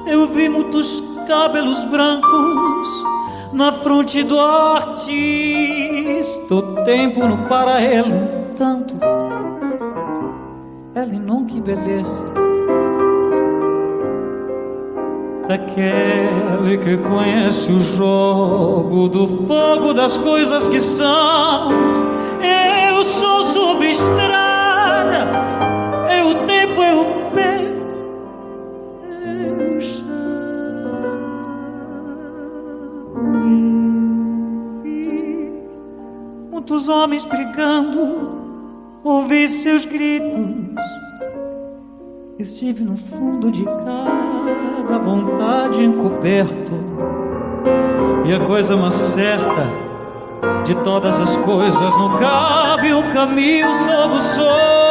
Eu 0.06 0.28
vi 0.28 0.48
muitos 0.48 1.02
cabelos 1.26 1.84
brancos 1.84 2.88
na 3.52 3.70
fronte 3.72 4.22
do 4.22 4.40
artista. 4.40 5.04
O 6.54 6.62
tempo 6.84 7.20
não 7.20 7.44
para 7.44 7.82
ele 7.82 8.14
tanto. 8.56 8.96
Ele 11.00 11.16
nunca 11.16 11.54
envelhece 11.54 12.24
daquele 15.46 16.76
que 16.76 16.96
conhece 16.96 17.70
o 17.70 17.78
jogo 17.78 19.08
do 19.08 19.28
fogo 19.46 19.94
das 19.94 20.18
coisas 20.18 20.66
que 20.66 20.80
são. 20.80 21.70
Eu 22.88 23.04
sou 23.04 23.44
sobre 23.44 23.92
estrada, 23.92 25.28
é 26.10 26.24
o 26.24 26.34
tempo, 26.46 26.82
é 26.82 26.92
o 26.92 27.04
pé, 27.30 27.60
é 29.24 29.76
o 29.76 29.80
chão. 29.80 30.04
Muitos 36.50 36.88
homens 36.88 37.24
brigando, 37.24 38.32
ouvi 39.04 39.48
seus 39.48 39.84
gritos. 39.84 40.67
Estive 42.38 42.84
no 42.84 42.96
fundo 42.96 43.50
de 43.50 43.64
cada 43.64 44.98
vontade 44.98 45.82
encoberto. 45.82 46.72
E 48.24 48.34
a 48.34 48.40
coisa 48.46 48.76
mais 48.76 48.94
certa 48.94 49.88
de 50.64 50.74
todas 50.76 51.20
as 51.20 51.36
coisas 51.38 51.96
não 51.96 52.16
cabe 52.16 52.92
um 52.92 53.10
caminho 53.10 53.74
sobre 53.74 54.18
o 54.18 54.20
sol. 54.20 54.87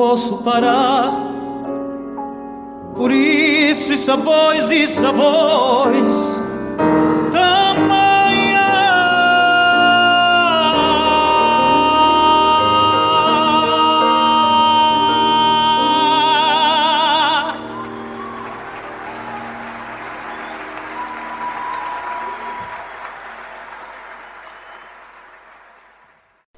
posso 0.00 0.38
parar. 0.38 1.12
Por 2.96 3.12
isso, 3.12 3.92
e 3.92 3.98
sabores 3.98 4.70
e 4.70 4.86
sabores. 4.86 6.16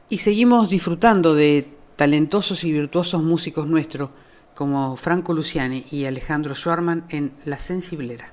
Y 0.08 0.18
seguimos 0.18 0.68
disfrutando 0.68 1.34
de 1.34 1.81
talentosos 2.02 2.64
y 2.64 2.72
virtuosos 2.72 3.22
músicos 3.22 3.68
nuestros 3.68 4.10
como 4.56 4.96
Franco 4.96 5.34
Luciani 5.34 5.86
y 5.88 6.06
Alejandro 6.06 6.52
Schwarman 6.52 7.04
en 7.10 7.32
La 7.44 7.60
Sensiblera. 7.60 8.32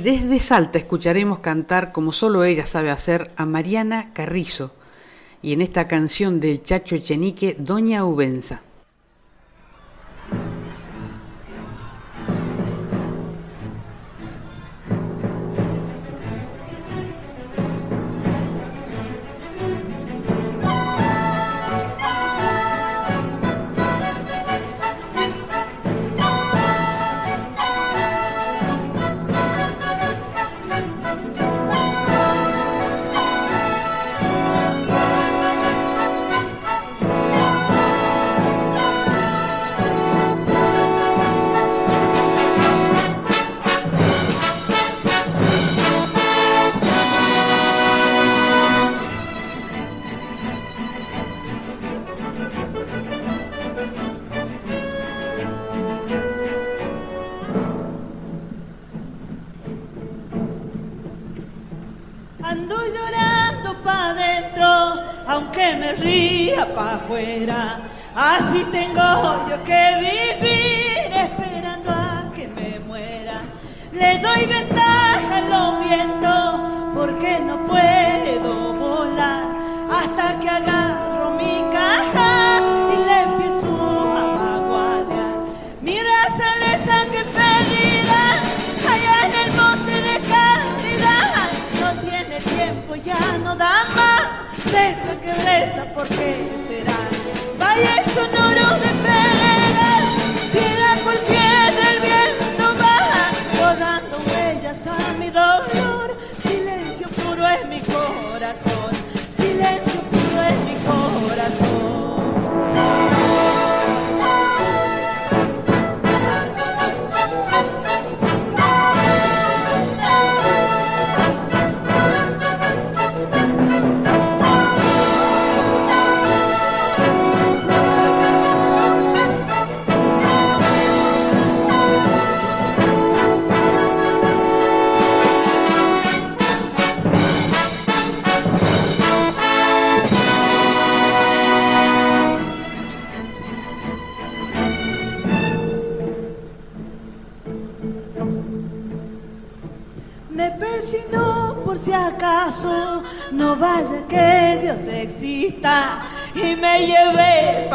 Desde 0.00 0.40
Salta 0.40 0.78
escucharemos 0.78 1.38
cantar 1.38 1.92
como 1.92 2.12
solo 2.12 2.44
ella 2.44 2.66
sabe 2.66 2.90
hacer 2.90 3.30
a 3.36 3.46
Mariana 3.46 4.12
Carrizo 4.12 4.72
y 5.40 5.52
en 5.52 5.60
esta 5.60 5.86
canción 5.86 6.40
del 6.40 6.62
Chacho 6.62 6.94
Echenique, 6.96 7.54
Doña 7.58 8.04
Ubenza. 8.04 8.62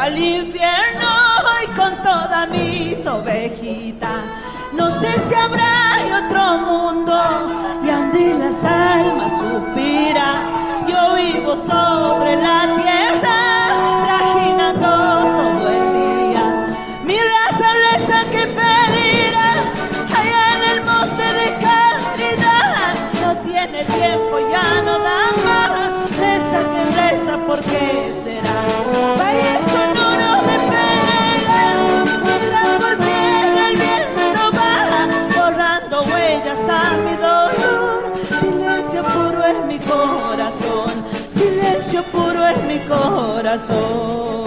Pa'l 0.09 0.17
infierno 0.17 1.07
y 1.63 1.67
con 1.75 2.01
todas 2.01 2.49
mis 2.49 3.05
ovejitas. 3.05 4.23
No 4.73 4.89
sé 4.99 5.11
si 5.27 5.35
habrá 5.35 5.68
corazón. 43.59 44.38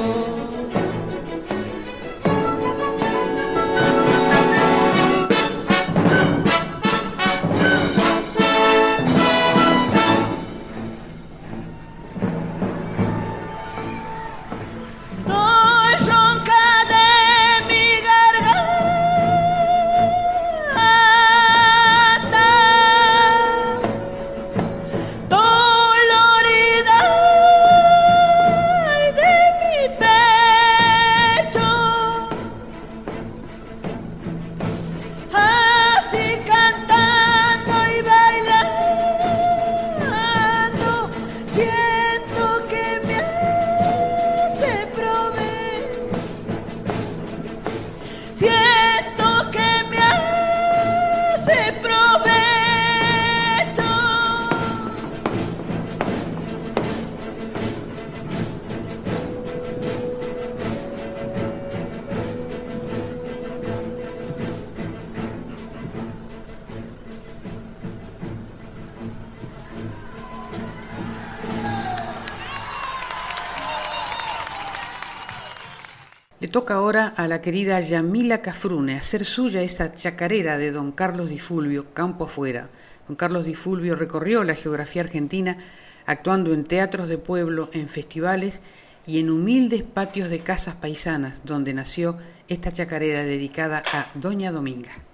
A 77.16 77.28
la 77.28 77.40
querida 77.40 77.80
Yamila 77.80 78.42
Cafrune 78.42 78.96
hacer 78.96 79.24
suya 79.24 79.62
esta 79.62 79.92
chacarera 79.92 80.58
de 80.58 80.70
don 80.70 80.92
Carlos 80.92 81.28
Di 81.28 81.38
Fulvio, 81.38 81.92
Campo 81.94 82.24
Afuera. 82.24 82.68
Don 83.06 83.16
Carlos 83.16 83.44
Di 83.44 83.54
Fulvio 83.54 83.96
recorrió 83.96 84.44
la 84.44 84.54
geografía 84.54 85.02
argentina 85.02 85.58
actuando 86.06 86.52
en 86.52 86.64
teatros 86.64 87.08
de 87.08 87.18
pueblo, 87.18 87.70
en 87.72 87.88
festivales 87.88 88.62
y 89.06 89.18
en 89.18 89.30
humildes 89.30 89.82
patios 89.82 90.30
de 90.30 90.40
casas 90.40 90.74
paisanas, 90.74 91.42
donde 91.44 91.74
nació 91.74 92.18
esta 92.48 92.72
chacarera 92.72 93.22
dedicada 93.22 93.82
a 93.92 94.10
Doña 94.14 94.52
Dominga. 94.52 95.11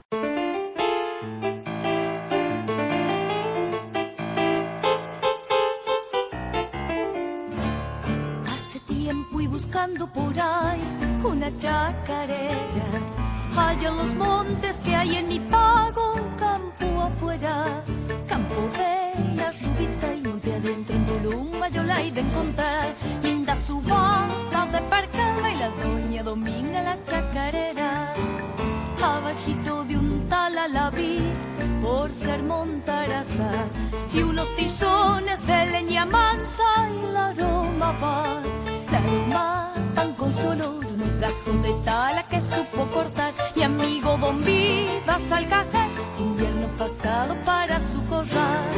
Vivas 45.18 45.32
al 45.32 45.48
cajar 45.48 45.90
invierno 46.18 46.68
pasado 46.78 47.34
para 47.44 47.80
su 47.80 48.04
corral 48.06 48.72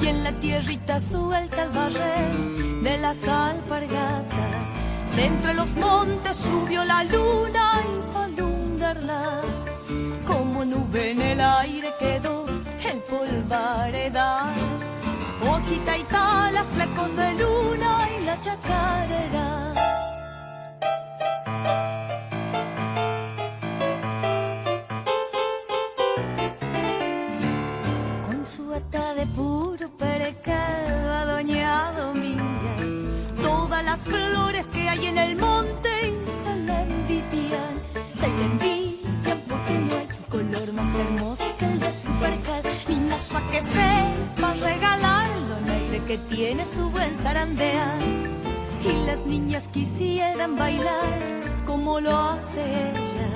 y 0.00 0.06
en 0.06 0.24
la 0.24 0.32
tierrita 0.32 0.98
suelta 0.98 1.62
el 1.62 1.70
barrer 1.70 2.34
de 2.82 2.98
las 2.98 3.26
alpargatas. 3.28 4.72
Dentro 5.16 5.48
de 5.48 5.54
los 5.54 5.72
montes 5.74 6.36
subió 6.36 6.84
la 6.84 7.04
luna 7.04 7.80
y 7.84 8.12
para 8.12 8.24
alumbrarla. 8.26 9.40
Como 10.26 10.64
nube 10.64 11.10
en 11.10 11.20
el 11.20 11.40
aire 11.40 11.92
quedó 11.98 12.46
el 12.90 12.98
polvaredal 13.02 14.54
hojita 15.42 15.98
y 15.98 16.04
tala 16.04 16.64
flecos 16.74 17.16
de 17.16 17.34
luna 17.34 18.08
y 18.18 18.24
la 18.24 18.40
chacarera 18.40 20.09
va 30.48 31.24
doña 31.26 31.92
Dominga 31.92 32.76
todas 33.42 33.84
las 33.84 34.00
flores 34.00 34.66
que 34.68 34.88
hay 34.88 35.06
en 35.06 35.18
el 35.18 35.36
monte 35.36 35.90
se 36.42 36.56
la 36.66 36.82
envidian 36.82 37.74
se 38.14 38.28
la 38.28 38.44
envidian 38.44 39.40
porque 39.48 39.74
no 39.78 39.94
hay 39.98 40.08
color 40.28 40.72
más 40.72 40.94
hermoso 40.94 41.44
que 41.58 41.64
el 41.66 41.80
de 41.80 41.92
su 41.92 42.12
percal 42.12 42.62
ni 42.88 42.96
moza 42.96 43.40
que 43.50 43.60
sepa 43.60 44.54
regalarlo 44.54 45.56
al 45.56 45.70
aire 45.70 46.02
que 46.06 46.18
tiene 46.18 46.64
su 46.64 46.90
buen 46.90 47.14
zarandear. 47.14 47.98
Y 48.82 49.06
las 49.06 49.20
niñas 49.26 49.68
quisieran 49.68 50.56
bailar 50.56 51.18
como 51.66 52.00
lo 52.00 52.16
hace 52.16 52.62
ella. 52.62 53.28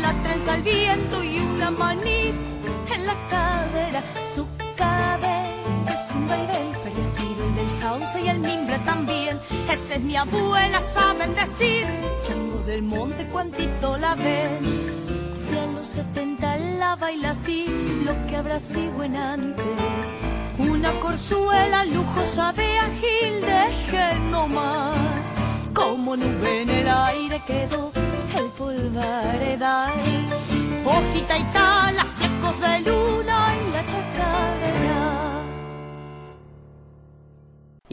La 0.00 0.12
trenza 0.22 0.54
al 0.54 0.62
viento 0.62 1.24
y 1.24 1.38
una 1.40 1.70
manita 1.70 2.94
en 2.94 3.06
la 3.06 3.14
cadera. 3.28 4.02
Su 4.26 4.46
cadera 4.76 5.65
es 5.96 6.14
un 6.14 6.28
baile 6.28 6.76
parecido 6.84 7.42
del 7.56 7.70
sauce 7.80 8.20
y 8.20 8.28
el 8.28 8.38
mimbre 8.38 8.78
también. 8.80 9.40
Esa 9.70 9.94
es 9.94 10.00
mi 10.02 10.14
abuela, 10.14 10.80
saben 10.82 11.34
decir. 11.34 11.86
Chango 12.22 12.58
del 12.66 12.82
monte, 12.82 13.26
cuantito 13.28 13.96
la 13.96 14.14
ven. 14.14 14.60
Si 15.42 15.56
a 15.56 15.66
los 15.66 15.86
70 15.86 16.56
la 16.78 16.96
baila 16.96 17.30
así, 17.30 17.66
lo 18.04 18.14
que 18.26 18.36
habrá 18.36 18.60
sido 18.60 19.02
en 19.04 19.16
antes. 19.16 20.04
Una 20.58 20.90
corzuela 21.00 21.84
lujosa 21.86 22.52
de 22.52 22.78
agil, 22.78 23.34
deje 23.40 24.18
no 24.30 24.48
más. 24.48 25.24
Como 25.72 26.14
nube 26.16 26.62
en 26.62 26.70
el 26.70 26.88
aire 26.88 27.40
quedó 27.46 27.90
el 28.38 28.48
polvaredal. 28.58 29.94
Hojita 30.84 31.38
y 31.38 31.44
tal, 31.52 31.96
ecos 32.20 32.60
de 32.60 32.80
luna 32.90 33.55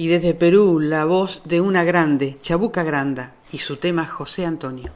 Y 0.04 0.08
desde 0.08 0.34
Perú, 0.34 0.82
la 0.82 1.06
voz 1.06 1.42
de 1.46 1.62
una 1.62 1.86
grande, 1.86 2.36
Chabuca 2.42 2.84
Granda, 2.84 3.36
y 3.54 3.60
su 3.60 3.78
tema 3.78 4.06
José 4.06 4.46
Antonio. 4.46 4.92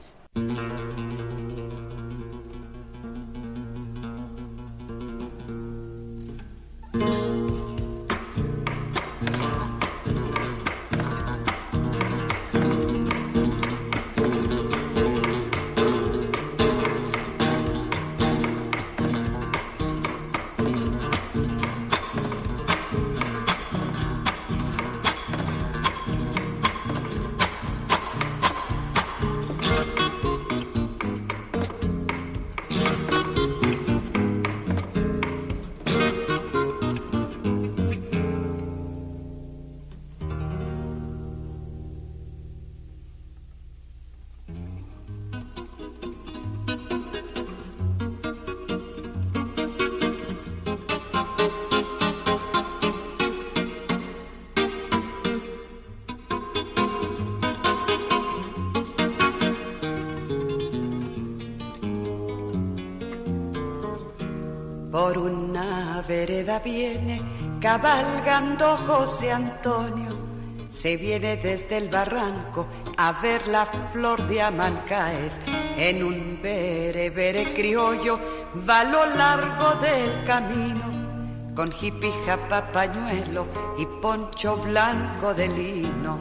Viene 66.60 67.22
cabalgando 67.62 68.78
José 68.88 69.32
Antonio. 69.32 70.28
Se 70.72 70.96
viene 70.98 71.38
desde 71.38 71.78
el 71.78 71.90
barranco 71.90 72.68
a 72.98 73.14
ver 73.22 73.48
la 73.48 73.66
flor 73.66 74.22
de 74.28 74.42
Amancaes. 74.42 75.42
En 75.78 76.04
un 76.04 76.40
bere 76.42 77.10
bere 77.10 77.54
criollo 77.54 78.20
va 78.68 78.84
lo 78.84 79.06
largo 79.06 79.76
del 79.82 80.26
camino. 80.26 81.54
Con 81.56 81.72
jipija, 81.72 82.38
pañuelo 82.72 83.48
y 83.80 83.86
poncho 84.02 84.58
blanco 84.58 85.34
de 85.34 85.48
lino. 85.48 86.20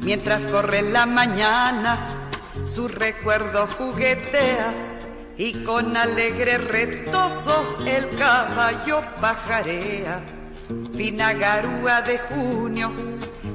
Mientras 0.00 0.46
corre 0.46 0.80
la 0.82 1.04
mañana, 1.04 2.30
su 2.64 2.88
recuerdo 2.88 3.66
juguetea 3.66 4.93
y 5.36 5.64
con 5.64 5.96
alegre 5.96 6.58
retozo 6.58 7.76
el 7.86 8.08
caballo 8.16 9.02
pajarea. 9.20 10.22
Fina 10.96 11.32
garúa 11.32 12.02
de 12.02 12.18
junio 12.18 12.92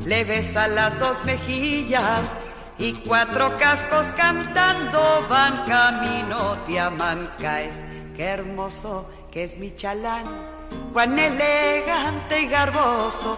le 0.06 0.24
besa 0.24 0.68
las 0.68 1.00
dos 1.00 1.24
mejillas 1.24 2.34
y 2.78 2.94
cuatro 2.94 3.58
cascos 3.58 4.08
cantando 4.18 5.26
van 5.30 5.66
camino 5.66 6.58
de 6.68 6.80
Amancaes. 6.80 7.82
Qué 8.16 8.24
hermoso 8.24 9.10
que 9.32 9.44
es 9.44 9.58
mi 9.58 9.76
chalán, 9.76 10.26
cuán 10.92 11.18
elegante 11.18 12.42
y 12.42 12.48
garboso, 12.48 13.38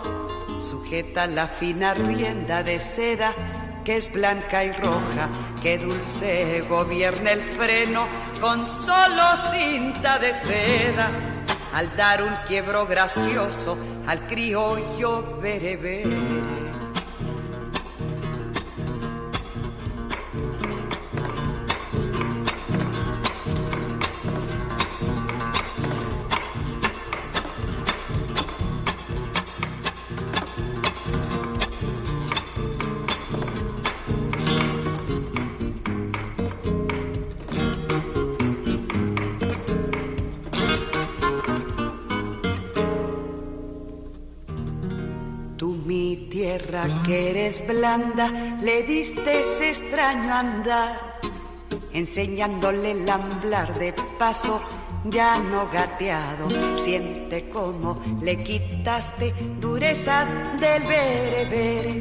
sujeta 0.59 1.27
la 1.27 1.47
fina 1.47 1.93
rienda 1.93 2.63
de 2.63 2.79
seda 2.79 3.33
que 3.83 3.97
es 3.97 4.11
blanca 4.11 4.63
y 4.63 4.71
roja, 4.71 5.29
que 5.61 5.77
dulce 5.77 6.61
gobierna 6.69 7.31
el 7.31 7.41
freno 7.41 8.07
con 8.39 8.67
solo 8.67 9.37
cinta 9.51 10.19
de 10.19 10.33
seda. 10.33 11.11
Al 11.73 11.95
dar 11.95 12.23
un 12.23 12.35
quiebro 12.47 12.85
gracioso 12.85 13.77
al 14.07 14.27
criollo 14.27 15.39
berebere. 15.41 16.70
Que 47.11 47.29
eres 47.31 47.67
blanda, 47.67 48.31
le 48.61 48.83
diste 48.83 49.41
ese 49.41 49.71
extraño 49.71 50.33
andar, 50.33 51.19
enseñándole 51.91 52.91
el 52.91 53.09
amblar 53.09 53.77
de 53.77 53.93
paso, 54.17 54.61
ya 55.03 55.37
no 55.37 55.67
gateado. 55.69 56.47
Siente 56.77 57.49
como 57.49 58.01
le 58.21 58.41
quitaste 58.41 59.33
durezas 59.59 60.33
del 60.61 60.83
berebere, 60.83 61.99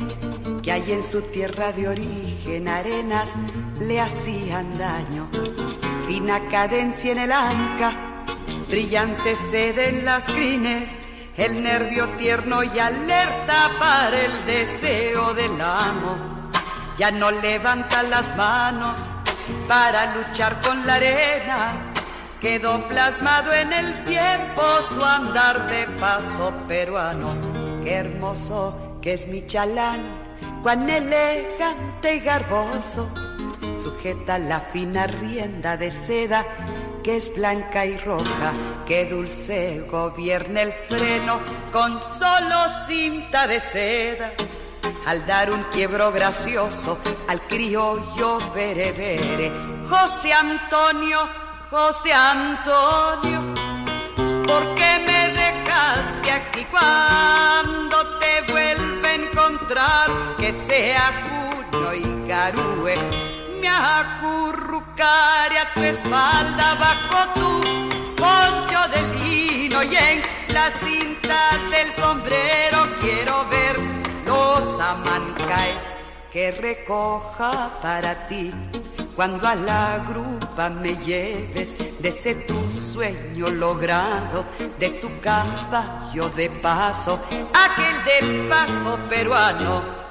que 0.62 0.70
hay 0.70 0.92
en 0.92 1.02
su 1.02 1.22
tierra 1.22 1.72
de 1.72 1.88
origen 1.88 2.68
arenas 2.68 3.34
le 3.80 3.98
hacían 3.98 4.78
daño. 4.78 5.28
Fina 6.06 6.38
cadencia 6.50 7.10
en 7.10 7.18
el 7.18 7.32
anca, 7.32 8.24
brillante 8.68 9.34
sede 9.34 9.88
en 9.88 10.04
las 10.04 10.24
crines 10.26 10.96
el 11.36 11.62
nervio 11.62 12.08
tierno 12.18 12.62
y 12.62 12.78
alerta 12.78 13.70
para 13.78 14.18
el 14.18 14.46
deseo 14.46 15.32
del 15.34 15.60
amo. 15.60 16.18
Ya 16.98 17.10
no 17.10 17.30
levanta 17.30 18.02
las 18.02 18.36
manos 18.36 18.94
para 19.66 20.14
luchar 20.14 20.60
con 20.60 20.86
la 20.86 20.94
arena. 20.94 21.92
Quedó 22.40 22.86
plasmado 22.88 23.52
en 23.52 23.72
el 23.72 24.04
tiempo 24.04 24.62
su 24.82 25.02
andar 25.04 25.66
de 25.68 25.86
paso 25.98 26.52
peruano. 26.66 27.34
Qué 27.84 27.94
hermoso 27.94 28.98
que 29.00 29.14
es 29.14 29.26
mi 29.28 29.46
chalán, 29.46 30.00
cuán 30.62 30.88
elegante 30.88 32.16
y 32.16 32.20
garboso. 32.20 33.08
Sujeta 33.76 34.38
la 34.38 34.60
fina 34.60 35.06
rienda 35.06 35.76
de 35.76 35.90
seda 35.90 36.44
que 37.02 37.16
es 37.16 37.34
blanca 37.34 37.86
y 37.86 37.96
roja, 37.98 38.52
que 38.86 39.06
dulce 39.06 39.84
gobierna 39.90 40.62
el 40.62 40.72
freno 40.72 41.40
con 41.72 42.00
solo 42.02 42.68
cinta 42.86 43.46
de 43.46 43.60
seda. 43.60 44.32
Al 45.06 45.26
dar 45.26 45.50
un 45.50 45.62
quiebro 45.64 46.12
gracioso 46.12 46.98
al 47.28 47.40
criollo 47.48 48.38
berebere, 48.54 49.50
José 49.88 50.32
Antonio, 50.32 51.18
José 51.70 52.12
Antonio, 52.12 53.40
¿por 54.46 54.74
qué 54.74 55.04
me 55.06 55.28
dejaste 55.28 56.30
aquí 56.30 56.64
cuando 56.70 58.18
te 58.18 58.52
vuelve 58.52 59.08
a 59.08 59.14
encontrar? 59.14 60.10
Que 60.38 60.52
sea 60.52 61.60
junio 61.70 61.94
y 61.94 62.28
garúe 62.28 63.29
me 63.60 63.68
acurrucaré 63.68 65.58
a 65.58 65.74
tu 65.74 65.82
espalda 65.82 66.74
bajo 66.74 67.18
tu 67.34 67.50
poncho 68.16 68.80
de 68.94 69.02
lino 69.18 69.82
y 69.82 69.96
en 69.96 70.22
las 70.54 70.74
cintas 70.74 71.70
del 71.70 71.92
sombrero 71.92 72.88
quiero 73.00 73.46
ver 73.48 73.78
los 74.26 74.80
amancaes 74.80 75.82
que 76.32 76.52
recoja 76.52 77.70
para 77.82 78.26
ti 78.26 78.52
cuando 79.14 79.48
a 79.48 79.54
la 79.54 79.98
grupa 80.08 80.70
me 80.70 80.96
lleves 80.96 81.76
de 81.98 82.08
ese 82.08 82.34
tu 82.34 82.72
sueño 82.72 83.50
logrado, 83.50 84.46
de 84.78 84.88
tu 84.90 85.20
caballo 85.20 86.30
de 86.30 86.48
paso, 86.48 87.20
aquel 87.52 88.04
de 88.04 88.48
paso 88.48 88.98
peruano 89.10 90.09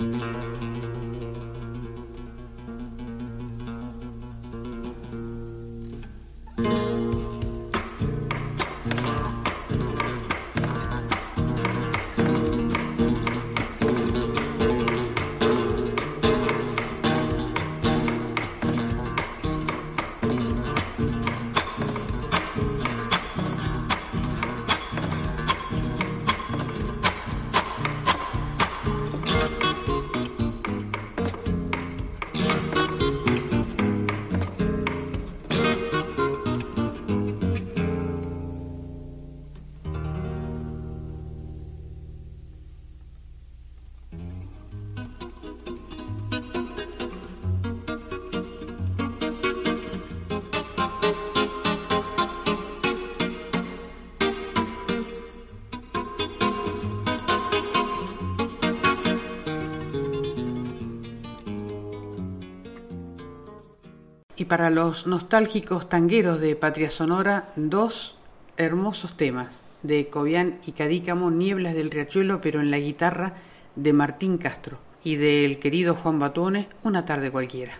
Mm-hmm. 0.00 0.57
Para 64.48 64.70
los 64.70 65.06
nostálgicos 65.06 65.88
tangueros 65.88 66.40
de 66.40 66.56
Patria 66.56 66.90
Sonora, 66.90 67.52
dos 67.56 68.16
hermosos 68.56 69.16
temas 69.16 69.60
de 69.82 70.08
Cobian 70.08 70.58
y 70.66 70.72
Cadícamo, 70.72 71.30
Nieblas 71.30 71.74
del 71.74 71.90
Riachuelo, 71.90 72.40
pero 72.40 72.60
en 72.60 72.70
la 72.70 72.78
guitarra 72.78 73.34
de 73.76 73.92
Martín 73.92 74.38
Castro, 74.38 74.78
y 75.04 75.16
del 75.16 75.58
querido 75.58 75.94
Juan 75.94 76.18
Batone, 76.18 76.68
Una 76.82 77.04
tarde 77.04 77.30
cualquiera. 77.30 77.74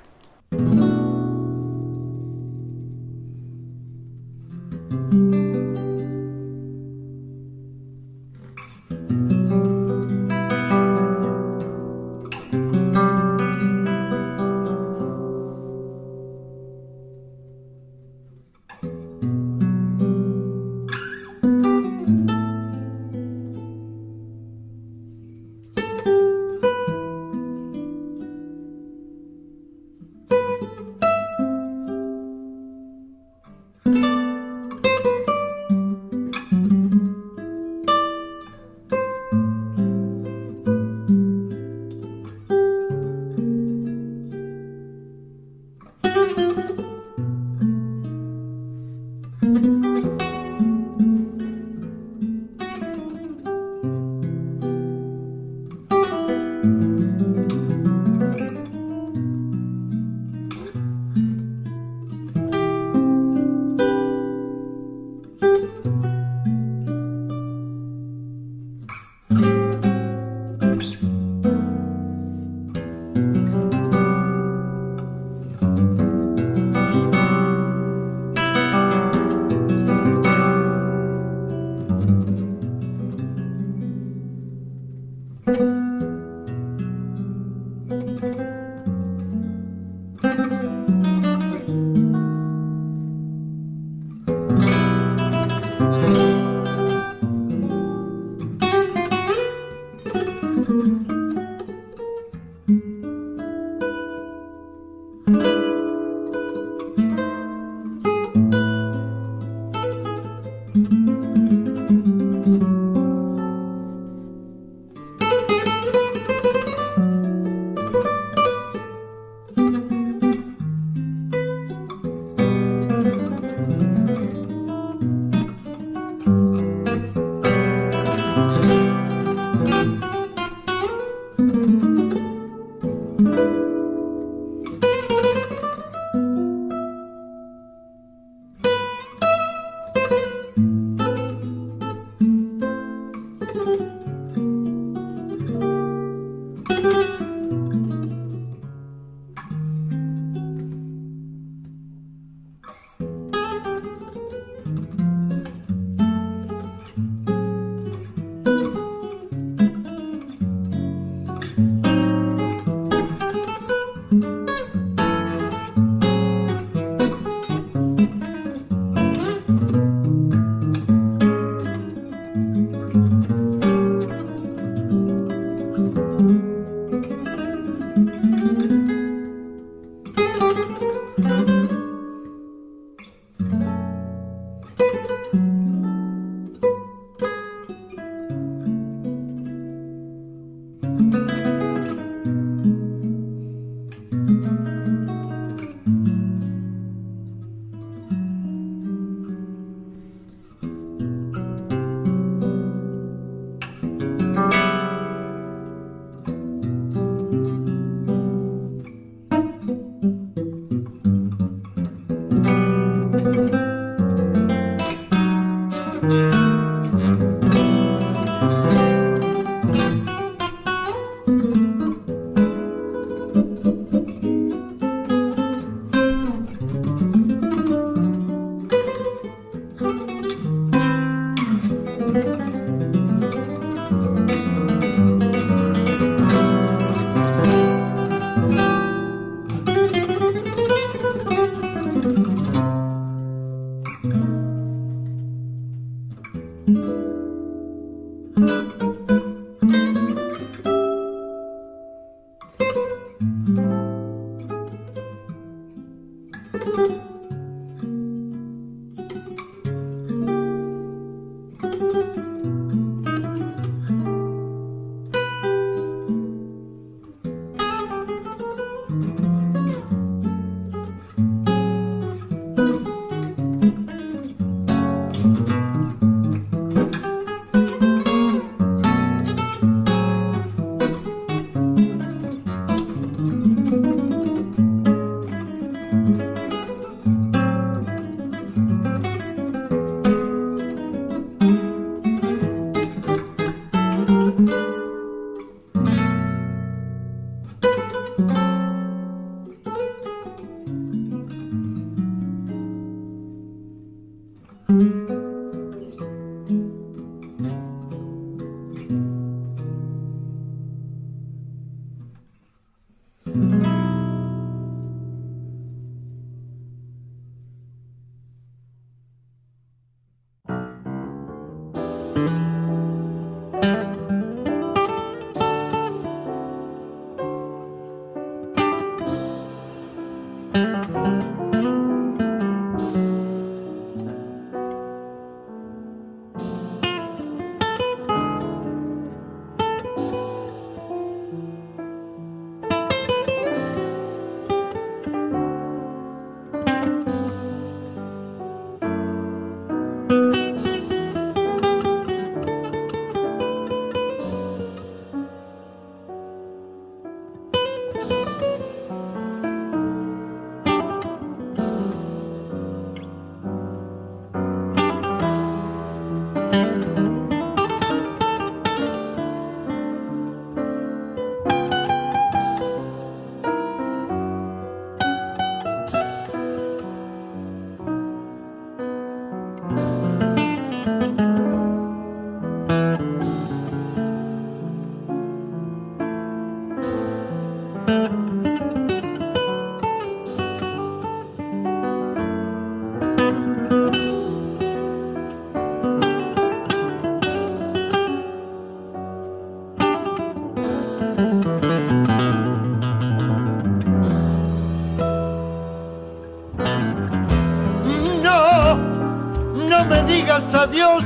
Digas 410.49 410.55
adiós, 410.55 411.05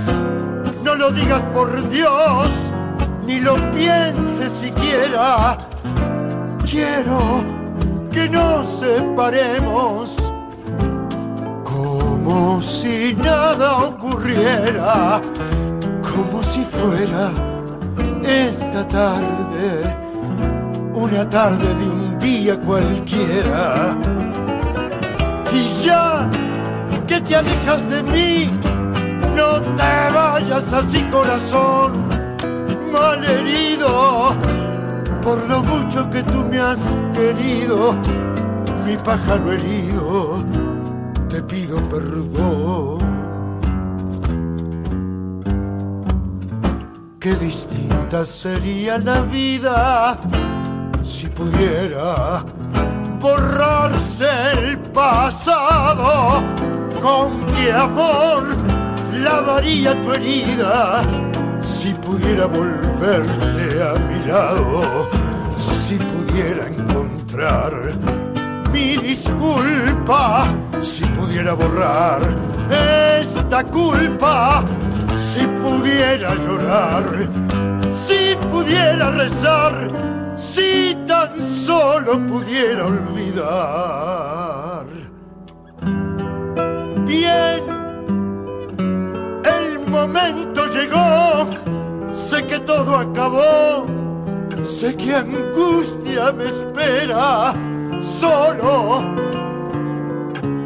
no 0.85 0.95
lo 0.95 1.11
digas 1.11 1.43
por 1.53 1.89
Dios, 1.89 2.49
ni 3.27 3.41
lo 3.41 3.57
pienses 3.73 4.53
siquiera. 4.53 5.59
Quiero 6.65 7.43
que 8.13 8.29
nos 8.29 8.69
separemos 8.69 10.17
como 11.65 12.63
si 12.63 13.15
nada 13.15 13.79
ocurriera, 13.79 15.21
como 16.03 16.43
si 16.43 16.65
fuera 16.65 17.33
esta 18.23 18.87
tarde, 18.87 19.97
una 20.95 21.29
tarde 21.29 21.67
de 21.67 21.87
un 21.87 22.19
día 22.19 22.57
cualquiera. 22.61 23.97
Y 25.53 25.85
ya 25.85 26.29
que 27.09 27.21
te 27.21 27.37
alejas 27.37 27.91
de 27.91 28.03
mí, 28.05 28.62
no 29.43 29.61
te 29.61 29.95
vayas 30.15 30.73
así 30.73 31.03
corazón, 31.11 31.91
mal 32.93 33.25
herido, 33.25 34.35
por 35.21 35.39
lo 35.49 35.63
mucho 35.63 36.09
que 36.11 36.23
tú 36.23 36.39
me 36.51 36.59
has 36.59 36.83
querido, 37.13 37.97
mi 38.87 38.97
pájaro 38.97 39.53
herido, 39.53 40.45
te 41.29 41.43
pido 41.43 41.77
perdón. 41.89 43.01
Qué 47.19 47.35
distinta 47.37 48.25
sería 48.25 48.99
la 48.99 49.21
vida 49.23 50.17
si 51.03 51.27
pudiera 51.29 52.45
borrarse 53.21 54.29
el 54.53 54.79
pasado. 55.01 56.43
Con 57.01 57.45
qué 57.47 57.73
amor 57.73 58.72
lavaría 59.13 59.95
tu 60.03 60.13
herida 60.13 61.03
si 61.61 61.93
pudiera 61.95 62.47
volverte 62.47 63.83
a 63.83 63.95
mi 64.09 64.25
lado, 64.27 65.09
si 65.57 65.97
pudiera 65.97 66.69
encontrar 66.69 67.73
mi 68.73 68.97
disculpa, 68.97 70.47
si 70.81 71.05
pudiera 71.05 71.55
borrar 71.55 72.23
esta 72.71 73.63
culpa, 73.65 74.65
si 75.17 75.47
pudiera 75.47 76.35
llorar, 76.35 77.05
si 77.95 78.37
pudiera 78.51 79.11
rezar, 79.11 79.91
si 80.37 80.97
tan 81.07 81.39
solo 81.39 82.19
pudiera 82.27 82.87
olvidar. 82.87 84.87
Bien, 87.07 87.82
momento 90.07 90.67
llegó, 90.67 91.47
sé 92.13 92.45
que 92.49 92.59
todo 92.59 92.97
acabó, 92.97 93.87
sé 94.65 94.97
que 94.97 95.15
angustia 95.15 96.33
me 96.33 96.49
espera, 96.49 97.55
solo 98.01 99.05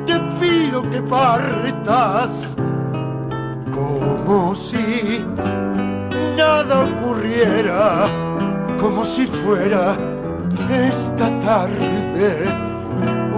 te 0.07 0.19
pido 0.41 0.89
que 0.91 1.03
partas 1.03 2.57
como 3.73 4.55
si 4.55 5.23
nada 6.39 6.85
ocurriera, 6.85 8.07
como 8.81 9.05
si 9.05 9.27
fuera 9.27 9.99
esta 10.89 11.29
tarde, 11.41 12.47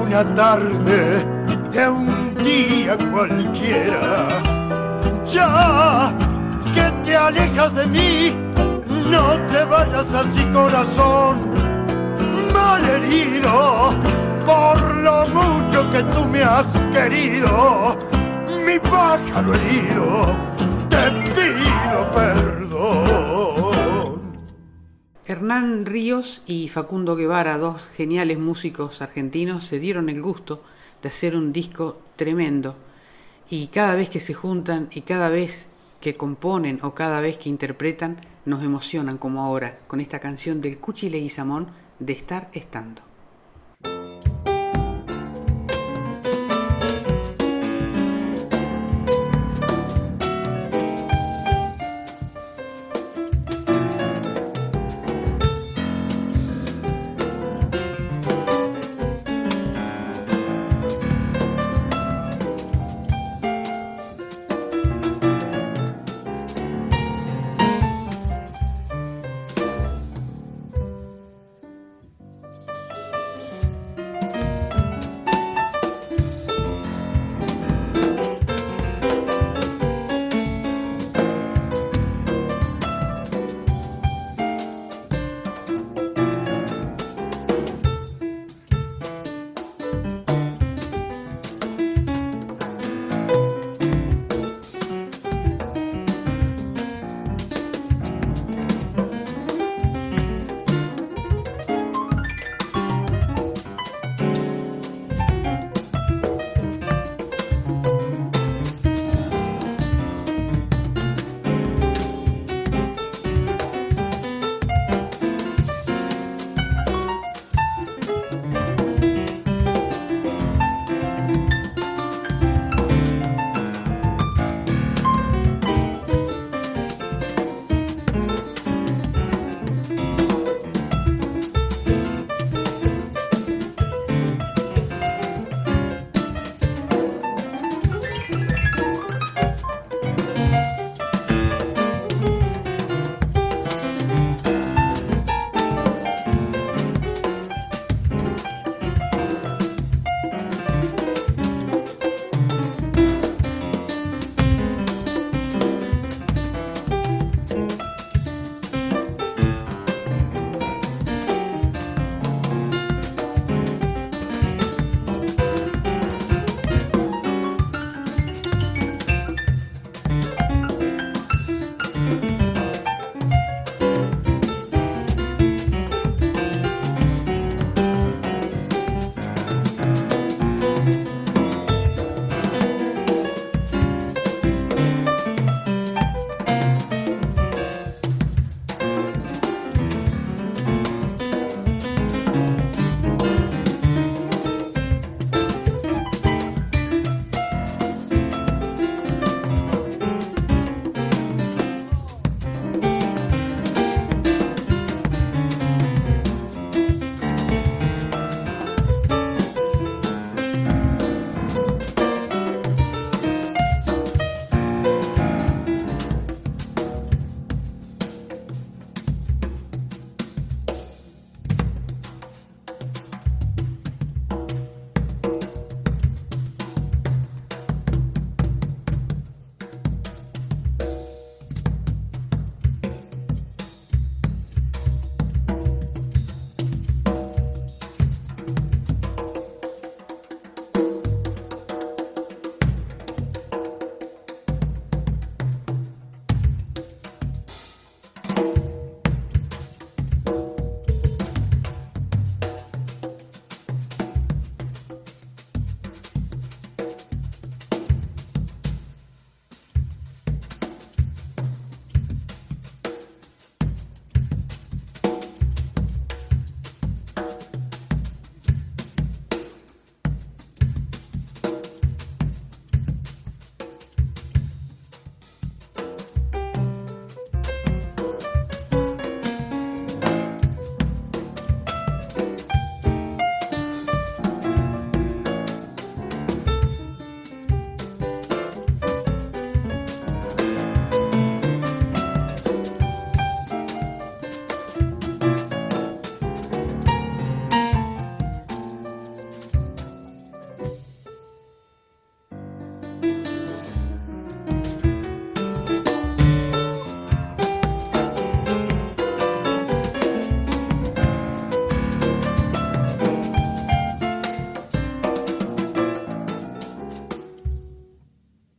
una 0.01 0.23
tarde 0.35 1.27
de 1.73 1.89
un 1.89 2.35
día 2.37 2.97
cualquiera. 3.11 4.57
Ya 5.31 6.15
que 6.75 6.91
te 7.05 7.17
alejas 7.17 7.75
de 7.75 7.87
mí, 7.87 8.37
no 9.11 9.39
te 9.51 9.65
vayas 9.65 10.15
así 10.15 10.43
corazón, 10.53 11.53
mal 12.53 12.83
herido 12.89 13.95
por 14.47 14.97
lo 14.97 15.27
mucho 15.29 15.91
que 15.93 16.03
tú 16.05 16.27
me 16.29 16.43
has 16.43 16.67
querido, 16.91 17.97
mi 18.65 18.79
pájaro 18.79 19.53
herido, 19.53 20.37
te 20.89 21.11
pido 21.35 22.13
perdón. 22.13 23.69
Fran 25.25 25.85
Ríos 25.85 26.41
y 26.47 26.69
Facundo 26.69 27.15
Guevara, 27.17 27.59
dos 27.59 27.87
geniales 27.95 28.39
músicos 28.39 29.03
argentinos, 29.03 29.65
se 29.65 29.79
dieron 29.79 30.09
el 30.09 30.23
gusto 30.23 30.63
de 31.03 31.11
hacer 31.11 31.37
un 31.37 31.53
disco 31.53 32.01
tremendo. 32.17 32.88
Y 33.51 33.69
cada 33.69 33.95
vez 33.95 34.11
que 34.11 34.20
se 34.20 34.35
juntan 34.35 34.89
y 34.93 35.03
cada 35.03 35.31
vez 35.31 35.69
que 36.01 36.16
componen 36.16 36.81
o 36.83 36.95
cada 36.95 37.20
vez 37.20 37.39
que 37.39 37.49
interpretan, 37.49 38.20
nos 38.45 38.62
emocionan 38.62 39.19
como 39.19 39.43
ahora 39.43 39.79
con 39.87 40.01
esta 40.01 40.20
canción 40.20 40.61
del 40.61 40.79
Cuchi 40.79 41.11
Leguizamón 41.11 41.69
de 41.99 42.12
Estar 42.12 42.49
Estando. 42.53 43.07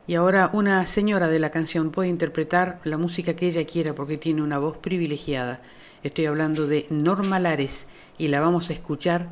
Y 0.10 0.16
ahora 0.16 0.50
una 0.54 0.88
señora 0.88 1.28
de 1.28 1.38
la 1.38 1.52
canción 1.52 1.92
puede 1.92 2.10
interpretar 2.10 2.80
la 2.84 2.98
música 2.98 3.36
que 3.36 3.46
ella 3.46 3.68
quiera 3.68 3.94
porque 3.94 4.18
tiene 4.18 4.42
una 4.42 4.58
voz 4.58 4.76
privilegiada. 4.78 5.62
Estoy 6.02 6.26
hablando 6.26 6.66
de 6.66 6.88
Norma 6.90 7.38
Lares 7.38 7.86
y 8.18 8.30
la 8.30 8.42
vamos 8.42 8.72
a 8.72 8.74
escuchar 8.74 9.30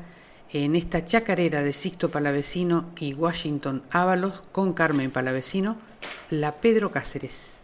en 0.54 0.76
esta 0.76 1.04
chacarera 1.04 1.64
de 1.64 1.74
Sixto 1.74 2.12
Palavecino 2.12 2.92
y 3.00 3.16
Washington 3.16 3.82
Ábalos 3.90 4.44
con 4.52 4.74
Carmen 4.74 5.10
Palavecino, 5.10 5.78
la 6.30 6.58
Pedro 6.58 6.92
Cáceres. 6.92 7.62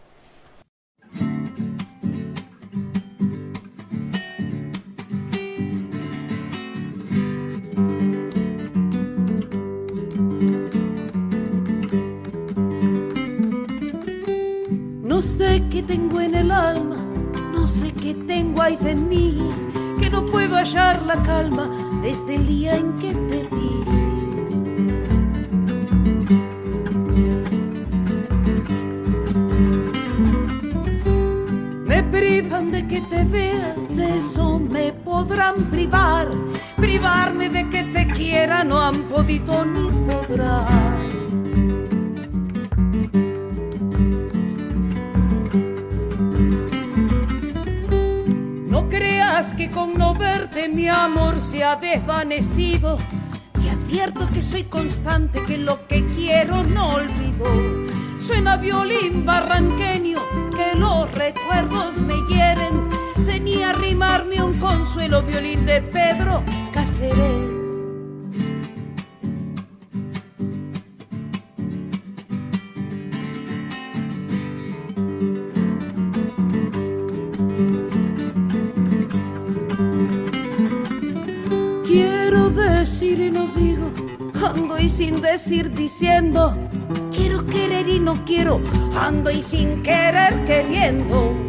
Qué 15.74 15.82
tengo 15.82 16.20
en 16.20 16.36
el 16.36 16.52
alma, 16.52 17.04
no 17.52 17.66
sé 17.66 17.92
qué 17.92 18.14
tengo 18.14 18.62
ahí 18.62 18.76
de 18.76 18.94
mí, 18.94 19.36
que 20.00 20.08
no 20.08 20.24
puedo 20.24 20.54
hallar 20.54 21.02
la 21.02 21.20
calma 21.20 21.68
desde 22.00 22.36
el 22.36 22.46
día 22.46 22.76
en 22.76 22.92
que 22.98 23.12
te 23.12 23.48
vi. 23.50 23.83
Desvanecido. 51.76 52.98
Te 53.52 53.70
advierto 53.70 54.28
que 54.32 54.42
soy 54.42 54.64
constante, 54.64 55.42
que 55.44 55.58
lo 55.58 55.86
que 55.86 56.04
quiero 56.04 56.62
no 56.64 56.94
olvido. 56.94 57.46
Suena 58.18 58.56
violín 58.56 59.24
barranqueño, 59.24 60.18
que 60.54 60.78
los 60.78 61.10
recuerdos 61.12 61.96
me 61.98 62.14
hieren. 62.28 62.88
Venía 63.26 63.70
a 63.70 63.72
rimarme 63.74 64.42
un 64.42 64.58
consuelo 64.58 65.22
violín 65.22 65.66
de 65.66 65.82
Pedro 65.82 66.42
Cáceres. 66.72 67.43
Sin 84.94 85.20
decir 85.20 85.72
diciendo, 85.72 86.56
quiero 87.10 87.44
querer 87.46 87.88
y 87.88 87.98
no 87.98 88.24
quiero, 88.24 88.60
ando 88.96 89.28
y 89.28 89.42
sin 89.42 89.82
querer 89.82 90.44
queriendo. 90.44 91.43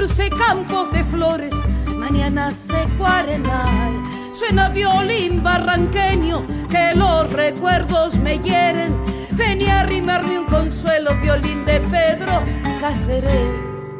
Crucé 0.00 0.30
campos 0.30 0.90
de 0.92 1.04
flores, 1.04 1.54
mañana 1.94 2.50
seco 2.50 3.06
arenal. 3.06 4.02
Suena 4.32 4.70
violín 4.70 5.42
barranqueño 5.42 6.42
que 6.70 6.94
los 6.94 7.30
recuerdos 7.30 8.16
me 8.16 8.38
hieren. 8.38 8.96
Venía 9.32 9.80
a 9.80 9.82
rimarme 9.84 10.38
un 10.38 10.46
consuelo, 10.46 11.10
violín 11.20 11.66
de 11.66 11.80
Pedro 11.80 12.32
Cáceres. 12.80 13.98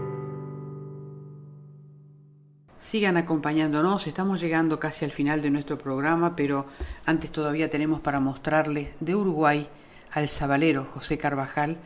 Sigan 2.79 3.19
acompañándonos, 3.19 4.07
estamos 4.07 4.41
llegando 4.41 4.81
casi 4.81 5.05
al 5.05 5.11
final 5.11 5.43
de 5.43 5.51
nuestro 5.51 5.77
programa, 5.77 6.35
pero 6.35 6.65
antes 7.05 7.31
todavía 7.31 7.69
tenemos 7.69 8.01
para 8.01 8.21
mostrarles 8.21 8.95
de 9.01 9.15
Uruguay 9.15 9.69
al 10.13 10.29
sabalero 10.29 10.87
José 10.95 11.19
Carvajal 11.19 11.77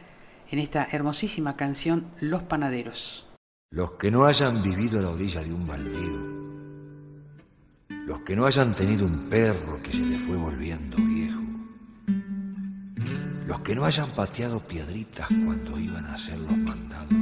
en 0.53 0.61
esta 0.61 0.87
hermosísima 0.93 1.57
canción 1.57 2.07
Los 2.21 2.45
Panaderos. 2.45 3.27
Los 3.75 3.91
que 3.99 4.09
no 4.09 4.25
hayan 4.25 4.63
vivido 4.63 5.01
a 5.01 5.03
la 5.03 5.11
orilla 5.11 5.43
de 5.43 5.53
un 5.53 5.67
baldío, 5.67 6.21
los 8.07 8.21
que 8.21 8.37
no 8.37 8.47
hayan 8.47 8.73
tenido 8.77 9.05
un 9.05 9.29
perro 9.29 9.83
que 9.83 9.91
se 9.91 9.99
le 9.99 10.17
fue 10.17 10.37
volviendo 10.37 10.97
viejo, 10.97 11.43
los 13.49 13.61
que 13.63 13.75
no 13.75 13.85
hayan 13.85 14.15
pateado 14.15 14.61
piedritas 14.61 15.27
cuando 15.27 15.77
iban 15.77 16.07
a 16.07 16.15
hacer 16.15 16.39
los 16.39 16.57
mandados, 16.57 17.13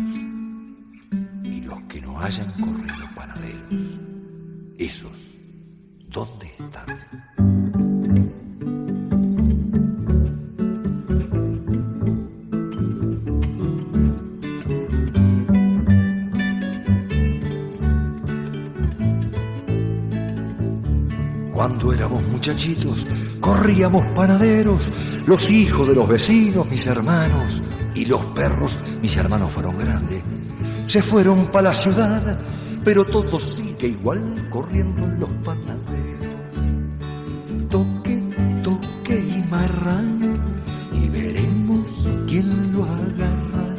y 1.42 1.62
los 1.62 1.80
que 1.84 2.02
no 2.02 2.20
hayan 2.20 2.52
corrido 2.60 3.08
panaderos, 3.16 3.98
esos, 4.76 5.18
¿dónde 6.10 6.52
están? 6.58 7.71
Cuando 21.62 21.92
éramos 21.92 22.24
muchachitos, 22.24 23.06
corríamos 23.38 24.04
panaderos, 24.16 24.80
los 25.26 25.48
hijos 25.48 25.86
de 25.86 25.94
los 25.94 26.08
vecinos, 26.08 26.68
mis 26.68 26.84
hermanos, 26.84 27.62
y 27.94 28.04
los 28.04 28.18
perros, 28.34 28.76
mis 29.00 29.16
hermanos 29.16 29.52
fueron 29.52 29.78
grandes. 29.78 30.24
Se 30.88 31.00
fueron 31.00 31.52
para 31.52 31.68
la 31.68 31.74
ciudad, 31.74 32.40
pero 32.84 33.04
todo 33.04 33.38
sigue 33.38 33.86
igual 33.86 34.48
corriendo 34.50 35.06
los 35.06 35.30
panaderos. 35.44 36.34
Toque, 37.70 38.20
toque 38.64 39.20
y 39.20 39.48
marran, 39.48 40.18
y 40.92 41.08
veremos 41.10 41.86
quién 42.26 42.72
lo 42.72 42.82
agarra. 42.86 43.76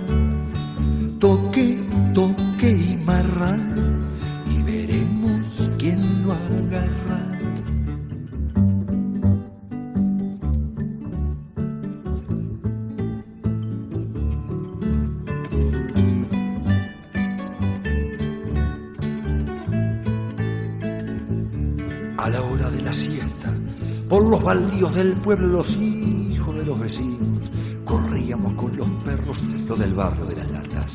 Por 24.10 24.24
los 24.24 24.41
baldíos 24.41 24.95
del 24.95 25.14
pueblo, 25.18 25.48
los 25.58 25.70
hijos 25.76 26.56
de 26.56 26.66
los 26.66 26.80
vecinos. 26.80 27.50
Corríamos 27.84 28.54
con 28.54 28.78
los 28.78 28.88
perros, 29.04 29.38
los 29.68 29.78
del 29.78 29.94
barrio 29.94 30.26
de 30.26 30.36
las 30.38 30.52
latas, 30.52 30.91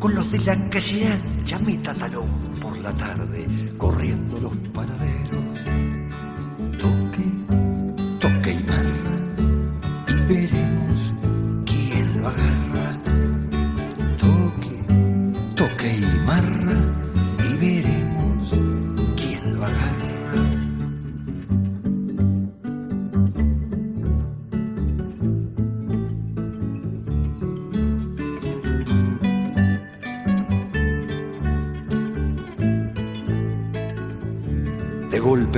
con 0.00 0.14
los 0.14 0.28
de 0.30 0.38
la 0.40 0.68
calle 0.68 1.20
chamita 1.44 1.94
talón 1.94 2.28
por 2.60 2.76
la 2.78 2.92
tarde, 2.96 3.74
corriendo 3.78 4.40
los 4.40 4.56
panaderos. 4.74 5.55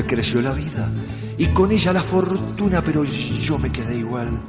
Creció 0.08 0.42
la 0.42 0.52
vida 0.52 0.90
y 1.36 1.46
con 1.48 1.70
ella 1.70 1.92
la 1.92 2.02
fortuna, 2.02 2.82
pero 2.82 3.04
yo 3.04 3.58
me 3.58 3.70
quedé 3.70 3.98
igual. 3.98 4.40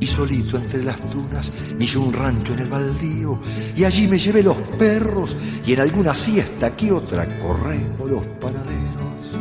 y 0.00 0.06
solito 0.06 0.58
entre 0.58 0.84
las 0.84 0.96
dunas 1.12 1.50
me 1.76 1.82
hice 1.82 1.98
un 1.98 2.12
rancho 2.12 2.52
en 2.52 2.60
el 2.60 2.68
baldío 2.68 3.40
y 3.74 3.82
allí 3.84 4.06
me 4.06 4.18
llevé 4.18 4.42
los 4.42 4.56
perros 4.78 5.34
y 5.66 5.72
en 5.72 5.80
alguna 5.80 6.16
siesta 6.18 6.76
que 6.76 6.92
otra 6.92 7.26
corremos 7.40 8.10
los 8.10 8.24
panaderos. 8.40 9.32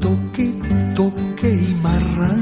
Toque, 0.00 0.54
toque 0.94 1.50
y 1.50 1.74
marrán 1.74 2.41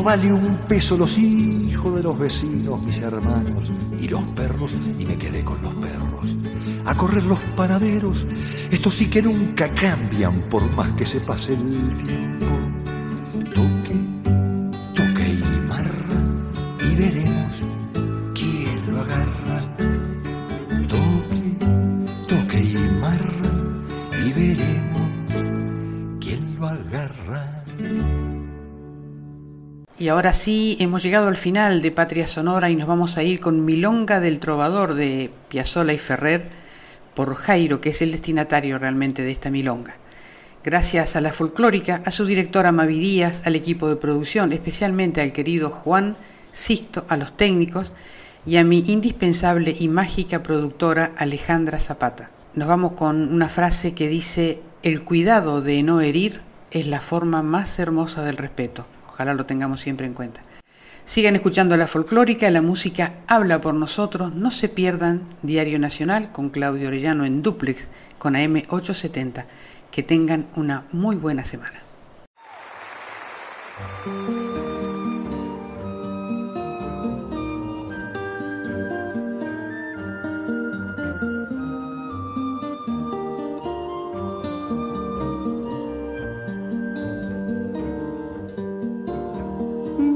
todo 0.00 0.06
vale 0.06 0.32
un 0.32 0.56
peso 0.66 0.96
los 0.96 1.18
hijos 1.18 1.94
de 1.94 2.02
los 2.02 2.18
vecinos, 2.18 2.82
mis 2.86 2.96
hermanos 2.96 3.70
y 4.00 4.08
los 4.08 4.22
perros, 4.30 4.74
y 4.98 5.04
me 5.04 5.16
quedé 5.18 5.44
con 5.44 5.60
los 5.60 5.74
perros. 5.74 6.34
A 6.86 6.94
correr 6.94 7.24
los 7.24 7.38
panaderos, 7.54 8.24
estos 8.70 8.96
sí 8.96 9.10
que 9.10 9.20
nunca 9.20 9.68
cambian 9.74 10.40
por 10.48 10.64
más 10.74 10.90
que 10.92 11.04
se 11.04 11.20
pase 11.20 11.52
el 11.52 12.04
tiempo. 12.06 12.49
Ahora 30.20 30.34
sí, 30.34 30.76
hemos 30.80 31.02
llegado 31.02 31.28
al 31.28 31.38
final 31.38 31.80
de 31.80 31.92
Patria 31.92 32.26
Sonora 32.26 32.68
y 32.68 32.76
nos 32.76 32.86
vamos 32.86 33.16
a 33.16 33.22
ir 33.22 33.40
con 33.40 33.64
Milonga 33.64 34.20
del 34.20 34.38
Trovador 34.38 34.92
de 34.92 35.30
Piazzolla 35.48 35.94
y 35.94 35.98
Ferrer 35.98 36.50
por 37.14 37.36
Jairo, 37.36 37.80
que 37.80 37.88
es 37.88 38.02
el 38.02 38.12
destinatario 38.12 38.78
realmente 38.78 39.22
de 39.22 39.30
esta 39.30 39.48
milonga. 39.48 39.94
Gracias 40.62 41.16
a 41.16 41.22
la 41.22 41.32
folclórica, 41.32 42.02
a 42.04 42.12
su 42.12 42.26
directora 42.26 42.70
Mavi 42.70 42.98
Díaz, 42.98 43.40
al 43.46 43.56
equipo 43.56 43.88
de 43.88 43.96
producción, 43.96 44.52
especialmente 44.52 45.22
al 45.22 45.32
querido 45.32 45.70
Juan 45.70 46.14
Sisto, 46.52 47.06
a 47.08 47.16
los 47.16 47.34
técnicos 47.34 47.94
y 48.44 48.58
a 48.58 48.64
mi 48.64 48.84
indispensable 48.88 49.74
y 49.80 49.88
mágica 49.88 50.42
productora 50.42 51.12
Alejandra 51.16 51.78
Zapata. 51.78 52.30
Nos 52.54 52.68
vamos 52.68 52.92
con 52.92 53.32
una 53.32 53.48
frase 53.48 53.94
que 53.94 54.08
dice, 54.08 54.60
el 54.82 55.02
cuidado 55.02 55.62
de 55.62 55.82
no 55.82 56.02
herir 56.02 56.42
es 56.72 56.86
la 56.86 57.00
forma 57.00 57.42
más 57.42 57.78
hermosa 57.78 58.22
del 58.22 58.36
respeto. 58.36 58.84
Ojalá 59.20 59.34
lo 59.34 59.44
tengamos 59.44 59.82
siempre 59.82 60.06
en 60.06 60.14
cuenta. 60.14 60.40
Sigan 61.04 61.36
escuchando 61.36 61.76
la 61.76 61.86
folclórica, 61.86 62.50
la 62.50 62.62
música 62.62 63.16
habla 63.26 63.60
por 63.60 63.74
nosotros. 63.74 64.34
No 64.34 64.50
se 64.50 64.70
pierdan 64.70 65.24
Diario 65.42 65.78
Nacional 65.78 66.32
con 66.32 66.48
Claudio 66.48 66.88
Orellano 66.88 67.26
en 67.26 67.42
Duplex 67.42 67.88
con 68.16 68.34
AM 68.34 68.62
870. 68.70 69.44
Que 69.90 70.02
tengan 70.02 70.46
una 70.56 70.86
muy 70.90 71.16
buena 71.16 71.44
semana. 71.44 71.82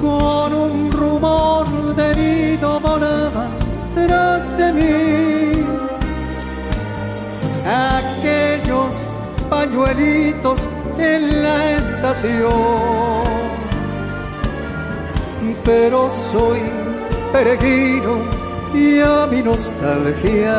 Con 0.00 0.54
un 0.54 0.92
rumor 0.92 1.66
de 1.94 2.14
nido 2.14 2.80
volaban 2.80 3.50
tras 3.94 4.56
de 4.56 4.72
mí 4.72 5.66
aquellos 7.66 9.04
pañuelitos 9.50 10.68
en 10.98 11.42
la 11.42 11.72
estación. 11.72 13.24
Pero 15.64 16.08
soy 16.08 16.60
peregrino 17.32 18.16
y 18.74 19.00
a 19.00 19.26
mi 19.30 19.42
nostalgia 19.42 20.56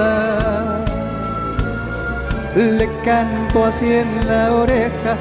le 2.55 2.89
canto 3.03 3.65
así 3.65 3.91
en 3.93 4.27
la 4.27 4.53
oreja 4.53 5.15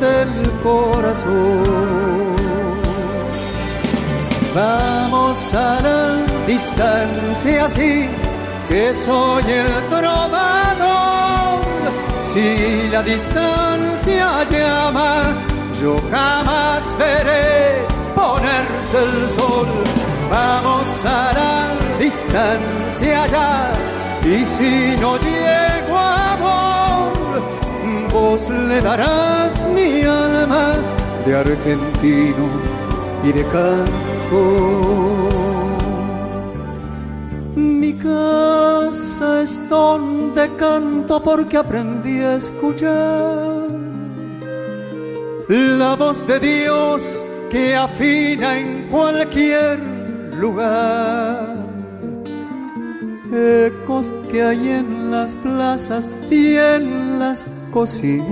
del 0.00 0.50
corazón. 0.62 2.23
Vamos 4.54 5.52
a 5.52 5.80
la 5.80 6.46
distancia 6.46 7.64
así, 7.64 8.08
que 8.68 8.94
soy 8.94 9.42
el 9.50 9.66
trovador. 9.88 11.58
Si 12.22 12.88
la 12.92 13.02
distancia 13.02 14.44
llama, 14.44 15.34
yo 15.80 16.00
jamás 16.08 16.96
veré 16.96 17.84
ponerse 18.14 18.98
el 18.98 19.26
sol. 19.26 19.66
Vamos 20.30 21.04
a 21.04 21.32
la 21.32 21.72
distancia 21.98 23.26
ya, 23.26 23.72
y 24.24 24.44
si 24.44 24.96
no 25.00 25.16
llego 25.18 25.98
amor, 25.98 27.12
vos 28.12 28.50
le 28.50 28.80
darás 28.80 29.66
mi 29.74 30.02
alma 30.02 30.76
de 31.26 31.36
argentino 31.36 32.46
y 33.24 33.32
de 33.32 33.42
canto. 33.46 34.13
Mi 37.56 37.92
casa 37.94 39.42
es 39.42 39.68
donde 39.68 40.48
canto 40.56 41.22
porque 41.22 41.56
aprendí 41.56 42.20
a 42.20 42.36
escuchar. 42.36 43.68
La 45.48 45.94
voz 45.94 46.26
de 46.26 46.40
Dios 46.40 47.24
que 47.50 47.76
afina 47.76 48.58
en 48.58 48.88
cualquier 48.90 49.78
lugar. 50.38 51.54
Ecos 53.32 54.12
que 54.30 54.42
hay 54.42 54.68
en 54.68 55.10
las 55.10 55.34
plazas 55.34 56.08
y 56.30 56.56
en 56.56 57.18
las 57.18 57.46
cocinas, 57.70 58.30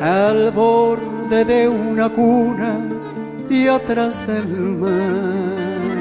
al 0.00 0.50
borde 0.52 1.44
de 1.44 1.68
una 1.68 2.08
cuna 2.10 2.78
y 3.50 3.68
atrás 3.68 4.26
del 4.26 4.46
mar. 4.46 5.98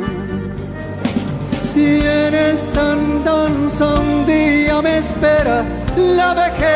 Si 1.61 2.01
eres 2.01 2.69
tan 2.69 3.23
danza 3.23 3.95
un 3.95 4.25
día 4.25 4.81
me 4.81 4.97
espera 4.97 5.63
la 5.95 6.33
vejez, 6.33 6.67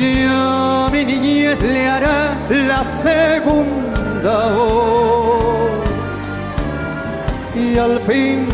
ya 0.00 0.88
mi 0.92 1.04
niñez 1.04 1.60
le 1.62 1.86
hará 1.86 2.36
la 2.48 2.82
segunda 2.82 4.46
voz. 4.54 5.74
Y 7.54 7.78
al 7.78 8.00
fin 8.00 8.46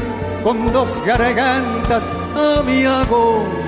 con 0.43 0.73
dos 0.73 1.01
gargantas 1.07 2.09
a 2.37 2.63
mi 2.63 2.85
agonía 2.85 3.61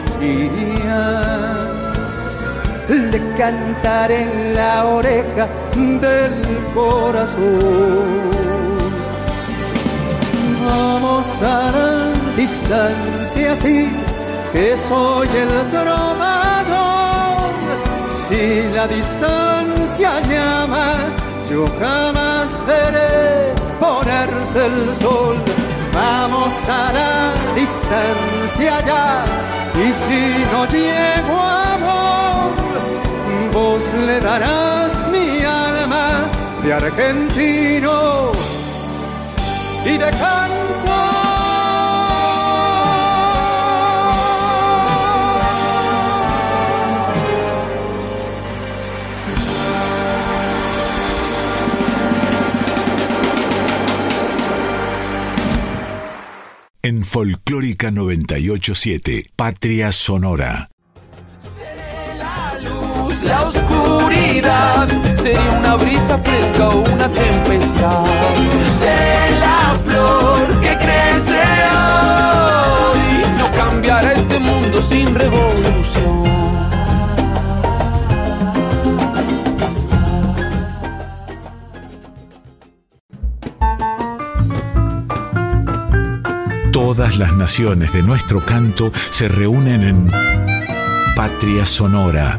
le 2.93 3.19
cantaré 3.35 4.23
en 4.23 4.55
la 4.55 4.85
oreja 4.86 5.48
del 5.74 6.32
corazón. 6.74 7.43
Vamos 10.64 11.43
a 11.43 11.70
la 11.73 12.12
distancia 12.36 13.52
así, 13.52 13.89
que 14.52 14.77
soy 14.77 15.28
el 15.28 15.70
trovador. 15.70 17.52
si 18.09 18.69
la 18.74 18.86
distancia 18.86 20.20
llama, 20.20 20.94
yo 21.48 21.66
jamás 21.81 22.64
veré 22.66 23.55
ponerse 23.81 24.66
el 24.66 24.94
sol. 24.94 25.36
Vamos 25.94 26.69
a 26.69 26.93
la 26.93 27.32
distancia 27.55 28.81
ya, 28.86 29.24
y 29.74 29.93
si 29.93 30.44
no 30.52 30.64
llego 30.66 31.40
a 31.40 31.74
amor, 31.74 32.62
vos 33.53 33.95
le 33.95 34.20
darás 34.20 35.09
mi 35.11 35.45
alma 35.45 36.29
de 36.62 36.73
argentino 36.73 38.33
y 39.85 39.99
de 39.99 40.11
canto. 40.11 40.62
En 56.85 57.05
Folclórica 57.05 57.93
987, 57.93 59.31
Patria 59.37 59.93
Sonora. 59.93 60.72
Oscuridad, 64.33 64.89
sería 65.17 65.59
una 65.59 65.77
brisa 65.77 66.19
fresca 66.19 66.69
o 66.69 66.83
una 66.83 67.09
tempestad. 67.09 68.05
Seré 68.73 69.39
la 69.39 69.79
flor 69.85 70.61
que 70.61 70.77
crece 70.79 71.43
hoy, 72.91 73.25
no 73.39 73.53
cambiará 73.53 74.13
este 74.13 74.39
mundo 74.39 74.81
sin 74.81 75.15
revolución. 75.15 76.23
Todas 86.73 87.17
las 87.17 87.33
naciones 87.35 87.93
de 87.93 88.03
nuestro 88.03 88.45
canto 88.45 88.93
se 89.11 89.29
reúnen 89.29 89.83
en 89.83 90.11
Patria 91.15 91.65
Sonora. 91.65 92.39